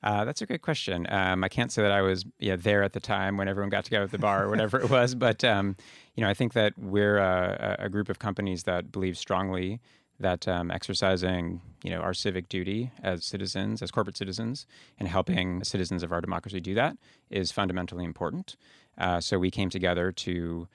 Uh, 0.00 0.24
that's 0.24 0.40
a 0.40 0.46
great 0.46 0.62
question. 0.62 1.08
Um, 1.10 1.42
I 1.42 1.48
can't 1.48 1.72
say 1.72 1.82
that 1.82 1.90
I 1.90 2.02
was 2.02 2.24
yeah, 2.38 2.54
there 2.54 2.84
at 2.84 2.92
the 2.92 3.00
time 3.00 3.36
when 3.36 3.48
everyone 3.48 3.70
got 3.70 3.84
together 3.84 4.04
at 4.04 4.12
the 4.12 4.18
bar 4.18 4.44
or 4.44 4.48
whatever 4.48 4.78
it 4.78 4.88
was, 4.90 5.16
but 5.16 5.42
um, 5.42 5.76
you 6.14 6.22
know, 6.22 6.30
I 6.30 6.34
think 6.34 6.52
that 6.52 6.72
we're 6.78 7.18
a, 7.18 7.76
a, 7.80 7.88
group 7.88 8.08
of 8.08 8.20
companies 8.20 8.62
that 8.62 8.92
believe 8.92 9.18
strongly 9.18 9.80
that 10.20 10.48
um, 10.48 10.70
exercising 10.70 11.60
you 11.84 11.90
know 11.90 12.00
our 12.00 12.14
civic 12.14 12.48
duty 12.48 12.90
as 13.02 13.24
citizens 13.24 13.82
as 13.82 13.90
corporate 13.90 14.16
citizens 14.16 14.66
and 14.98 15.08
helping 15.08 15.62
citizens 15.64 16.02
of 16.02 16.12
our 16.12 16.20
democracy 16.20 16.60
do 16.60 16.74
that 16.74 16.96
is 17.30 17.52
fundamentally 17.52 18.04
important 18.04 18.56
uh, 18.98 19.20
so 19.20 19.38
we 19.38 19.50
came 19.50 19.70
together 19.70 20.10
to 20.10 20.68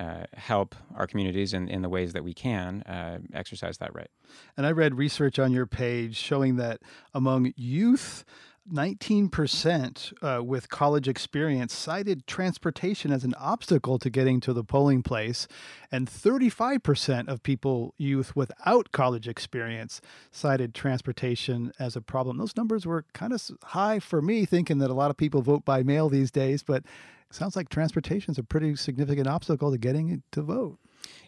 uh, 0.00 0.24
help 0.34 0.74
our 0.96 1.06
communities 1.06 1.52
in, 1.52 1.68
in 1.68 1.82
the 1.82 1.88
ways 1.88 2.14
that 2.14 2.24
we 2.24 2.32
can 2.32 2.80
uh, 2.82 3.18
exercise 3.34 3.76
that 3.76 3.94
right. 3.94 4.10
And 4.56 4.66
I 4.66 4.70
read 4.72 4.94
research 4.94 5.38
on 5.38 5.52
your 5.52 5.66
page 5.66 6.16
showing 6.16 6.56
that 6.56 6.80
among 7.12 7.52
youth 7.54 8.24
19% 8.72 10.12
uh, 10.22 10.42
with 10.42 10.68
college 10.68 11.08
experience 11.08 11.74
cited 11.74 12.26
transportation 12.26 13.10
as 13.10 13.24
an 13.24 13.34
obstacle 13.34 13.98
to 13.98 14.10
getting 14.10 14.40
to 14.40 14.52
the 14.52 14.64
polling 14.64 15.02
place, 15.02 15.48
and 15.90 16.08
35% 16.08 17.28
of 17.28 17.42
people, 17.42 17.94
youth 17.96 18.36
without 18.36 18.92
college 18.92 19.26
experience, 19.26 20.00
cited 20.30 20.74
transportation 20.74 21.72
as 21.78 21.96
a 21.96 22.00
problem. 22.00 22.38
Those 22.38 22.56
numbers 22.56 22.86
were 22.86 23.04
kind 23.12 23.32
of 23.32 23.50
high 23.64 23.98
for 23.98 24.22
me, 24.22 24.44
thinking 24.44 24.78
that 24.78 24.90
a 24.90 24.94
lot 24.94 25.10
of 25.10 25.16
people 25.16 25.42
vote 25.42 25.64
by 25.64 25.82
mail 25.82 26.08
these 26.08 26.30
days, 26.30 26.62
but 26.62 26.84
sounds 27.30 27.56
like 27.56 27.68
transportation 27.68 28.32
is 28.32 28.38
a 28.38 28.44
pretty 28.44 28.76
significant 28.76 29.26
obstacle 29.26 29.70
to 29.70 29.78
getting 29.78 30.22
to 30.32 30.42
vote. 30.42 30.78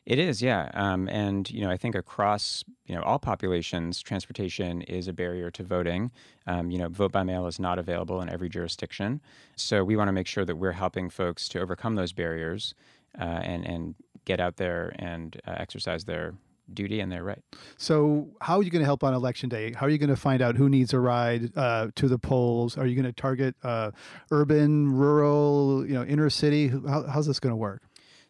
It 0.04 0.18
is, 0.18 0.42
yeah. 0.42 0.68
Um, 0.74 1.08
and, 1.08 1.48
you 1.48 1.60
know, 1.60 1.70
I 1.70 1.76
think 1.76 1.94
across, 1.94 2.64
you 2.86 2.94
know, 2.94 3.02
all 3.02 3.20
populations, 3.20 4.02
transportation 4.02 4.82
is 4.82 5.06
a 5.06 5.12
barrier 5.12 5.50
to 5.52 5.62
voting. 5.62 6.10
Um, 6.46 6.72
you 6.72 6.78
know, 6.78 6.88
vote 6.88 7.12
by 7.12 7.22
mail 7.22 7.46
is 7.46 7.60
not 7.60 7.78
available 7.78 8.20
in 8.20 8.28
every 8.28 8.48
jurisdiction. 8.48 9.20
So 9.54 9.84
we 9.84 9.96
want 9.96 10.08
to 10.08 10.12
make 10.12 10.26
sure 10.26 10.44
that 10.44 10.56
we're 10.56 10.72
helping 10.72 11.08
folks 11.08 11.48
to 11.50 11.60
overcome 11.60 11.94
those 11.94 12.12
barriers 12.12 12.74
uh, 13.20 13.24
and, 13.24 13.64
and 13.64 13.94
get 14.24 14.40
out 14.40 14.56
there 14.56 14.92
and 14.98 15.40
uh, 15.46 15.54
exercise 15.56 16.04
their 16.04 16.34
duty 16.74 17.00
and 17.00 17.12
their 17.12 17.22
right. 17.22 17.42
So, 17.76 18.28
how 18.40 18.56
are 18.56 18.62
you 18.62 18.70
going 18.70 18.80
to 18.80 18.86
help 18.86 19.04
on 19.04 19.14
election 19.14 19.48
day? 19.48 19.72
How 19.72 19.86
are 19.86 19.90
you 19.90 19.98
going 19.98 20.10
to 20.10 20.16
find 20.16 20.40
out 20.42 20.56
who 20.56 20.68
needs 20.68 20.92
a 20.92 20.98
ride 20.98 21.56
uh, 21.56 21.88
to 21.96 22.08
the 22.08 22.18
polls? 22.18 22.78
Are 22.78 22.86
you 22.86 22.94
going 22.94 23.04
to 23.04 23.12
target 23.12 23.54
uh, 23.62 23.90
urban, 24.30 24.92
rural, 24.92 25.84
you 25.86 25.94
know, 25.94 26.04
inner 26.04 26.30
city? 26.30 26.68
How, 26.68 27.04
how's 27.06 27.26
this 27.26 27.40
going 27.40 27.52
to 27.52 27.56
work? 27.56 27.82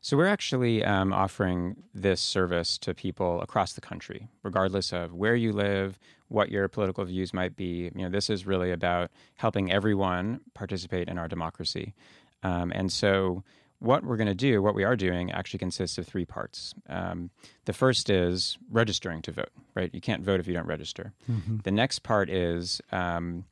So 0.05 0.17
we're 0.17 0.27
actually 0.27 0.85
um, 0.85 1.13
offering 1.13 1.77
this 1.95 2.21
service 2.21 2.77
to 2.79 2.93
people 2.93 3.41
across 3.41 3.75
the 3.75 3.81
country, 3.81 4.29
regardless 4.43 4.93
of 4.93 5.15
where 5.15 5.37
you 5.37 5.53
live, 5.53 5.97
what 6.27 6.51
your 6.51 6.67
political 6.67 7.05
views 7.05 7.33
might 7.33 7.55
be. 7.55 7.89
You 7.95 8.03
know, 8.03 8.09
this 8.09 8.29
is 8.29 8.45
really 8.45 8.73
about 8.73 9.13
helping 9.37 9.71
everyone 9.71 10.41
participate 10.55 11.09
in 11.09 11.19
our 11.19 11.29
democracy. 11.29 11.95
Um, 12.43 12.73
and 12.75 12.91
so, 12.91 13.45
what 13.79 14.05
we're 14.05 14.17
going 14.17 14.27
to 14.29 14.35
do, 14.35 14.61
what 14.61 14.75
we 14.75 14.83
are 14.83 14.97
doing, 14.97 15.31
actually 15.31 15.59
consists 15.59 15.99
of 15.99 16.07
three 16.07 16.25
parts. 16.25 16.75
Um, 16.89 17.31
the 17.65 17.73
first 17.73 18.11
is 18.11 18.59
registering 18.71 19.23
to 19.23 19.33
vote. 19.33 19.51
Right, 19.77 19.95
you 19.95 20.01
can't 20.01 20.25
vote 20.25 20.41
if 20.41 20.49
you 20.49 20.55
don't 20.55 20.67
register. 20.67 21.13
Mm-hmm. 21.31 21.59
The 21.59 21.71
next 21.71 22.01
part 22.01 22.29
is 22.29 22.81
um, 22.91 23.45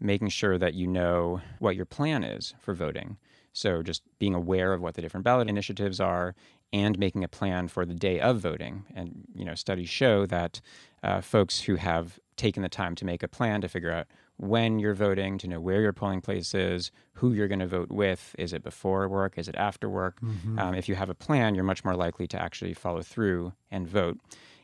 making 0.00 0.30
sure 0.30 0.56
that 0.56 0.72
you 0.72 0.86
know 0.86 1.42
what 1.58 1.76
your 1.76 1.84
plan 1.84 2.24
is 2.24 2.54
for 2.58 2.72
voting. 2.72 3.18
So 3.52 3.82
just 3.82 4.02
being 4.18 4.34
aware 4.34 4.72
of 4.72 4.80
what 4.80 4.94
the 4.94 5.02
different 5.02 5.24
ballot 5.24 5.48
initiatives 5.48 6.00
are 6.00 6.34
and 6.72 6.98
making 6.98 7.24
a 7.24 7.28
plan 7.28 7.68
for 7.68 7.84
the 7.84 7.94
day 7.94 8.20
of 8.20 8.38
voting. 8.38 8.84
And 8.94 9.24
you 9.34 9.44
know, 9.44 9.54
studies 9.54 9.88
show 9.88 10.26
that 10.26 10.60
uh, 11.02 11.20
folks 11.20 11.62
who 11.62 11.76
have 11.76 12.18
taken 12.36 12.62
the 12.62 12.68
time 12.68 12.94
to 12.96 13.04
make 13.04 13.22
a 13.22 13.28
plan 13.28 13.60
to 13.60 13.68
figure 13.68 13.92
out 13.92 14.06
when 14.36 14.78
you're 14.78 14.94
voting, 14.94 15.36
to 15.36 15.48
know 15.48 15.60
where 15.60 15.82
your 15.82 15.92
polling 15.92 16.22
place 16.22 16.54
is, 16.54 16.90
who 17.14 17.32
you're 17.34 17.48
going 17.48 17.60
to 17.60 17.66
vote 17.66 17.90
with, 17.90 18.34
is 18.38 18.54
it 18.54 18.62
before 18.62 19.06
work, 19.06 19.36
is 19.36 19.48
it 19.48 19.56
after 19.56 19.90
work? 19.90 20.18
Mm-hmm. 20.22 20.58
Um, 20.58 20.74
if 20.74 20.88
you 20.88 20.94
have 20.94 21.10
a 21.10 21.14
plan, 21.14 21.54
you're 21.54 21.64
much 21.64 21.84
more 21.84 21.94
likely 21.94 22.26
to 22.28 22.40
actually 22.40 22.72
follow 22.72 23.02
through 23.02 23.52
and 23.70 23.86
vote. 23.86 24.18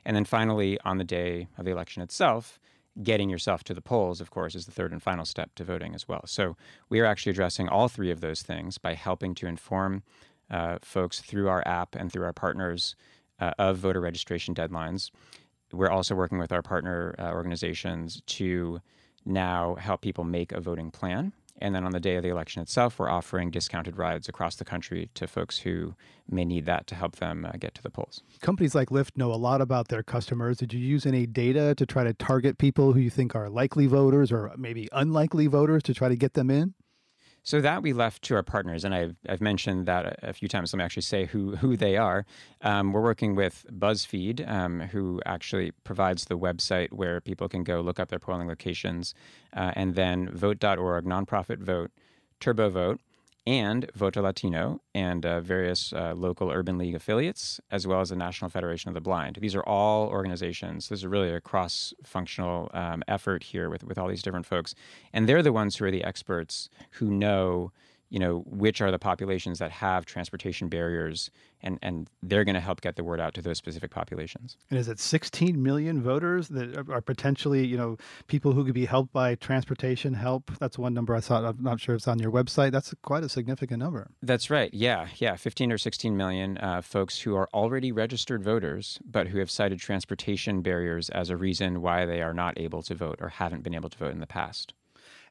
And 0.07 0.16
then 0.16 0.24
finally, 0.24 0.78
on 0.84 0.97
the 0.97 1.05
day 1.05 1.49
of 1.59 1.66
the 1.66 1.72
election 1.72 2.03
itself, 2.03 2.59
getting 3.03 3.28
yourself 3.28 3.62
to 3.64 3.74
the 3.74 3.82
polls, 3.82 4.20
of 4.20 4.30
course, 4.30 4.55
is 4.55 4.66
the 4.66 4.72
third 4.72 4.92
and 4.92 5.03
final 5.03 5.24
step 5.24 5.55
to 5.57 5.64
voting 5.64 5.94
as 5.94 6.09
well. 6.09 6.22
So 6.26 6.57
we 6.88 7.01
are 7.01 7.05
actually 7.05 7.30
addressing 7.30 7.68
all 7.68 7.88
three 7.88 8.11
of 8.11 8.20
those 8.20 8.42
things 8.42 8.78
by 8.78 8.94
helping 8.94 9.34
to 9.36 9.47
inform 9.47 10.03
uh, 10.51 10.78
folks 10.82 11.20
through 11.20 11.49
our 11.49 11.62
app 11.66 11.94
and 11.94 12.11
through 12.11 12.24
our 12.24 12.32
partners 12.32 12.97
uh, 13.40 13.53
of 13.59 13.78
voter 13.78 14.01
registration 14.01 14.55
deadlines. 14.55 15.11
We're 15.72 15.90
also 15.90 16.14
working 16.14 16.38
with 16.38 16.53
our 16.53 16.62
partner 16.62 17.14
uh, 17.18 17.30
organizations 17.32 18.22
to 18.26 18.80
now 19.24 19.74
help 19.74 20.01
people 20.01 20.24
make 20.24 20.53
a 20.53 20.61
voting 20.61 20.90
plan 20.90 21.32
and 21.59 21.74
then 21.74 21.84
on 21.84 21.92
the 21.92 22.00
day 22.00 22.16
of 22.16 22.22
the 22.22 22.28
election 22.28 22.62
itself, 22.62 22.98
we're 22.98 23.09
offering 23.09 23.50
discounted 23.50 23.96
rides 23.96 24.28
across 24.28 24.57
the 24.57 24.64
country 24.64 25.11
to 25.14 25.26
folks 25.26 25.59
who 25.59 25.94
may 26.28 26.44
need 26.44 26.66
that 26.66 26.86
to 26.88 26.94
help 26.94 27.16
them 27.16 27.44
uh, 27.44 27.52
get 27.59 27.74
to 27.74 27.82
the 27.82 27.90
polls. 27.90 28.22
Companies 28.40 28.74
like 28.74 28.90
Lyft 28.90 29.16
know 29.16 29.32
a 29.32 29.36
lot 29.36 29.61
about 29.61 29.88
their 29.88 30.02
customers. 30.02 30.59
Did 30.59 30.72
you 30.72 30.80
use 30.80 31.07
any 31.07 31.26
data 31.26 31.74
to 31.76 31.86
try 31.86 32.04
to 32.04 32.12
target 32.12 32.59
people 32.59 32.92
who 32.92 33.00
you 33.00 33.11
think 33.11 33.34
are 33.34 33.48
likely 33.48 33.86
voters 33.86 34.30
or 34.30 34.52
maybe 34.57 34.88
unlikely 34.92 35.46
voters 35.46 35.82
to 35.84 35.94
try 35.94 36.09
to 36.09 36.16
get 36.16 36.34
them 36.34 36.50
in? 36.50 36.74
So 37.47 37.61
that 37.61 37.80
we 37.80 37.92
left 37.92 38.22
to 38.22 38.34
our 38.34 38.42
partners, 38.42 38.84
and 38.84 38.92
I've, 38.92 39.14
I've 39.28 39.40
mentioned 39.40 39.86
that 39.86 40.18
a, 40.24 40.32
few 40.32 40.49
times. 40.49 40.72
Let 40.72 40.78
me 40.78 40.84
actually 40.84 41.03
say 41.03 41.26
who 41.26 41.55
who 41.55 41.76
they 41.76 41.97
are. 41.97 42.26
Um, 42.62 42.92
we're 42.92 43.01
working 43.01 43.36
with 43.36 43.64
BuzzFeed, 43.70 44.51
um, 44.51 44.80
who 44.80 45.20
actually 45.24 45.70
provides 45.84 46.24
the 46.24 46.36
website 46.36 46.92
where 46.92 47.20
people 47.20 47.49
can 47.49 47.62
go 47.62 47.80
look 47.82 48.01
up 48.01 48.09
their 48.09 48.18
polling 48.18 48.49
locations, 48.49 49.14
uh, 49.57 49.70
and 49.76 49.94
then 49.94 50.28
Vote.org, 50.32 51.05
nonprofit 51.05 51.59
Vote, 51.59 51.92
TurboVote, 52.40 52.99
and 53.47 53.90
Voto 53.94 54.22
Latino 54.22 54.80
and 54.94 55.24
uh, 55.24 55.40
various 55.40 55.92
uh, 55.92 56.14
local 56.16 56.51
urban 56.51 56.78
league 56.78 56.94
affiliates, 56.94 57.61
as 57.70 57.86
well 57.86 58.01
as 58.01 58.09
the 58.09 58.16
National 58.16 58.51
Federation 58.51 58.88
of 58.88 58.94
the 58.94 59.01
Blind. 59.01 59.38
These 59.40 59.55
are 59.55 59.62
all 59.62 60.09
organizations. 60.09 60.88
This 60.88 61.01
is 61.01 61.07
really 61.07 61.30
a 61.30 61.40
cross 61.40 61.94
functional 62.03 62.70
um, 62.74 63.03
effort 63.07 63.42
here 63.44 63.70
with, 63.70 63.84
with 63.84 63.99
all 63.99 64.09
these 64.09 64.22
different 64.22 64.47
folks. 64.47 64.74
And 65.12 65.28
they're 65.28 65.42
the 65.42 65.53
ones 65.53 65.76
who 65.76 65.84
are 65.84 65.90
the 65.90 66.05
experts 66.05 66.68
who 66.92 67.11
know 67.11 67.72
you 68.16 68.20
know, 68.20 68.38
which 68.46 68.80
are 68.80 68.90
the 68.90 68.98
populations 68.98 69.58
that 69.58 69.70
have 69.70 70.06
transportation 70.06 70.70
barriers, 70.70 71.30
and, 71.60 71.78
and 71.82 72.08
they're 72.22 72.44
going 72.44 72.54
to 72.54 72.62
help 72.62 72.80
get 72.80 72.96
the 72.96 73.04
word 73.04 73.20
out 73.20 73.34
to 73.34 73.42
those 73.42 73.58
specific 73.58 73.90
populations. 73.90 74.56
And 74.70 74.78
is 74.78 74.88
it 74.88 74.98
16 74.98 75.62
million 75.62 76.00
voters 76.00 76.48
that 76.48 76.88
are 76.88 77.02
potentially, 77.02 77.66
you 77.66 77.76
know, 77.76 77.98
people 78.26 78.52
who 78.52 78.64
could 78.64 78.72
be 78.72 78.86
helped 78.86 79.12
by 79.12 79.34
transportation 79.34 80.14
help? 80.14 80.50
That's 80.58 80.78
one 80.78 80.94
number 80.94 81.14
I 81.14 81.20
saw. 81.20 81.46
I'm 81.46 81.62
not 81.62 81.78
sure 81.78 81.94
if 81.94 81.98
it's 81.98 82.08
on 82.08 82.18
your 82.18 82.32
website. 82.32 82.72
That's 82.72 82.94
quite 83.02 83.22
a 83.22 83.28
significant 83.28 83.80
number. 83.80 84.08
That's 84.22 84.48
right. 84.48 84.72
Yeah, 84.72 85.08
yeah, 85.16 85.36
15 85.36 85.70
or 85.70 85.76
16 85.76 86.16
million 86.16 86.56
uh, 86.56 86.80
folks 86.80 87.20
who 87.20 87.36
are 87.36 87.50
already 87.52 87.92
registered 87.92 88.42
voters, 88.42 88.98
but 89.04 89.28
who 89.28 89.40
have 89.40 89.50
cited 89.50 89.78
transportation 89.78 90.62
barriers 90.62 91.10
as 91.10 91.28
a 91.28 91.36
reason 91.36 91.82
why 91.82 92.06
they 92.06 92.22
are 92.22 92.32
not 92.32 92.58
able 92.58 92.80
to 92.84 92.94
vote 92.94 93.18
or 93.20 93.28
haven't 93.28 93.62
been 93.62 93.74
able 93.74 93.90
to 93.90 93.98
vote 93.98 94.12
in 94.12 94.20
the 94.20 94.26
past. 94.26 94.72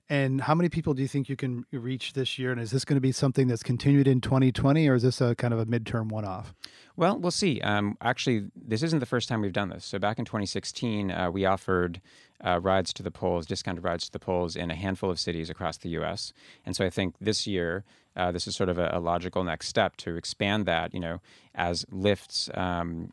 And 0.07 0.41
how 0.41 0.53
many 0.53 0.69
people 0.69 0.93
do 0.93 1.01
you 1.01 1.07
think 1.07 1.29
you 1.29 1.35
can 1.35 1.65
reach 1.71 2.13
this 2.13 2.37
year? 2.37 2.51
And 2.51 2.61
is 2.61 2.69
this 2.69 2.85
going 2.85 2.95
to 2.95 3.01
be 3.01 3.11
something 3.11 3.47
that's 3.47 3.63
continued 3.63 4.07
in 4.07 4.21
2020, 4.21 4.87
or 4.87 4.95
is 4.95 5.03
this 5.03 5.19
a 5.19 5.33
kind 5.35 5.51
of 5.51 5.59
a 5.59 5.65
midterm 5.65 6.09
one 6.09 6.25
off? 6.25 6.53
Well, 6.95 7.17
we'll 7.17 7.31
see. 7.31 7.59
Um, 7.61 7.97
actually, 8.01 8.47
this 8.55 8.83
isn't 8.83 8.99
the 8.99 9.07
first 9.07 9.27
time 9.27 9.41
we've 9.41 9.51
done 9.51 9.69
this. 9.69 9.83
So 9.83 9.97
back 9.97 10.19
in 10.19 10.25
2016, 10.25 11.09
uh, 11.09 11.31
we 11.31 11.45
offered 11.45 12.01
uh, 12.45 12.59
rides 12.59 12.93
to 12.93 13.03
the 13.03 13.09
polls, 13.09 13.47
discounted 13.47 13.83
rides 13.83 14.05
to 14.05 14.11
the 14.11 14.19
polls 14.19 14.55
in 14.55 14.69
a 14.69 14.75
handful 14.75 15.09
of 15.09 15.19
cities 15.19 15.49
across 15.49 15.77
the 15.77 15.89
U.S. 15.89 16.33
And 16.65 16.75
so 16.75 16.85
I 16.85 16.91
think 16.91 17.15
this 17.19 17.47
year, 17.47 17.83
uh, 18.15 18.31
this 18.31 18.47
is 18.47 18.55
sort 18.55 18.69
of 18.69 18.77
a, 18.77 18.91
a, 18.93 18.99
logical 18.99 19.43
next 19.43 19.67
step 19.67 19.97
to 19.97 20.15
expand 20.15 20.67
that. 20.67 20.93
You 20.93 20.99
know, 20.99 21.21
as 21.55 21.83
Lyft's. 21.85 22.49
um, 22.53 23.11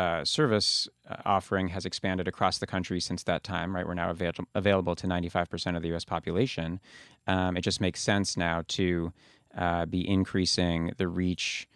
uh, 0.00 0.24
service 0.24 0.88
uh, 1.10 1.16
offering 1.26 1.68
has 1.68 1.84
expanded 1.84 2.26
across 2.26 2.56
the 2.56 2.66
country 2.66 3.00
since 3.00 3.22
that 3.24 3.44
time, 3.44 3.76
right? 3.76 3.86
We're 3.86 3.92
now 3.92 4.08
avail- 4.08 4.32
available 4.54 4.96
to 4.96 5.06
95% 5.06 5.76
of 5.76 5.82
the 5.82 5.94
US 5.94 6.06
population. 6.06 6.80
Um, 7.26 7.54
it 7.54 7.60
just 7.60 7.82
makes 7.82 8.00
sense 8.00 8.34
now 8.34 8.62
to 8.68 9.12
uh, 9.54 9.84
be 9.84 10.08
increasing 10.08 10.92
the 10.96 11.06
reach 11.06 11.68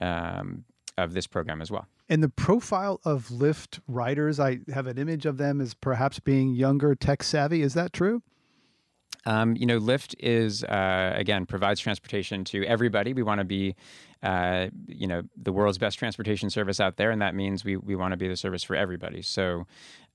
um, 0.00 0.64
of 0.96 1.12
this 1.12 1.26
program 1.26 1.60
as 1.60 1.68
well. 1.68 1.88
And 2.08 2.22
the 2.22 2.28
profile 2.28 3.00
of 3.04 3.30
Lyft 3.30 3.80
riders, 3.88 4.38
I 4.38 4.60
have 4.72 4.86
an 4.86 4.96
image 4.96 5.26
of 5.26 5.36
them 5.36 5.60
as 5.60 5.74
perhaps 5.74 6.20
being 6.20 6.54
younger, 6.54 6.94
tech 6.94 7.24
savvy. 7.24 7.62
Is 7.62 7.74
that 7.74 7.92
true? 7.92 8.22
Um, 9.26 9.56
you 9.56 9.66
know, 9.66 9.80
Lyft 9.80 10.14
is 10.20 10.64
uh, 10.64 11.12
again 11.16 11.46
provides 11.46 11.80
transportation 11.80 12.44
to 12.44 12.64
everybody. 12.64 13.12
We 13.12 13.24
want 13.24 13.40
to 13.40 13.44
be, 13.44 13.74
uh, 14.22 14.68
you 14.86 15.06
know, 15.06 15.22
the 15.36 15.52
world's 15.52 15.78
best 15.78 15.98
transportation 15.98 16.48
service 16.48 16.80
out 16.80 16.96
there, 16.96 17.10
and 17.10 17.20
that 17.20 17.34
means 17.34 17.64
we 17.64 17.76
we 17.76 17.96
want 17.96 18.12
to 18.12 18.16
be 18.16 18.28
the 18.28 18.36
service 18.36 18.62
for 18.62 18.76
everybody. 18.76 19.22
So 19.22 19.66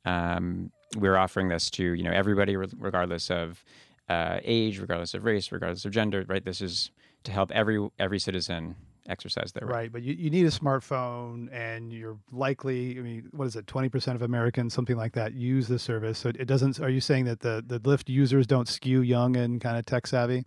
um, 0.06 0.72
we're 0.96 1.18
offering 1.18 1.50
this 1.50 1.70
to 1.72 1.84
you 1.84 2.04
know 2.04 2.12
everybody, 2.12 2.56
regardless 2.56 3.30
of 3.30 3.64
uh, 4.10 4.40
age, 4.44 4.80
regardless 4.80 5.14
of 5.14 5.26
race, 5.26 5.52
regardless 5.52 5.86
of 5.86 5.92
gender. 5.92 6.26
Right? 6.28 6.44
This 6.44 6.62
is 6.62 6.92
to 7.24 7.32
help 7.32 7.52
every 7.52 7.90
every 8.00 8.20
citizen 8.20 8.76
exercise 9.08 9.52
there. 9.52 9.68
Right, 9.68 9.92
but 9.92 10.02
you, 10.04 10.14
you 10.14 10.30
need 10.30 10.46
a 10.46 10.52
smartphone, 10.52 11.52
and 11.54 11.92
you're 11.92 12.18
likely, 12.32 12.98
I 12.98 13.02
mean, 13.02 13.30
what 13.32 13.46
is 13.48 13.56
it, 13.56 13.66
20% 13.66 14.16
of 14.16 14.22
Americans, 14.22 14.74
something 14.74 14.98
like 14.98 15.14
that, 15.14 15.34
use 15.34 15.68
the 15.68 15.80
service. 15.80 16.20
So 16.20 16.30
it 16.30 16.46
doesn't, 16.46 16.80
are 16.80 16.90
you 16.90 17.02
saying 17.02 17.26
that 17.26 17.42
the, 17.42 17.64
the 17.66 17.80
Lyft 17.80 18.10
users 18.10 18.48
don't 18.48 18.68
skew 18.68 19.02
young 19.02 19.36
and 19.36 19.60
kind 19.60 19.78
of 19.78 19.86
tech 19.86 20.08
savvy? 20.08 20.46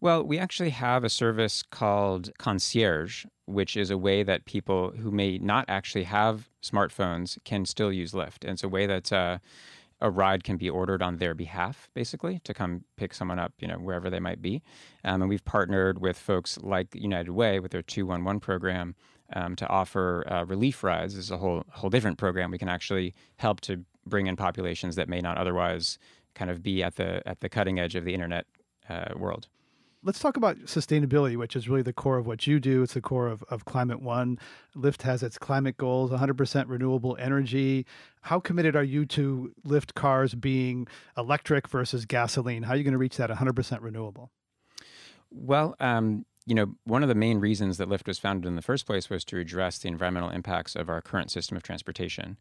Well, 0.00 0.22
we 0.22 0.38
actually 0.38 0.70
have 0.70 1.02
a 1.04 1.08
service 1.08 1.62
called 1.62 2.30
Concierge, 2.38 3.24
which 3.46 3.76
is 3.76 3.90
a 3.90 3.96
way 3.96 4.22
that 4.22 4.44
people 4.44 4.90
who 4.90 5.10
may 5.10 5.38
not 5.38 5.64
actually 5.68 6.04
have 6.04 6.50
smartphones 6.62 7.38
can 7.44 7.64
still 7.64 7.92
use 7.92 8.12
Lyft. 8.12 8.42
And 8.42 8.50
it's 8.50 8.64
a 8.64 8.68
way 8.68 8.86
that 8.86 9.12
uh, 9.12 9.38
a 10.00 10.10
ride 10.10 10.44
can 10.44 10.56
be 10.56 10.68
ordered 10.68 11.02
on 11.02 11.16
their 11.16 11.34
behalf, 11.34 11.88
basically, 11.94 12.40
to 12.44 12.52
come 12.52 12.84
pick 12.96 13.14
someone 13.14 13.38
up, 13.38 13.52
you 13.58 13.68
know, 13.68 13.76
wherever 13.76 14.10
they 14.10 14.20
might 14.20 14.42
be. 14.42 14.62
Um, 15.04 15.22
and 15.22 15.28
we've 15.28 15.44
partnered 15.44 16.00
with 16.00 16.18
folks 16.18 16.58
like 16.62 16.94
United 16.94 17.30
Way 17.30 17.60
with 17.60 17.72
their 17.72 17.82
211 17.82 18.40
program 18.40 18.94
um, 19.32 19.56
to 19.56 19.66
offer 19.68 20.24
uh, 20.30 20.44
relief 20.44 20.84
rides. 20.84 21.14
This 21.14 21.26
is 21.26 21.30
a 21.30 21.38
whole 21.38 21.64
whole 21.70 21.90
different 21.90 22.18
program. 22.18 22.50
We 22.50 22.58
can 22.58 22.68
actually 22.68 23.14
help 23.36 23.60
to 23.62 23.84
bring 24.06 24.26
in 24.26 24.36
populations 24.36 24.96
that 24.96 25.08
may 25.08 25.20
not 25.20 25.38
otherwise 25.38 25.98
kind 26.34 26.50
of 26.50 26.62
be 26.62 26.82
at 26.82 26.96
the 26.96 27.26
at 27.26 27.40
the 27.40 27.48
cutting 27.48 27.78
edge 27.78 27.94
of 27.94 28.04
the 28.04 28.12
internet 28.12 28.46
uh, 28.88 29.14
world 29.16 29.48
let's 30.04 30.18
talk 30.18 30.36
about 30.36 30.58
sustainability, 30.60 31.36
which 31.36 31.56
is 31.56 31.68
really 31.68 31.82
the 31.82 31.92
core 31.92 32.18
of 32.18 32.26
what 32.26 32.46
you 32.46 32.60
do. 32.60 32.82
It's 32.82 32.94
the 32.94 33.00
core 33.00 33.26
of, 33.26 33.42
of 33.48 33.64
Climate 33.64 34.02
One. 34.02 34.38
Lyft 34.76 35.02
has 35.02 35.22
its 35.22 35.38
climate 35.38 35.76
goals 35.76 36.10
100% 36.10 36.64
renewable 36.68 37.16
energy. 37.18 37.86
How 38.20 38.38
committed 38.38 38.76
are 38.76 38.84
you 38.84 39.06
to 39.06 39.52
Lyft 39.66 39.94
cars 39.94 40.34
being 40.34 40.86
electric 41.16 41.68
versus 41.68 42.04
gasoline? 42.04 42.64
How 42.64 42.74
are 42.74 42.76
you 42.76 42.84
going 42.84 42.92
to 42.92 42.98
reach 42.98 43.16
that 43.16 43.30
100% 43.30 43.80
renewable? 43.80 44.30
Well, 45.30 45.74
um, 45.80 46.26
you 46.46 46.54
know, 46.54 46.74
one 46.84 47.02
of 47.02 47.08
the 47.08 47.14
main 47.14 47.40
reasons 47.40 47.78
that 47.78 47.88
Lyft 47.88 48.06
was 48.06 48.18
founded 48.18 48.46
in 48.46 48.56
the 48.56 48.62
first 48.62 48.86
place 48.86 49.08
was 49.08 49.24
to 49.24 49.38
address 49.38 49.78
the 49.78 49.88
environmental 49.88 50.30
impacts 50.30 50.76
of 50.76 50.90
our 50.90 51.00
current 51.00 51.30
system 51.30 51.56
of 51.56 51.62
transportation. 51.62 52.36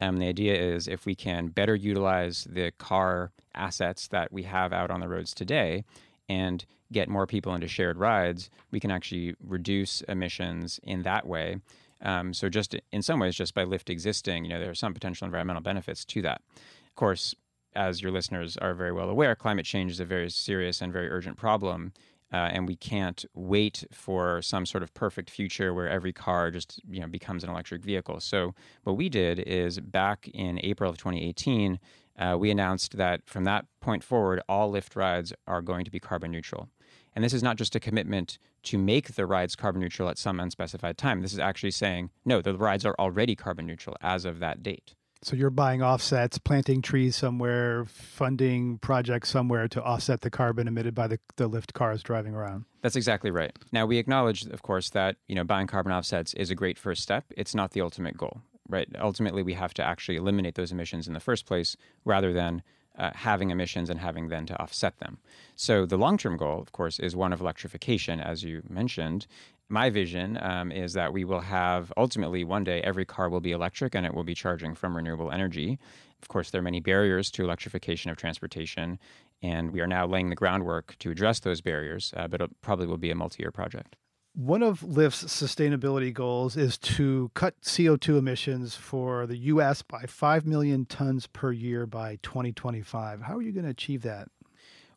Um, 0.00 0.18
the 0.18 0.28
idea 0.28 0.54
is 0.54 0.86
if 0.86 1.04
we 1.04 1.16
can 1.16 1.48
better 1.48 1.74
utilize 1.74 2.46
the 2.48 2.70
car 2.78 3.32
assets 3.54 4.06
that 4.08 4.32
we 4.32 4.44
have 4.44 4.72
out 4.72 4.92
on 4.92 5.00
the 5.00 5.08
roads 5.08 5.34
today 5.34 5.84
and 6.28 6.64
get 6.92 7.08
more 7.08 7.26
people 7.26 7.54
into 7.54 7.68
shared 7.68 7.98
rides, 7.98 8.50
we 8.70 8.80
can 8.80 8.90
actually 8.90 9.34
reduce 9.42 10.00
emissions 10.02 10.80
in 10.82 11.02
that 11.02 11.26
way. 11.26 11.58
Um, 12.00 12.32
so, 12.32 12.48
just 12.48 12.76
in 12.92 13.02
some 13.02 13.18
ways, 13.18 13.34
just 13.34 13.54
by 13.54 13.64
Lyft 13.64 13.90
existing, 13.90 14.44
you 14.44 14.50
know, 14.50 14.60
there 14.60 14.70
are 14.70 14.74
some 14.74 14.94
potential 14.94 15.24
environmental 15.24 15.62
benefits 15.62 16.04
to 16.06 16.22
that. 16.22 16.42
Of 16.86 16.94
course, 16.94 17.34
as 17.74 18.02
your 18.02 18.12
listeners 18.12 18.56
are 18.56 18.74
very 18.74 18.92
well 18.92 19.08
aware, 19.08 19.34
climate 19.34 19.66
change 19.66 19.90
is 19.90 20.00
a 20.00 20.04
very 20.04 20.30
serious 20.30 20.80
and 20.80 20.92
very 20.92 21.10
urgent 21.10 21.36
problem. 21.36 21.92
Uh, 22.30 22.36
and 22.36 22.68
we 22.68 22.76
can't 22.76 23.24
wait 23.34 23.84
for 23.90 24.42
some 24.42 24.66
sort 24.66 24.82
of 24.82 24.92
perfect 24.92 25.30
future 25.30 25.72
where 25.72 25.88
every 25.88 26.12
car 26.12 26.50
just 26.50 26.80
you 26.88 27.00
know 27.00 27.06
becomes 27.06 27.42
an 27.42 27.50
electric 27.50 27.82
vehicle. 27.82 28.20
So 28.20 28.54
what 28.84 28.96
we 28.96 29.08
did 29.08 29.38
is 29.40 29.80
back 29.80 30.28
in 30.34 30.60
April 30.62 30.90
of 30.90 30.98
2018, 30.98 31.78
uh, 32.18 32.36
we 32.38 32.50
announced 32.50 32.96
that 32.96 33.22
from 33.26 33.44
that 33.44 33.66
point 33.80 34.02
forward, 34.02 34.42
all 34.48 34.72
Lyft 34.72 34.96
rides 34.96 35.32
are 35.46 35.62
going 35.62 35.84
to 35.84 35.90
be 35.90 36.00
carbon 36.00 36.30
neutral. 36.30 36.68
And 37.14 37.24
this 37.24 37.32
is 37.32 37.42
not 37.42 37.56
just 37.56 37.74
a 37.74 37.80
commitment 37.80 38.38
to 38.64 38.78
make 38.78 39.14
the 39.14 39.26
rides 39.26 39.56
carbon 39.56 39.80
neutral 39.80 40.08
at 40.08 40.18
some 40.18 40.38
unspecified 40.40 40.98
time. 40.98 41.22
This 41.22 41.32
is 41.32 41.38
actually 41.38 41.70
saying, 41.70 42.10
no, 42.24 42.40
the 42.40 42.56
rides 42.56 42.84
are 42.84 42.94
already 42.98 43.34
carbon 43.34 43.66
neutral 43.66 43.96
as 44.00 44.24
of 44.24 44.38
that 44.40 44.62
date. 44.62 44.94
So 45.22 45.34
you're 45.34 45.50
buying 45.50 45.82
offsets, 45.82 46.38
planting 46.38 46.80
trees 46.80 47.16
somewhere, 47.16 47.86
funding 47.86 48.78
projects 48.78 49.30
somewhere 49.30 49.66
to 49.68 49.82
offset 49.82 50.20
the 50.20 50.30
carbon 50.30 50.68
emitted 50.68 50.94
by 50.94 51.08
the, 51.08 51.18
the 51.34 51.50
Lyft 51.50 51.72
cars 51.72 52.04
driving 52.04 52.34
around. 52.34 52.66
That's 52.82 52.94
exactly 52.94 53.32
right. 53.32 53.50
Now 53.72 53.84
we 53.84 53.98
acknowledge, 53.98 54.46
of 54.46 54.62
course, 54.62 54.90
that 54.90 55.16
you 55.26 55.34
know 55.34 55.42
buying 55.42 55.66
carbon 55.66 55.92
offsets 55.92 56.34
is 56.34 56.52
a 56.52 56.54
great 56.54 56.78
first 56.78 57.02
step. 57.02 57.24
It's 57.36 57.52
not 57.52 57.72
the 57.72 57.80
ultimate 57.80 58.16
goal 58.16 58.42
right? 58.68 58.88
Ultimately, 58.98 59.42
we 59.42 59.54
have 59.54 59.74
to 59.74 59.82
actually 59.82 60.16
eliminate 60.16 60.54
those 60.54 60.72
emissions 60.72 61.08
in 61.08 61.14
the 61.14 61.20
first 61.20 61.46
place 61.46 61.76
rather 62.04 62.32
than 62.32 62.62
uh, 62.98 63.10
having 63.14 63.50
emissions 63.50 63.88
and 63.88 64.00
having 64.00 64.28
then 64.28 64.44
to 64.46 64.60
offset 64.60 64.98
them. 64.98 65.18
So, 65.56 65.86
the 65.86 65.96
long 65.96 66.18
term 66.18 66.36
goal, 66.36 66.60
of 66.60 66.72
course, 66.72 66.98
is 66.98 67.14
one 67.14 67.32
of 67.32 67.40
electrification, 67.40 68.20
as 68.20 68.42
you 68.42 68.62
mentioned. 68.68 69.26
My 69.70 69.90
vision 69.90 70.38
um, 70.40 70.72
is 70.72 70.94
that 70.94 71.12
we 71.12 71.24
will 71.24 71.40
have 71.40 71.92
ultimately 71.96 72.42
one 72.42 72.64
day 72.64 72.80
every 72.80 73.04
car 73.04 73.28
will 73.28 73.40
be 73.40 73.52
electric 73.52 73.94
and 73.94 74.06
it 74.06 74.14
will 74.14 74.24
be 74.24 74.34
charging 74.34 74.74
from 74.74 74.96
renewable 74.96 75.30
energy. 75.30 75.78
Of 76.22 76.28
course, 76.28 76.50
there 76.50 76.60
are 76.60 76.62
many 76.62 76.80
barriers 76.80 77.30
to 77.32 77.44
electrification 77.44 78.10
of 78.10 78.16
transportation, 78.16 78.98
and 79.42 79.70
we 79.70 79.80
are 79.80 79.86
now 79.86 80.06
laying 80.06 80.30
the 80.30 80.36
groundwork 80.36 80.96
to 81.00 81.10
address 81.10 81.40
those 81.40 81.60
barriers, 81.60 82.14
uh, 82.16 82.28
but 82.28 82.40
it 82.40 82.50
probably 82.62 82.86
will 82.86 82.96
be 82.96 83.10
a 83.10 83.14
multi 83.14 83.42
year 83.42 83.52
project. 83.52 83.96
One 84.34 84.62
of 84.62 84.80
Lyft's 84.80 85.24
sustainability 85.24 86.12
goals 86.12 86.56
is 86.56 86.78
to 86.78 87.30
cut 87.34 87.60
CO2 87.60 88.18
emissions 88.18 88.76
for 88.76 89.26
the 89.26 89.36
U.S. 89.36 89.82
by 89.82 90.04
5 90.06 90.46
million 90.46 90.84
tons 90.84 91.26
per 91.26 91.50
year 91.50 91.86
by 91.86 92.18
2025. 92.22 93.22
How 93.22 93.36
are 93.36 93.42
you 93.42 93.52
going 93.52 93.64
to 93.64 93.70
achieve 93.70 94.02
that? 94.02 94.28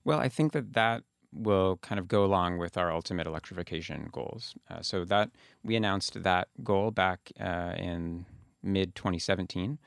Well, 0.04 0.20
I 0.20 0.30
think 0.30 0.52
that 0.52 0.74
that 0.74 1.04
will 1.34 1.78
kind 1.78 1.98
of 1.98 2.08
go 2.08 2.26
along 2.26 2.58
with 2.58 2.78
our 2.78 2.92
ultimate 2.92 3.26
electrification 3.26 4.10
goals. 4.12 4.56
Uh, 4.70 4.82
so 4.82 5.06
that 5.06 5.32
we 5.64 5.76
announced 5.76 6.22
that 6.24 6.50
goal 6.64 6.92
back 6.92 7.32
uh, 7.40 7.74
in 7.78 8.26
mid 8.64 8.96
2017, 8.96 9.80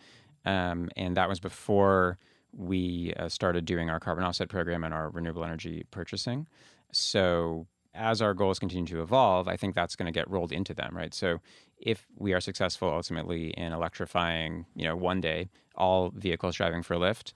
um, 0.44 0.88
and 0.96 1.16
that 1.16 1.28
was 1.28 1.40
before 1.40 2.18
we 2.52 3.12
uh, 3.18 3.28
started 3.28 3.64
doing 3.64 3.90
our 3.90 4.00
carbon 4.00 4.24
offset 4.24 4.48
program 4.48 4.84
and 4.84 4.94
our 4.94 5.10
renewable 5.10 5.44
energy 5.44 5.84
purchasing. 5.90 6.46
So 6.92 7.66
as 7.94 8.20
our 8.20 8.34
goals 8.34 8.58
continue 8.58 8.86
to 8.86 9.02
evolve, 9.02 9.48
I 9.48 9.56
think 9.56 9.74
that's 9.74 9.96
going 9.96 10.06
to 10.06 10.12
get 10.12 10.28
rolled 10.30 10.52
into 10.52 10.74
them, 10.74 10.96
right? 10.96 11.14
So 11.14 11.40
if 11.78 12.06
we 12.16 12.32
are 12.32 12.40
successful 12.40 12.88
ultimately 12.88 13.50
in 13.50 13.72
electrifying, 13.72 14.66
you 14.74 14.84
know, 14.84 14.96
one 14.96 15.20
day 15.20 15.48
all 15.76 16.10
vehicles 16.14 16.56
driving 16.56 16.82
for 16.82 16.96
Lyft, 16.96 17.32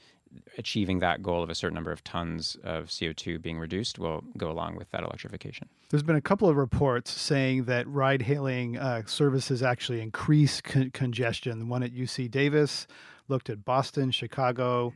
achieving 0.58 0.98
that 0.98 1.22
goal 1.22 1.42
of 1.42 1.50
a 1.50 1.54
certain 1.54 1.74
number 1.74 1.92
of 1.92 2.04
tons 2.04 2.56
of 2.62 2.86
CO2 2.86 3.40
being 3.40 3.58
reduced 3.58 3.98
will 3.98 4.22
go 4.36 4.50
along 4.50 4.76
with 4.76 4.90
that 4.90 5.02
electrification. 5.02 5.68
There's 5.90 6.02
been 6.02 6.16
a 6.16 6.20
couple 6.20 6.48
of 6.48 6.56
reports 6.56 7.10
saying 7.10 7.64
that 7.64 7.88
ride 7.88 8.22
hailing 8.22 8.76
uh, 8.76 9.02
services 9.06 9.62
actually 9.62 10.00
increase 10.00 10.60
con- 10.60 10.90
congestion. 10.90 11.68
One 11.68 11.82
at 11.82 11.92
UC 11.92 12.30
Davis 12.30 12.86
looked 13.28 13.48
at 13.48 13.64
Boston, 13.64 14.10
Chicago, 14.10 14.92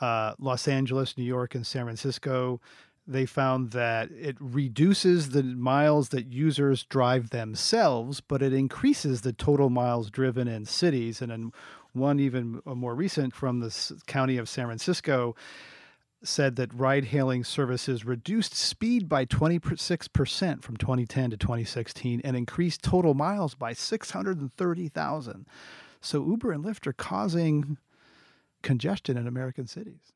uh, 0.00 0.34
Los 0.38 0.68
Angeles, 0.68 1.16
New 1.16 1.24
York, 1.24 1.54
and 1.54 1.66
San 1.66 1.84
Francisco 1.84 2.60
they 3.06 3.26
found 3.26 3.70
that 3.70 4.10
it 4.10 4.36
reduces 4.40 5.30
the 5.30 5.42
miles 5.42 6.08
that 6.08 6.32
users 6.32 6.84
drive 6.84 7.30
themselves, 7.30 8.20
but 8.20 8.42
it 8.42 8.52
increases 8.52 9.20
the 9.20 9.32
total 9.32 9.70
miles 9.70 10.10
driven 10.10 10.48
in 10.48 10.64
cities. 10.64 11.22
And 11.22 11.30
then 11.30 11.52
one 11.92 12.18
even 12.18 12.60
more 12.64 12.94
recent 12.94 13.34
from 13.34 13.60
the 13.60 14.02
county 14.06 14.36
of 14.38 14.48
San 14.48 14.66
Francisco 14.66 15.36
said 16.22 16.56
that 16.56 16.74
ride 16.74 17.06
hailing 17.06 17.44
services 17.44 18.04
reduced 18.04 18.54
speed 18.54 19.08
by 19.08 19.24
26% 19.24 20.62
from 20.62 20.76
2010 20.76 21.30
to 21.30 21.36
2016 21.36 22.20
and 22.24 22.36
increased 22.36 22.82
total 22.82 23.14
miles 23.14 23.54
by 23.54 23.72
630,000. 23.72 25.46
So 26.00 26.26
Uber 26.26 26.52
and 26.52 26.64
Lyft 26.64 26.86
are 26.86 26.92
causing 26.92 27.78
congestion 28.62 29.16
in 29.16 29.26
American 29.26 29.66
cities. 29.66 30.12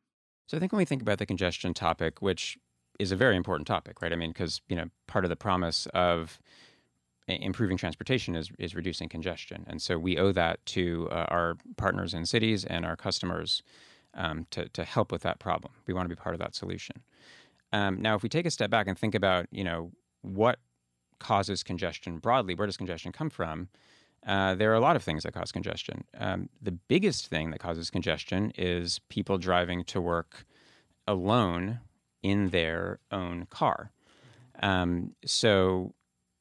So 0.47 0.57
I 0.57 0.61
think 0.61 0.73
when 0.73 0.79
we 0.79 0.85
think 0.85 1.03
about 1.03 1.19
the 1.19 1.27
congestion 1.27 1.75
topic, 1.75 2.21
which 2.21 2.59
is 3.01 3.13
a 3.13 3.17
very 3.17 3.35
important 3.35 3.67
topic, 3.67 4.03
right? 4.03 4.13
I 4.13 4.17
mean, 4.17 4.31
because 4.31 4.61
you 4.69 4.77
know, 4.77 4.87
part 5.07 5.25
of 5.25 5.31
the 5.31 5.37
promise 5.37 5.87
of 5.95 6.39
improving 7.27 7.77
transportation 7.77 8.37
is 8.37 8.51
is 8.59 8.75
reducing 8.75 9.09
congestion, 9.09 9.65
and 9.67 9.81
so 9.81 9.99
we 9.99 10.19
owe 10.19 10.33
that 10.33 10.65
to 10.67 11.09
uh, 11.11 11.27
our 11.29 11.57
partners 11.77 12.13
in 12.15 12.27
cities 12.27 12.65
and 12.65 12.85
our 12.85 12.97
customers 12.97 13.63
um, 14.15 14.47
to 14.51 14.69
to 14.69 14.85
help 14.85 15.11
with 15.11 15.23
that 15.23 15.39
problem. 15.41 15.73
We 15.87 15.95
want 15.95 16.09
to 16.09 16.15
be 16.15 16.21
part 16.21 16.35
of 16.35 16.41
that 16.41 16.55
solution. 16.55 16.97
Um, 17.73 18.03
now, 18.03 18.15
if 18.17 18.23
we 18.23 18.29
take 18.29 18.47
a 18.47 18.51
step 18.51 18.71
back 18.71 18.87
and 18.87 18.99
think 18.99 19.15
about, 19.15 19.47
you 19.51 19.65
know, 19.65 19.93
what 20.23 20.59
causes 21.21 21.63
congestion 21.63 22.19
broadly, 22.19 22.55
where 22.55 22.67
does 22.67 22.77
congestion 22.77 23.13
come 23.13 23.31
from? 23.31 23.69
Uh, 24.27 24.55
there 24.55 24.71
are 24.71 24.75
a 24.75 24.81
lot 24.81 24.97
of 24.97 25.03
things 25.03 25.23
that 25.23 25.33
cause 25.33 25.53
congestion. 25.53 26.05
Um, 26.19 26.49
the 26.61 26.73
biggest 26.73 27.29
thing 27.29 27.53
that 27.53 27.61
causes 27.61 27.91
congestion 27.91 28.53
is 28.59 28.99
people 29.09 29.39
driving 29.39 29.85
to 29.85 30.01
work 30.01 30.45
alone 31.07 31.81
in 32.23 32.51
their 32.51 32.99
own 33.11 33.47
car. 33.51 33.93
Um, 34.63 35.13
so 35.25 35.95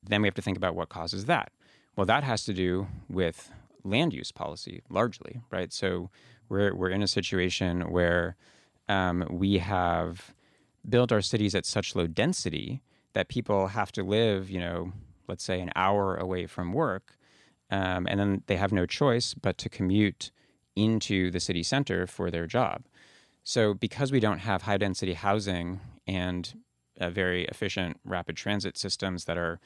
then 0.03 0.21
we 0.21 0.27
have 0.27 0.35
to 0.35 0.41
think 0.41 0.57
about 0.57 0.75
what 0.75 0.89
causes 0.89 1.25
that. 1.25 1.51
Well, 1.95 2.05
that 2.05 2.23
has 2.23 2.43
to 2.45 2.53
do 2.53 2.87
with 3.09 3.51
land 3.83 4.13
use 4.13 4.31
policy 4.31 4.81
largely, 4.89 5.41
right? 5.51 5.71
So 5.71 6.09
we're, 6.47 6.73
we're 6.75 6.89
in 6.89 7.03
a 7.03 7.07
situation 7.07 7.91
where 7.91 8.35
um, 8.87 9.25
we 9.29 9.59
have 9.59 10.33
built 10.87 11.11
our 11.11 11.21
cities 11.21 11.55
at 11.55 11.65
such 11.65 11.95
low 11.95 12.07
density 12.07 12.81
that 13.13 13.27
people 13.27 13.67
have 13.67 13.91
to 13.93 14.03
live, 14.03 14.49
you 14.49 14.59
know, 14.59 14.93
let's 15.27 15.43
say 15.43 15.59
an 15.61 15.71
hour 15.75 16.15
away 16.15 16.47
from 16.47 16.73
work 16.73 17.17
um, 17.71 18.07
and 18.09 18.19
then 18.19 18.43
they 18.47 18.55
have 18.55 18.71
no 18.71 18.85
choice 18.85 19.33
but 19.33 19.57
to 19.59 19.69
commute 19.69 20.31
into 20.75 21.29
the 21.31 21.39
city 21.39 21.63
center 21.63 22.07
for 22.07 22.31
their 22.31 22.47
job. 22.47 22.83
So, 23.49 23.73
because 23.73 24.11
we 24.11 24.19
don't 24.19 24.37
have 24.37 24.61
high 24.61 24.77
density 24.77 25.15
housing 25.15 25.79
and 26.05 26.53
very 26.99 27.45
efficient 27.45 27.99
rapid 28.05 28.37
transit 28.37 28.77
systems 28.77 29.25
that 29.25 29.39
are, 29.39 29.59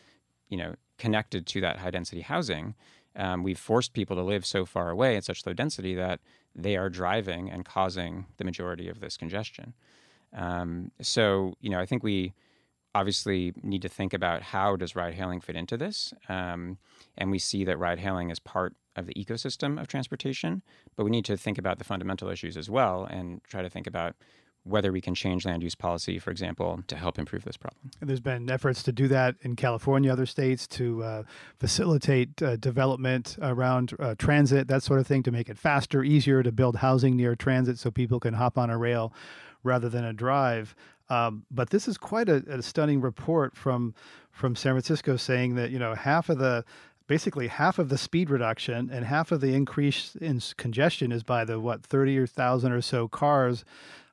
you 0.48 0.56
know, 0.56 0.76
connected 0.98 1.46
to 1.48 1.60
that 1.60 1.80
high 1.80 1.92
density 1.92 2.22
housing, 2.22 2.76
um, 3.18 3.44
we've 3.44 3.60
forced 3.60 3.92
people 3.92 4.16
to 4.16 4.24
live 4.24 4.46
so 4.46 4.66
far 4.66 4.90
away 4.90 5.18
at 5.18 5.26
such 5.26 5.46
low 5.46 5.52
density 5.52 5.94
that 5.96 6.22
they 6.56 6.78
are 6.78 6.90
driving 6.90 7.52
and 7.52 7.66
causing 7.66 8.26
the 8.38 8.46
majority 8.46 8.88
of 8.88 9.02
this 9.02 9.18
congestion. 9.18 9.74
Um, 10.32 10.92
so, 11.02 11.56
you 11.60 11.70
know, 11.70 11.82
I 11.82 11.86
think 11.86 12.04
we 12.04 12.32
obviously 12.96 13.52
need 13.64 13.82
to 13.82 13.90
think 13.90 14.14
about 14.14 14.44
how 14.44 14.78
does 14.78 14.96
ride 14.96 15.14
hailing 15.14 15.42
fit 15.42 15.58
into 15.58 15.76
this 15.76 16.14
um, 16.30 16.78
and 17.18 17.32
we 17.32 17.40
see 17.40 17.66
that 17.66 17.78
ride 17.78 18.00
hailing 18.00 18.30
is 18.30 18.40
part 18.40 18.76
of 18.96 19.06
the 19.06 19.14
ecosystem 19.14 19.80
of 19.80 19.88
transportation 19.88 20.62
but 20.96 21.04
we 21.04 21.10
need 21.10 21.26
to 21.26 21.38
think 21.38 21.58
about 21.58 21.78
the 21.78 21.84
fundamental 21.84 22.30
issues 22.30 22.58
as 22.58 22.70
well 22.70 23.06
and 23.06 23.41
try 23.46 23.62
to 23.62 23.70
think 23.70 23.88
about 23.88 24.16
whether 24.64 24.91
we 24.91 25.02
can 25.02 25.14
change 25.14 25.46
land 25.46 25.62
use 25.62 25.76
policy, 25.76 26.18
for 26.20 26.32
example, 26.32 26.82
to 26.88 26.96
help 26.96 27.20
improve 27.20 27.44
this 27.44 27.58
problem. 27.58 27.91
And 28.00 28.10
there's 28.10 28.22
been 28.22 28.50
efforts 28.50 28.82
to 28.84 28.91
do 28.91 29.08
that 29.10 29.36
in 29.41 29.56
California, 29.56 30.12
other 30.12 30.26
states, 30.26 30.68
to 30.68 31.04
uh, 31.04 31.24
facilitate 31.60 32.41
uh, 32.41 32.56
development 32.56 33.38
around 33.41 33.94
uh, 34.00 34.16
transit, 34.18 34.70
that 34.70 34.82
sort 34.82 35.00
of 35.00 35.08
thing, 35.08 35.22
to 35.24 35.32
make 35.32 35.50
it 35.50 35.58
faster, 35.58 36.04
easier 36.04 36.44
to 36.44 36.52
build 36.52 36.78
housing 36.78 37.18
near 37.18 37.36
transit 37.36 37.78
so 37.78 37.91
people 37.91 38.20
can 38.20 38.34
hop 38.34 38.58
on 38.58 38.70
a 38.70 38.78
rail 38.78 39.14
rather 39.64 39.89
than 39.89 40.06
a 40.06 40.14
drive. 40.14 40.76
Um, 41.10 41.46
but 41.52 41.70
this 41.70 41.88
is 41.88 41.98
quite 41.98 42.30
a, 42.30 42.44
a, 42.48 42.62
stunning 42.62 43.02
report 43.02 43.58
from 43.58 43.94
from 44.32 44.56
San 44.56 44.74
Francisco 44.74 45.18
saying 45.18 45.56
that 45.56 45.70
you 45.70 45.78
know 45.78 45.94
half 45.94 46.30
of 46.30 46.38
the 46.38 46.64
basically 47.08 47.47
half 47.47 47.80
of 47.80 47.89
the 47.89 47.97
speed 47.97 48.30
reduction 48.30 48.89
and 48.91 49.06
half 49.06 49.32
of 49.32 49.41
the 49.41 49.54
increase 49.54 50.16
in 50.16 50.41
congestion 50.58 51.12
is 51.12 51.24
by 51.24 51.45
the 51.45 51.60
what 51.60 51.84
30 51.84 52.18
or 52.18 52.28
thousand 52.28 52.72
or 52.72 52.82
so 52.82 53.08
cars 53.08 53.64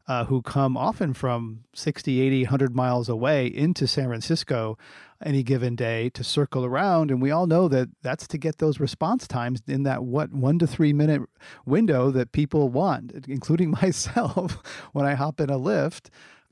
uh, 0.09 0.24
who 0.24 0.43
come 0.43 0.76
often 0.76 1.14
from 1.14 1.61
60 1.74 2.20
80 2.20 2.45
100 2.45 2.74
miles 2.74 3.09
away 3.09 3.47
into 3.47 3.86
san 3.86 4.07
francisco 4.07 4.76
any 5.22 5.43
given 5.43 5.76
day 5.76 6.09
to 6.11 6.24
circle 6.24 6.64
around. 6.64 7.11
And 7.11 7.20
we 7.20 7.30
all 7.30 7.47
know 7.47 7.68
that 7.68 7.91
that's 8.03 8.26
to 8.28 8.38
get 8.38 8.59
those 8.59 8.80
response 8.80 9.28
times 9.28 9.61
in 9.66 9.82
that 9.82 10.03
what 10.03 10.32
one 10.32 10.59
to 10.59 10.66
three 10.66 10.93
minute 10.93 11.22
window 11.66 12.11
that 12.11 12.32
people 12.32 12.68
want 12.68 13.12
including 13.28 13.70
myself 13.82 14.62
when 14.93 15.07
i 15.07 15.14
hop 15.14 15.41
in 15.41 15.51
a 15.51 15.59
Lyft 15.59 16.09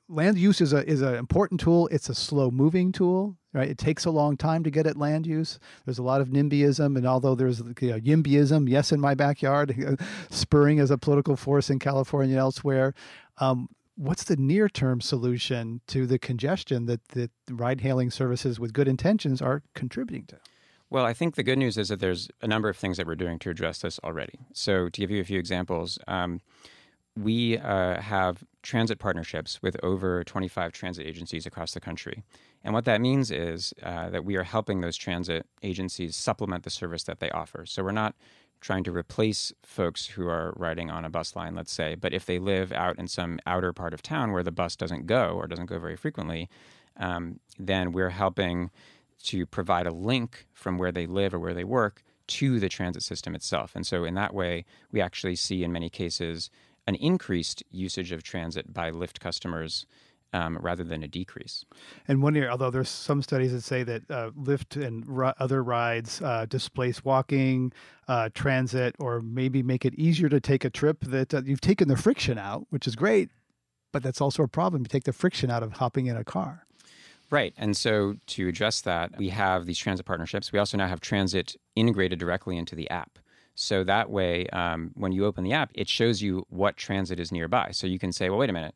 land 0.09 0.39
use 0.39 0.61
is 0.61 0.73
a 0.73 0.89
is 0.89 1.03
an 1.03 1.15
important 1.15 1.61
tool. 1.61 1.89
It's 1.89 2.09
a 2.09 2.15
slow 2.15 2.51
moving 2.51 2.93
tool, 2.93 3.37
right? 3.53 3.69
It 3.69 3.79
takes 3.79 4.05
a 4.05 4.11
long 4.11 4.37
time 4.37 4.63
to 4.65 4.71
get 4.71 4.87
at 4.87 4.97
land 4.97 5.27
use. 5.27 5.59
There's 5.85 5.99
a 5.99 6.03
lot 6.03 6.21
of 6.21 6.29
NIMBYism, 6.29 6.97
and 6.97 7.07
although 7.07 7.35
there's 7.35 7.61
you 7.81 7.91
know, 7.91 8.01
YIMBYism, 8.01 8.69
yes, 8.69 8.93
in 8.93 9.01
my 9.01 9.15
backyard, 9.15 9.99
spurring 10.31 10.81
as 10.81 10.91
a 10.91 10.99
political 10.99 11.37
force 11.37 11.71
in 11.71 11.79
California 11.79 12.35
and 12.35 12.41
elsewhere. 12.41 12.95
Um, 13.39 13.69
what's 13.97 14.25
the 14.25 14.37
near 14.37 14.69
term 14.69 15.01
solution 15.01 15.81
to 15.89 16.07
the 16.07 16.19
congestion 16.19 16.87
that 16.87 17.07
that 17.09 17.31
ride 17.51 17.81
hailing 17.81 18.11
services 18.11 18.61
with 18.61 18.73
good 18.73 18.89
intentions 18.89 19.43
are 19.43 19.63
contributing 19.75 20.25
to? 20.27 20.37
Well, 20.91 21.05
I 21.05 21.13
think 21.13 21.35
the 21.35 21.43
good 21.43 21.59
news 21.59 21.77
is 21.77 21.89
that 21.89 22.01
there's 22.01 22.31
a 22.41 22.47
number 22.47 22.69
of 22.71 22.77
things 22.77 22.97
that 22.97 23.07
we're 23.07 23.15
doing 23.15 23.39
to 23.41 23.51
address 23.51 23.81
this 23.81 24.01
already. 24.03 24.39
So, 24.55 24.89
to 24.89 25.01
give 25.01 25.11
you 25.11 25.21
a 25.21 25.25
few 25.25 25.39
examples. 25.39 25.99
Um, 26.07 26.41
we 27.17 27.59
uh, 27.59 28.01
have 28.01 28.45
transit 28.63 28.99
partnerships 28.99 29.61
with 29.61 29.77
over 29.83 30.23
25 30.23 30.73
transit 30.73 31.07
agencies 31.07 31.47
across 31.47 31.73
the 31.73 31.81
country. 31.81 32.23
And 32.65 32.75
what 32.75 32.85
that 32.87 33.01
means 33.01 33.31
is 33.31 33.73
uh, 33.83 34.11
that 34.11 34.25
we 34.25 34.37
are 34.37 34.43
helping 34.43 34.81
those 34.81 34.97
transit 34.97 35.47
agencies 35.63 36.17
supplement 36.17 36.65
the 36.65 36.71
service 36.71 37.05
that 37.05 37.21
they 37.21 37.31
offer. 37.31 37.65
So 37.67 37.83
we're 37.83 37.93
not 37.93 38.15
trying 38.61 38.85
to 38.85 38.93
replace 38.93 39.53
folks 39.63 40.07
who 40.07 40.27
are 40.29 40.53
riding 40.57 40.91
on 40.91 41.05
a 41.05 41.11
bus 41.11 41.37
line, 41.37 41.55
let's 41.55 41.73
say, 41.73 41.95
but 41.95 42.13
if 42.13 42.27
they 42.27 42.39
live 42.39 42.73
out 42.73 42.99
in 42.99 43.07
some 43.07 43.39
outer 43.47 43.73
part 43.73 43.95
of 43.95 44.03
town 44.03 44.33
where 44.33 44.43
the 44.43 44.51
bus 44.51 44.75
doesn't 44.75 45.07
go 45.07 45.31
or 45.31 45.47
doesn't 45.47 45.67
go 45.67 45.79
very 45.79 45.97
frequently, 45.97 46.49
um, 46.97 47.39
then 47.59 47.93
we're 47.93 48.11
helping 48.11 48.71
to 49.23 49.47
provide 49.47 49.87
a 49.87 49.93
link 49.93 50.47
from 50.53 50.79
where 50.79 50.93
they 50.93 51.07
live 51.07 51.35
or 51.35 51.39
where 51.39 51.55
they 51.55 51.65
work 51.65 52.03
to 52.27 52.61
the 52.61 52.69
transit 52.69 53.03
system 53.03 53.35
itself. 53.35 53.73
And 53.75 53.87
so 53.87 54.05
in 54.05 54.15
that 54.15 54.35
way, 54.35 54.65
we 54.93 55.01
actually 55.01 55.37
see 55.37 55.63
in 55.63 55.73
many 55.73 55.89
cases 55.89 56.51
an 56.87 56.95
increased 56.97 57.63
usage 57.71 58.13
of 58.13 58.23
transit 58.23 58.73
by 58.73 58.91
Lyft 58.91 59.21
customers 59.21 59.87
um, 60.33 60.59
rather 60.59 60.85
than 60.85 61.03
a 61.03 61.09
decrease. 61.09 61.65
And 62.07 62.23
one 62.23 62.35
year, 62.35 62.51
although 62.51 62.71
there's 62.71 62.89
some 62.89 63.23
studies 63.23 63.53
that 63.53 63.63
say 63.63 63.83
that 63.83 64.11
uh, 64.11 64.31
Lyft 64.31 64.83
and 64.83 65.05
r- 65.09 65.35
other 65.39 65.63
rides 65.63 66.21
uh, 66.23 66.47
displace 66.47 67.05
walking, 67.05 67.73
uh, 68.09 68.29
transit, 68.35 68.95
or 68.99 69.21
maybe 69.21 69.63
make 69.63 69.85
it 69.85 69.95
easier 69.95 70.29
to 70.29 70.41
take 70.41 70.65
a 70.65 70.71
trip, 70.71 71.05
that 71.05 71.33
uh, 71.33 71.43
you've 71.45 71.61
taken 71.61 71.89
the 71.89 71.97
friction 71.97 72.39
out, 72.39 72.67
which 72.71 72.87
is 72.87 72.97
great, 72.97 73.31
but 73.93 74.03
that's 74.03 74.21
also 74.21 74.43
a 74.43 74.49
problem. 74.49 74.83
You 74.83 74.89
take 74.89 75.05
the 75.05 75.13
friction 75.13 75.51
out 75.51 75.63
of 75.63 75.75
hopping 75.75 76.07
in 76.07 76.17
a 76.17 76.25
car. 76.25 76.67
Right. 77.31 77.53
And 77.59 77.77
so 77.77 78.17
to 78.29 78.49
address 78.49 78.81
that, 78.83 79.17
we 79.19 79.29
have 79.29 79.67
these 79.67 79.79
transit 79.79 80.07
partnerships. 80.07 80.51
We 80.51 80.59
also 80.59 80.79
now 80.79 80.89
have 80.89 81.01
transit 81.01 81.57
integrated 81.77 82.19
directly 82.19 82.57
into 82.57 82.75
the 82.75 82.89
app. 82.89 83.19
So 83.55 83.85
that 83.85 84.09
way, 84.09 84.47
um, 84.47 84.93
when 84.95 85.13
you 85.13 85.27
open 85.27 85.45
the 85.45 85.53
app, 85.53 85.71
it 85.75 85.89
shows 85.89 86.23
you 86.23 86.47
what 86.49 86.77
transit 86.77 87.21
is 87.21 87.33
nearby. 87.33 87.71
So 87.73 87.87
you 87.87 87.99
can 87.99 88.13
say, 88.13 88.31
well, 88.31 88.39
wait 88.39 88.49
a 88.49 88.53
minute, 88.53 88.75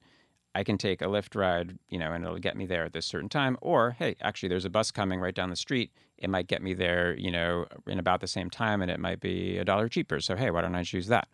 I 0.55 0.65
can 0.65 0.77
take 0.77 1.01
a 1.01 1.07
Lyft 1.07 1.35
ride, 1.35 1.79
you 1.89 1.99
know, 1.99 2.13
and 2.13 2.25
it'll 2.25 2.39
get 2.39 2.57
me 2.57 2.67
there 2.67 2.85
at 2.85 2.93
this 2.93 3.07
certain 3.07 3.29
time. 3.29 3.57
Or, 3.63 3.93
hey, 3.93 4.17
actually, 4.21 4.51
there's 4.51 4.65
a 4.65 4.71
bus 4.71 4.91
coming 4.91 5.19
right 5.21 5.35
down 5.35 5.51
the 5.51 5.57
street. 5.57 5.93
It 6.19 6.29
might 6.29 6.47
get 6.47 6.63
me 6.63 6.75
there, 6.75 7.17
you 7.17 7.31
know, 7.31 7.67
in 7.87 7.99
about 7.99 8.21
the 8.21 8.27
same 8.27 8.51
time, 8.51 8.83
and 8.83 8.91
it 8.91 9.01
might 9.01 9.21
be 9.21 9.57
a 9.59 9.65
dollar 9.65 9.89
cheaper. 9.89 10.21
So, 10.21 10.37
hey, 10.37 10.51
why 10.51 10.61
don't 10.61 10.75
I 10.75 10.83
choose 10.83 11.07
that? 11.07 11.29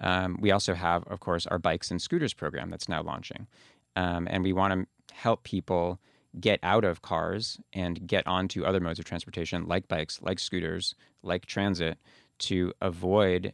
Um, 0.00 0.38
we 0.40 0.50
also 0.50 0.74
have, 0.74 1.04
of 1.04 1.20
course, 1.20 1.46
our 1.46 1.58
bikes 1.58 1.90
and 1.90 2.00
scooters 2.00 2.34
program 2.34 2.70
that's 2.70 2.88
now 2.88 3.02
launching. 3.02 3.46
Um, 3.94 4.26
and 4.30 4.42
we 4.42 4.52
want 4.52 4.72
to 4.72 5.14
help 5.14 5.44
people 5.44 6.00
get 6.40 6.58
out 6.62 6.84
of 6.84 7.02
cars 7.02 7.60
and 7.74 8.06
get 8.06 8.26
onto 8.26 8.64
other 8.64 8.80
modes 8.80 8.98
of 8.98 9.04
transportation 9.04 9.66
like 9.66 9.86
bikes, 9.86 10.20
like 10.22 10.38
scooters, 10.38 10.94
like 11.22 11.44
transit 11.44 11.98
to 12.38 12.72
avoid 12.80 13.52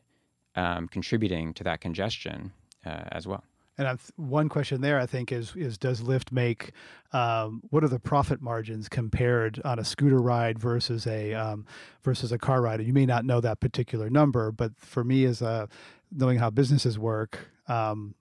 um, 0.55 0.87
contributing 0.89 1.53
to 1.55 1.65
that 1.65 1.81
congestion 1.81 2.53
uh, 2.87 3.03
as 3.11 3.27
well. 3.27 3.43
And 3.79 3.87
I've, 3.87 4.11
one 4.17 4.49
question 4.49 4.81
there, 4.81 4.99
I 4.99 5.07
think, 5.07 5.31
is 5.31 5.55
is 5.55 5.79
does 5.79 6.03
Lyft 6.03 6.33
make 6.33 6.73
um, 7.13 7.63
what 7.71 7.85
are 7.85 7.89
the 7.89 8.01
profit 8.01 8.43
margins 8.43 8.89
compared 8.89 9.61
on 9.65 9.79
a 9.79 9.85
scooter 9.85 10.21
ride 10.21 10.59
versus 10.59 11.07
a 11.07 11.33
um, 11.33 11.65
versus 12.03 12.33
a 12.33 12.39
car 12.39 12.61
ride? 12.61 12.81
And 12.81 12.89
you 12.89 12.93
may 12.93 13.07
not 13.07 13.25
know 13.25 13.41
that 13.41 13.61
particular 13.61 14.11
number, 14.11 14.51
but 14.51 14.73
for 14.79 15.05
me, 15.05 15.25
as 15.25 15.41
a 15.41 15.69
knowing 16.11 16.39
how 16.39 16.51
businesses 16.51 16.99
work, 16.99 17.51
um, 17.69 18.17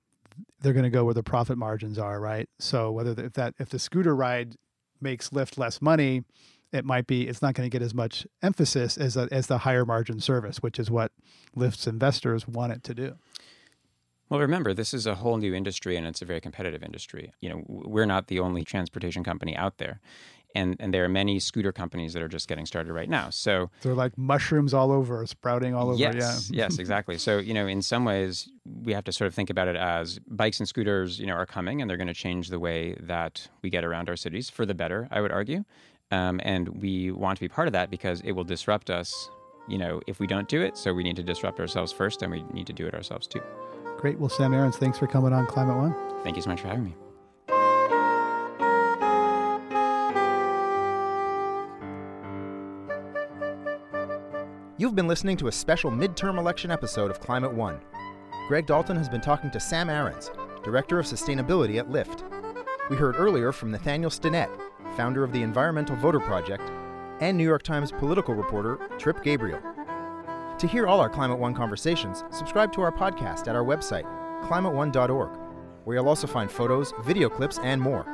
they're 0.61 0.73
going 0.73 0.83
to 0.83 0.89
go 0.91 1.05
where 1.05 1.13
the 1.15 1.23
profit 1.23 1.57
margins 1.57 1.97
are, 1.97 2.19
right? 2.19 2.47
So 2.59 2.91
whether 2.91 3.15
the, 3.15 3.25
if 3.25 3.33
that 3.33 3.55
if 3.57 3.69
the 3.69 3.79
scooter 3.79 4.15
ride 4.15 4.55
makes 5.01 5.29
Lyft 5.29 5.57
less 5.57 5.81
money, 5.81 6.23
it 6.71 6.85
might 6.85 7.07
be 7.07 7.27
it's 7.27 7.41
not 7.41 7.53
going 7.55 7.69
to 7.69 7.75
get 7.75 7.83
as 7.83 7.93
much 7.93 8.27
emphasis 8.41 8.97
as 8.97 9.17
a, 9.17 9.27
as 9.31 9.47
the 9.47 9.59
higher 9.59 9.85
margin 9.85 10.19
service, 10.19 10.57
which 10.57 10.79
is 10.79 10.91
what 10.91 11.11
Lyft's 11.55 11.87
investors 11.87 12.47
want 12.47 12.73
it 12.73 12.83
to 12.83 12.93
do. 12.93 13.15
Well, 14.29 14.39
remember, 14.39 14.73
this 14.73 14.93
is 14.93 15.07
a 15.07 15.15
whole 15.15 15.37
new 15.37 15.53
industry 15.53 15.95
and 15.95 16.05
it's 16.05 16.21
a 16.21 16.25
very 16.25 16.41
competitive 16.41 16.83
industry. 16.83 17.33
You 17.39 17.49
know, 17.49 17.63
we're 17.67 18.05
not 18.05 18.27
the 18.27 18.39
only 18.39 18.63
transportation 18.63 19.23
company 19.23 19.55
out 19.55 19.77
there. 19.77 20.01
And, 20.55 20.75
and 20.79 20.93
there 20.93 21.03
are 21.03 21.09
many 21.09 21.39
scooter 21.39 21.71
companies 21.71 22.13
that 22.13 22.23
are 22.23 22.27
just 22.27 22.47
getting 22.47 22.65
started 22.65 22.91
right 22.91 23.09
now. 23.09 23.29
So 23.29 23.69
they're 23.81 23.93
like 23.93 24.17
mushrooms 24.17 24.73
all 24.73 24.91
over, 24.91 25.25
sprouting 25.27 25.75
all 25.75 25.89
over. 25.89 25.99
Yes, 25.99 26.49
yeah. 26.49 26.63
yes, 26.63 26.79
exactly. 26.79 27.17
So 27.17 27.37
you 27.37 27.53
know, 27.53 27.67
in 27.67 27.81
some 27.81 28.05
ways, 28.05 28.49
we 28.83 28.93
have 28.93 29.03
to 29.03 29.11
sort 29.11 29.27
of 29.27 29.35
think 29.35 29.49
about 29.49 29.67
it 29.67 29.75
as 29.75 30.19
bikes 30.19 30.59
and 30.59 30.67
scooters, 30.67 31.19
you 31.19 31.27
know, 31.27 31.33
are 31.33 31.45
coming, 31.45 31.81
and 31.81 31.89
they're 31.89 31.97
going 31.97 32.07
to 32.07 32.13
change 32.13 32.49
the 32.49 32.59
way 32.59 32.95
that 33.01 33.47
we 33.61 33.69
get 33.69 33.83
around 33.83 34.09
our 34.09 34.15
cities 34.15 34.49
for 34.49 34.65
the 34.65 34.73
better. 34.73 35.07
I 35.11 35.21
would 35.21 35.31
argue, 35.31 35.63
um, 36.11 36.39
and 36.43 36.69
we 36.81 37.11
want 37.11 37.37
to 37.37 37.41
be 37.41 37.49
part 37.49 37.67
of 37.67 37.73
that 37.73 37.91
because 37.91 38.21
it 38.21 38.31
will 38.31 38.45
disrupt 38.45 38.89
us. 38.89 39.29
You 39.67 39.77
know, 39.77 40.01
if 40.07 40.19
we 40.19 40.25
don't 40.25 40.47
do 40.47 40.61
it, 40.61 40.77
so 40.77 40.91
we 40.93 41.03
need 41.03 41.17
to 41.17 41.23
disrupt 41.23 41.59
ourselves 41.59 41.91
first, 41.91 42.23
and 42.23 42.31
we 42.31 42.41
need 42.53 42.65
to 42.67 42.73
do 42.73 42.87
it 42.87 42.95
ourselves 42.95 43.27
too. 43.27 43.41
Great. 43.97 44.19
Well, 44.19 44.29
Sam 44.29 44.51
Arons, 44.51 44.75
thanks 44.75 44.97
for 44.97 45.07
coming 45.07 45.33
on 45.33 45.47
Climate 45.47 45.75
One. 45.75 45.95
Thank 46.23 46.35
you 46.35 46.41
so 46.41 46.49
much 46.49 46.61
for 46.61 46.67
having 46.67 46.83
me. 46.83 46.95
You've 54.79 54.93
been 54.93 55.07
listening 55.07 55.37
to 55.37 55.47
a 55.47 55.51
special 55.51 55.89
midterm 55.89 56.37
election 56.37 56.69
episode 56.69 57.09
of 57.09 57.19
Climate 57.19 57.51
One. 57.51 57.79
Greg 58.47 58.67
Dalton 58.67 58.95
has 58.95 59.09
been 59.09 59.21
talking 59.21 59.49
to 59.49 59.59
Sam 59.59 59.87
Arons, 59.87 60.29
Director 60.63 60.99
of 60.99 61.07
Sustainability 61.07 61.79
at 61.79 61.89
Lyft. 61.89 62.21
We 62.91 62.95
heard 62.95 63.15
earlier 63.17 63.51
from 63.51 63.71
Nathaniel 63.71 64.11
Stinnett, 64.11 64.49
founder 64.95 65.23
of 65.23 65.33
the 65.33 65.41
Environmental 65.41 65.95
Voter 65.95 66.19
Project, 66.19 66.63
and 67.19 67.35
New 67.35 67.43
York 67.43 67.63
Times 67.63 67.91
political 67.91 68.35
reporter 68.35 68.79
Trip 68.99 69.23
Gabriel. 69.23 69.59
To 70.59 70.65
hear 70.67 70.87
all 70.87 70.99
our 70.99 71.09
Climate 71.09 71.37
One 71.37 71.53
conversations, 71.53 72.23
subscribe 72.31 72.73
to 72.73 72.81
our 72.81 72.91
podcast 72.91 73.47
at 73.47 73.55
our 73.55 73.63
website, 73.63 74.05
climateone.org, 74.43 75.29
where 75.83 75.95
you'll 75.95 76.09
also 76.09 76.25
find 76.25 76.49
photos, 76.49 76.93
video 77.03 77.29
clips, 77.29 77.59
and 77.59 77.79
more. 77.79 78.07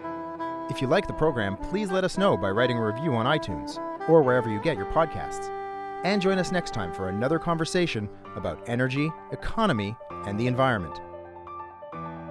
If 0.70 0.82
you 0.82 0.88
like 0.88 1.08
the 1.08 1.14
program, 1.14 1.56
please 1.56 1.90
let 1.90 2.04
us 2.04 2.18
know 2.18 2.36
by 2.36 2.50
writing 2.50 2.78
a 2.78 2.86
review 2.86 3.14
on 3.14 3.26
iTunes 3.26 3.78
or 4.10 4.22
wherever 4.22 4.50
you 4.50 4.62
get 4.62 4.76
your 4.76 4.88
podcasts. 4.88 5.50
And 6.04 6.22
join 6.22 6.38
us 6.38 6.52
next 6.52 6.74
time 6.74 6.94
for 6.94 7.08
another 7.08 7.40
conversation 7.40 8.10
about 8.36 8.68
energy, 8.68 9.10
economy, 9.32 9.96
and 10.26 10.38
the 10.38 10.48
environment. 10.48 11.00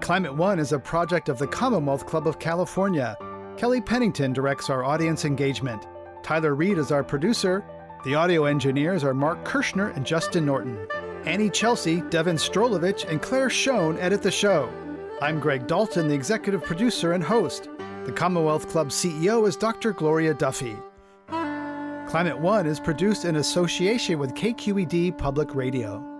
Climate 0.02 0.36
One 0.36 0.58
is 0.58 0.72
a 0.72 0.78
project 0.78 1.30
of 1.30 1.38
the 1.38 1.46
Commonwealth 1.46 2.04
Club 2.04 2.26
of 2.26 2.38
California. 2.38 3.16
Kelly 3.56 3.80
Pennington 3.80 4.34
directs 4.34 4.68
our 4.68 4.84
audience 4.84 5.24
engagement. 5.24 5.86
Tyler 6.22 6.54
Reed 6.54 6.76
is 6.76 6.92
our 6.92 7.02
producer. 7.02 7.64
The 8.05 8.16
audio 8.16 8.46
engineers 8.46 9.05
are 9.05 9.14
Mark 9.14 9.44
Kirschner 9.44 9.90
and 9.90 10.05
Justin 10.05 10.44
Norton. 10.44 10.88
Annie 11.24 11.48
Chelsea, 11.48 12.00
Devin 12.11 12.34
Strolovich, 12.34 13.09
and 13.09 13.22
Claire 13.22 13.48
Schoen 13.48 13.96
edit 14.00 14.22
the 14.22 14.30
show. 14.30 14.68
I'm 15.20 15.38
Greg 15.38 15.68
Dalton, 15.68 16.09
the 16.09 16.14
executive 16.14 16.64
producer 16.64 17.12
and 17.12 17.22
host. 17.22 17.68
The 18.05 18.11
Commonwealth 18.11 18.68
Club 18.68 18.88
CEO 18.88 19.46
is 19.46 19.55
Dr. 19.55 19.92
Gloria 19.92 20.34
Duffy. 20.34 20.74
Climate 22.09 22.40
One 22.40 22.66
is 22.66 22.80
produced 22.80 23.24
in 23.24 23.36
association 23.36 24.18
with 24.18 24.34
KQED 24.34 25.16
Public 25.16 25.55
Radio. 25.55 26.11